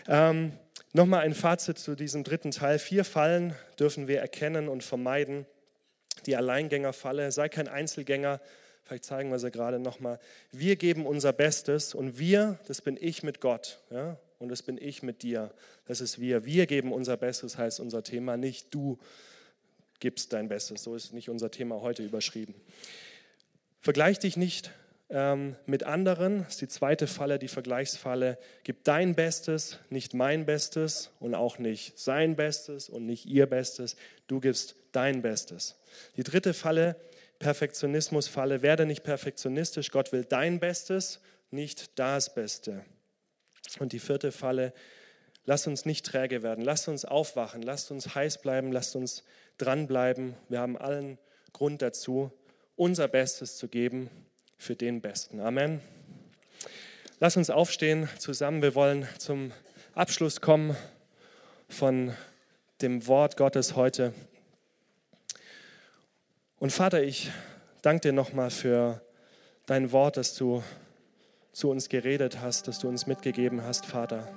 Ähm, 0.06 0.52
Nochmal 0.94 1.20
ein 1.20 1.34
Fazit 1.34 1.78
zu 1.78 1.94
diesem 1.94 2.24
dritten 2.24 2.50
Teil. 2.50 2.78
Vier 2.78 3.04
Fallen 3.04 3.54
dürfen 3.78 4.08
wir 4.08 4.20
erkennen 4.20 4.68
und 4.68 4.82
vermeiden. 4.82 5.46
Die 6.24 6.34
Alleingängerfalle, 6.34 7.30
sei 7.30 7.50
kein 7.50 7.68
Einzelgänger. 7.68 8.40
Vielleicht 8.84 9.04
zeigen 9.04 9.30
wir 9.30 9.38
sie 9.38 9.50
gerade 9.50 9.78
nochmal. 9.78 10.18
Wir 10.50 10.76
geben 10.76 11.04
unser 11.04 11.34
Bestes 11.34 11.94
und 11.94 12.18
wir, 12.18 12.58
das 12.66 12.80
bin 12.80 12.96
ich 12.98 13.22
mit 13.22 13.40
Gott. 13.40 13.80
Ja? 13.90 14.16
Und 14.38 14.50
das 14.50 14.62
bin 14.62 14.78
ich 14.80 15.02
mit 15.02 15.22
dir. 15.22 15.52
Das 15.86 16.00
ist 16.00 16.20
wir. 16.20 16.44
Wir 16.44 16.66
geben 16.66 16.92
unser 16.92 17.16
Bestes, 17.16 17.58
heißt 17.58 17.80
unser 17.80 18.02
Thema. 18.02 18.36
Nicht 18.36 18.72
du 18.72 18.98
gibst 20.00 20.32
dein 20.32 20.48
Bestes. 20.48 20.84
So 20.84 20.94
ist 20.94 21.12
nicht 21.12 21.28
unser 21.28 21.50
Thema 21.50 21.80
heute 21.80 22.04
überschrieben. 22.04 22.54
Vergleich 23.80 24.18
dich 24.18 24.36
nicht 24.36 24.70
ähm, 25.10 25.56
mit 25.66 25.84
anderen. 25.84 26.38
Das 26.44 26.54
ist 26.54 26.60
die 26.60 26.68
zweite 26.68 27.06
Falle, 27.06 27.38
die 27.38 27.48
Vergleichsfalle. 27.48 28.38
Gib 28.64 28.84
dein 28.84 29.14
Bestes, 29.14 29.78
nicht 29.90 30.14
mein 30.14 30.46
Bestes 30.46 31.10
und 31.20 31.34
auch 31.34 31.58
nicht 31.58 31.98
sein 31.98 32.36
Bestes 32.36 32.88
und 32.88 33.06
nicht 33.06 33.26
ihr 33.26 33.46
Bestes. 33.46 33.96
Du 34.26 34.40
gibst 34.40 34.76
dein 34.92 35.22
Bestes. 35.22 35.76
Die 36.16 36.22
dritte 36.22 36.54
Falle, 36.54 36.96
Perfektionismusfalle. 37.38 38.62
Werde 38.62 38.86
nicht 38.86 39.02
perfektionistisch. 39.02 39.90
Gott 39.90 40.12
will 40.12 40.24
dein 40.24 40.60
Bestes, 40.60 41.20
nicht 41.50 41.98
das 41.98 42.34
Beste. 42.34 42.84
Und 43.78 43.92
die 43.92 43.98
vierte 43.98 44.32
Falle, 44.32 44.72
lass 45.44 45.66
uns 45.66 45.84
nicht 45.84 46.06
träge 46.06 46.42
werden. 46.42 46.64
Lass 46.64 46.88
uns 46.88 47.04
aufwachen. 47.04 47.62
Lass 47.62 47.90
uns 47.90 48.14
heiß 48.14 48.40
bleiben. 48.40 48.72
Lass 48.72 48.94
uns 48.94 49.24
dranbleiben. 49.58 50.34
Wir 50.48 50.60
haben 50.60 50.76
allen 50.76 51.18
Grund 51.52 51.82
dazu, 51.82 52.32
unser 52.76 53.08
Bestes 53.08 53.56
zu 53.56 53.68
geben 53.68 54.10
für 54.56 54.74
den 54.74 55.00
Besten. 55.00 55.40
Amen. 55.40 55.80
Lass 57.20 57.36
uns 57.36 57.50
aufstehen 57.50 58.08
zusammen. 58.18 58.62
Wir 58.62 58.74
wollen 58.74 59.08
zum 59.18 59.52
Abschluss 59.94 60.40
kommen 60.40 60.76
von 61.68 62.14
dem 62.80 63.06
Wort 63.06 63.36
Gottes 63.36 63.74
heute. 63.74 64.14
Und 66.60 66.72
Vater, 66.72 67.02
ich 67.02 67.30
danke 67.82 68.08
dir 68.08 68.12
nochmal 68.12 68.50
für 68.50 69.02
dein 69.66 69.92
Wort, 69.92 70.16
dass 70.16 70.34
du 70.34 70.62
zu 71.52 71.70
uns 71.70 71.88
geredet 71.88 72.40
hast, 72.40 72.68
dass 72.68 72.78
du 72.78 72.88
uns 72.88 73.06
mitgegeben 73.06 73.62
hast, 73.64 73.86
Vater. 73.86 74.28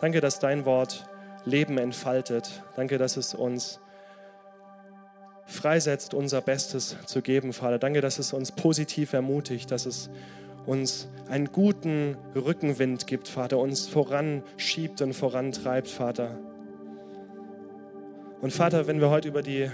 Danke, 0.00 0.20
dass 0.20 0.38
dein 0.38 0.64
Wort 0.64 1.06
Leben 1.44 1.78
entfaltet. 1.78 2.62
Danke, 2.76 2.98
dass 2.98 3.16
es 3.16 3.34
uns 3.34 3.80
freisetzt, 5.46 6.14
unser 6.14 6.40
Bestes 6.40 6.96
zu 7.06 7.22
geben, 7.22 7.52
Vater. 7.52 7.78
Danke, 7.78 8.00
dass 8.00 8.18
es 8.18 8.32
uns 8.32 8.52
positiv 8.52 9.12
ermutigt, 9.12 9.70
dass 9.70 9.86
es 9.86 10.10
uns 10.66 11.08
einen 11.28 11.46
guten 11.46 12.16
Rückenwind 12.34 13.06
gibt, 13.06 13.28
Vater, 13.28 13.58
uns 13.58 13.88
voranschiebt 13.88 15.02
und 15.02 15.12
vorantreibt, 15.12 15.88
Vater. 15.88 16.38
Und 18.40 18.52
Vater, 18.52 18.86
wenn 18.86 19.00
wir 19.00 19.10
heute 19.10 19.28
über 19.28 19.42
die 19.42 19.70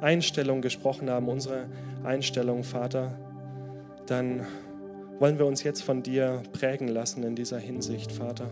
Einstellung 0.00 0.60
gesprochen 0.60 1.10
haben, 1.10 1.28
unsere 1.28 1.66
Einstellung, 2.04 2.64
Vater, 2.64 3.18
dann 4.06 4.46
wollen 5.18 5.38
wir 5.38 5.46
uns 5.46 5.62
jetzt 5.62 5.82
von 5.82 6.02
dir 6.02 6.42
prägen 6.52 6.88
lassen 6.88 7.22
in 7.22 7.34
dieser 7.34 7.58
Hinsicht, 7.58 8.12
Vater. 8.12 8.50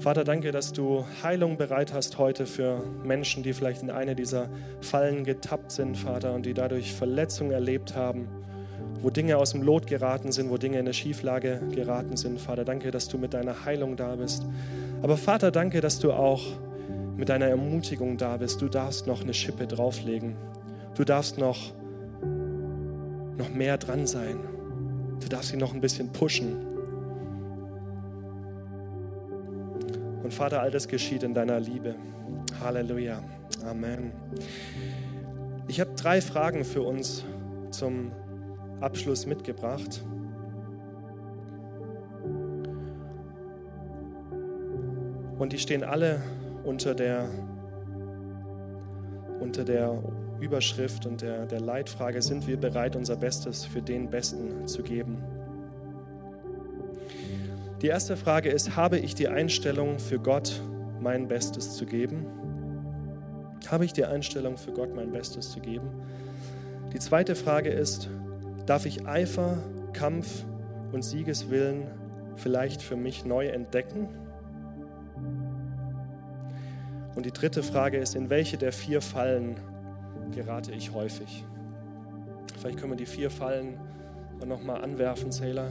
Vater, 0.00 0.24
danke, 0.24 0.50
dass 0.50 0.72
du 0.72 1.04
Heilung 1.22 1.56
bereit 1.56 1.92
hast 1.92 2.18
heute 2.18 2.46
für 2.46 2.82
Menschen, 3.04 3.42
die 3.42 3.52
vielleicht 3.52 3.82
in 3.82 3.90
eine 3.90 4.16
dieser 4.16 4.48
Fallen 4.80 5.24
getappt 5.24 5.70
sind, 5.70 5.96
Vater, 5.96 6.32
und 6.32 6.46
die 6.46 6.54
dadurch 6.54 6.94
Verletzungen 6.94 7.52
erlebt 7.52 7.94
haben, 7.94 8.26
wo 9.02 9.10
Dinge 9.10 9.36
aus 9.36 9.52
dem 9.52 9.62
Lot 9.62 9.86
geraten 9.86 10.32
sind, 10.32 10.50
wo 10.50 10.56
Dinge 10.56 10.78
in 10.78 10.86
eine 10.86 10.94
Schieflage 10.94 11.60
geraten 11.72 12.16
sind. 12.16 12.40
Vater, 12.40 12.64
danke, 12.64 12.90
dass 12.90 13.08
du 13.08 13.18
mit 13.18 13.34
deiner 13.34 13.64
Heilung 13.64 13.96
da 13.96 14.16
bist. 14.16 14.46
Aber 15.02 15.16
Vater, 15.16 15.50
danke, 15.50 15.80
dass 15.80 15.98
du 15.98 16.12
auch 16.12 16.42
mit 17.16 17.28
deiner 17.28 17.46
Ermutigung 17.46 18.16
da 18.16 18.38
bist. 18.38 18.62
Du 18.62 18.68
darfst 18.68 19.06
noch 19.06 19.22
eine 19.22 19.34
Schippe 19.34 19.66
drauflegen. 19.66 20.34
Du 20.94 21.04
darfst 21.04 21.38
noch, 21.38 21.74
noch 23.36 23.50
mehr 23.50 23.78
dran 23.78 24.06
sein. 24.06 24.38
Du 25.20 25.28
darfst 25.28 25.50
sie 25.50 25.56
noch 25.56 25.74
ein 25.74 25.80
bisschen 25.80 26.12
pushen. 26.12 26.56
Und 30.22 30.32
Vater, 30.32 30.60
all 30.60 30.70
das 30.70 30.88
geschieht 30.88 31.22
in 31.22 31.34
deiner 31.34 31.58
Liebe. 31.60 31.94
Halleluja. 32.62 33.22
Amen. 33.64 34.12
Ich 35.68 35.80
habe 35.80 35.90
drei 35.94 36.20
Fragen 36.20 36.64
für 36.64 36.82
uns 36.82 37.24
zum 37.70 38.12
Abschluss 38.80 39.26
mitgebracht. 39.26 40.04
Und 45.38 45.52
die 45.52 45.58
stehen 45.58 45.84
alle 45.84 46.22
unter 46.64 46.94
der, 46.94 47.28
unter 49.40 49.64
der 49.64 50.02
Überschrift 50.40 51.06
und 51.06 51.20
der, 51.22 51.46
der 51.46 51.60
Leitfrage, 51.60 52.22
sind 52.22 52.46
wir 52.46 52.56
bereit, 52.56 52.96
unser 52.96 53.16
Bestes 53.16 53.64
für 53.64 53.82
den 53.82 54.08
Besten 54.10 54.66
zu 54.66 54.82
geben? 54.82 55.22
Die 57.82 57.86
erste 57.86 58.16
Frage 58.16 58.50
ist, 58.50 58.76
habe 58.76 58.98
ich 58.98 59.14
die 59.14 59.28
Einstellung 59.28 59.98
für 59.98 60.18
Gott, 60.18 60.60
mein 61.00 61.28
Bestes 61.28 61.76
zu 61.76 61.86
geben? 61.86 62.26
Habe 63.68 63.84
ich 63.84 63.92
die 63.92 64.04
Einstellung 64.04 64.56
für 64.56 64.72
Gott, 64.72 64.94
mein 64.94 65.12
Bestes 65.12 65.50
zu 65.50 65.60
geben? 65.60 65.88
Die 66.92 66.98
zweite 66.98 67.34
Frage 67.34 67.70
ist, 67.70 68.08
darf 68.66 68.84
ich 68.84 69.06
Eifer, 69.06 69.58
Kampf 69.92 70.44
und 70.92 71.04
Siegeswillen 71.04 71.86
vielleicht 72.36 72.82
für 72.82 72.96
mich 72.96 73.24
neu 73.24 73.46
entdecken? 73.46 74.08
Und 77.14 77.26
die 77.26 77.32
dritte 77.32 77.62
Frage 77.62 77.98
ist, 77.98 78.14
in 78.14 78.30
welche 78.30 78.56
der 78.56 78.72
vier 78.72 79.00
Fallen 79.00 79.56
gerate 80.30 80.72
ich 80.72 80.92
häufig? 80.92 81.44
Vielleicht 82.58 82.78
können 82.78 82.92
wir 82.92 82.96
die 82.96 83.06
vier 83.06 83.30
Fallen 83.30 83.78
nochmal 84.46 84.82
anwerfen, 84.82 85.32
Sailor. 85.32 85.68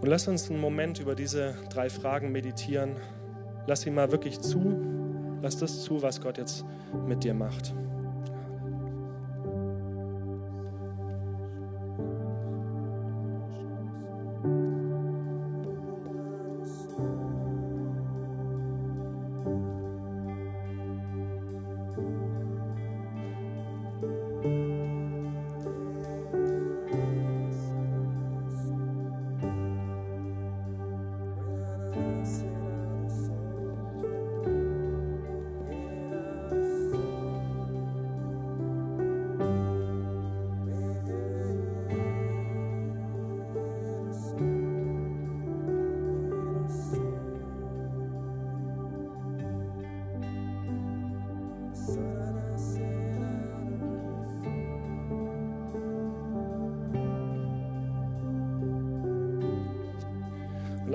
Und 0.00 0.06
lass 0.06 0.28
uns 0.28 0.50
einen 0.50 0.60
Moment 0.60 1.00
über 1.00 1.14
diese 1.14 1.54
drei 1.70 1.90
Fragen 1.90 2.30
meditieren. 2.30 2.96
Lass 3.66 3.80
sie 3.82 3.90
mal 3.90 4.12
wirklich 4.12 4.40
zu. 4.40 4.78
Lass 5.42 5.58
das 5.58 5.82
zu, 5.82 6.02
was 6.02 6.20
Gott 6.20 6.38
jetzt 6.38 6.64
mit 7.06 7.24
dir 7.24 7.34
macht. 7.34 7.74
Christmas. 32.18 32.57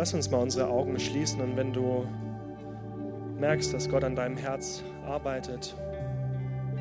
Lass 0.04 0.14
uns 0.14 0.30
mal 0.30 0.40
unsere 0.40 0.68
Augen 0.68 1.00
schließen 1.00 1.40
und 1.40 1.56
wenn 1.56 1.72
du 1.72 2.06
merkst, 3.40 3.74
dass 3.74 3.88
Gott 3.88 4.04
an 4.04 4.18
deinem 4.18 4.36
Herz 4.36 4.84
arbeitet, 5.06 5.78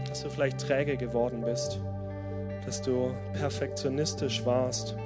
dass 0.08 0.24
du 0.24 0.28
vielleicht 0.28 0.58
träge 0.58 0.96
geworden 0.96 1.42
bist, 1.42 1.78
dass 2.66 2.82
du 2.82 3.12
perfektionistisch 3.34 4.44
warst, 4.44 4.96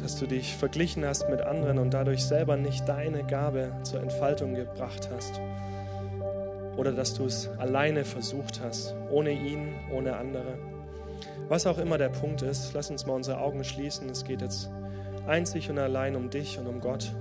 dass 0.00 0.16
du 0.18 0.26
dich 0.26 0.56
verglichen 0.56 1.04
hast 1.04 1.28
mit 1.28 1.40
anderen 1.40 1.78
und 1.78 1.94
dadurch 1.94 2.24
selber 2.24 2.56
nicht 2.56 2.88
deine 2.88 3.22
Gabe 3.22 3.70
zur 3.84 4.02
Entfaltung 4.02 4.54
gebracht 4.54 5.08
hast. 5.14 5.40
Oder 6.76 6.90
dass 6.90 7.14
du 7.14 7.26
es 7.26 7.48
alleine 7.58 8.04
versucht 8.04 8.60
hast, 8.60 8.96
ohne 9.08 9.30
ihn, 9.30 9.72
ohne 9.94 10.16
andere. 10.16 10.58
Was 11.46 11.64
auch 11.64 11.78
immer 11.78 11.96
der 11.96 12.08
Punkt 12.08 12.42
ist, 12.42 12.72
lass 12.74 12.90
uns 12.90 13.06
mal 13.06 13.14
unsere 13.14 13.38
Augen 13.38 13.62
schließen. 13.62 14.10
Es 14.10 14.24
geht 14.24 14.42
jetzt 14.42 14.68
einzig 15.26 15.70
und 15.70 15.78
allein 15.78 16.16
um 16.16 16.30
dich 16.30 16.58
und 16.58 16.66
um 16.66 16.80
Gott. 16.80 17.14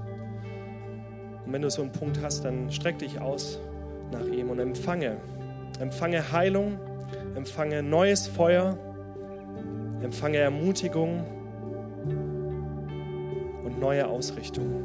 Und 1.45 1.53
wenn 1.53 1.62
du 1.62 1.70
so 1.70 1.82
einen 1.82 1.91
Punkt 1.91 2.20
hast, 2.22 2.45
dann 2.45 2.72
streck 2.72 2.99
dich 2.99 3.20
aus 3.20 3.60
nach 4.12 4.26
ihm 4.26 4.49
und 4.49 4.60
empfange. 4.60 5.18
Empfange 5.80 6.32
Heilung, 6.32 6.80
empfange 7.36 7.84
neues 7.84 8.28
Feuer, 8.28 8.78
empfange 10.01 10.38
Ermutigung 10.38 11.24
und 13.64 13.80
neue 13.80 14.08
Ausrichtung. 14.08 14.85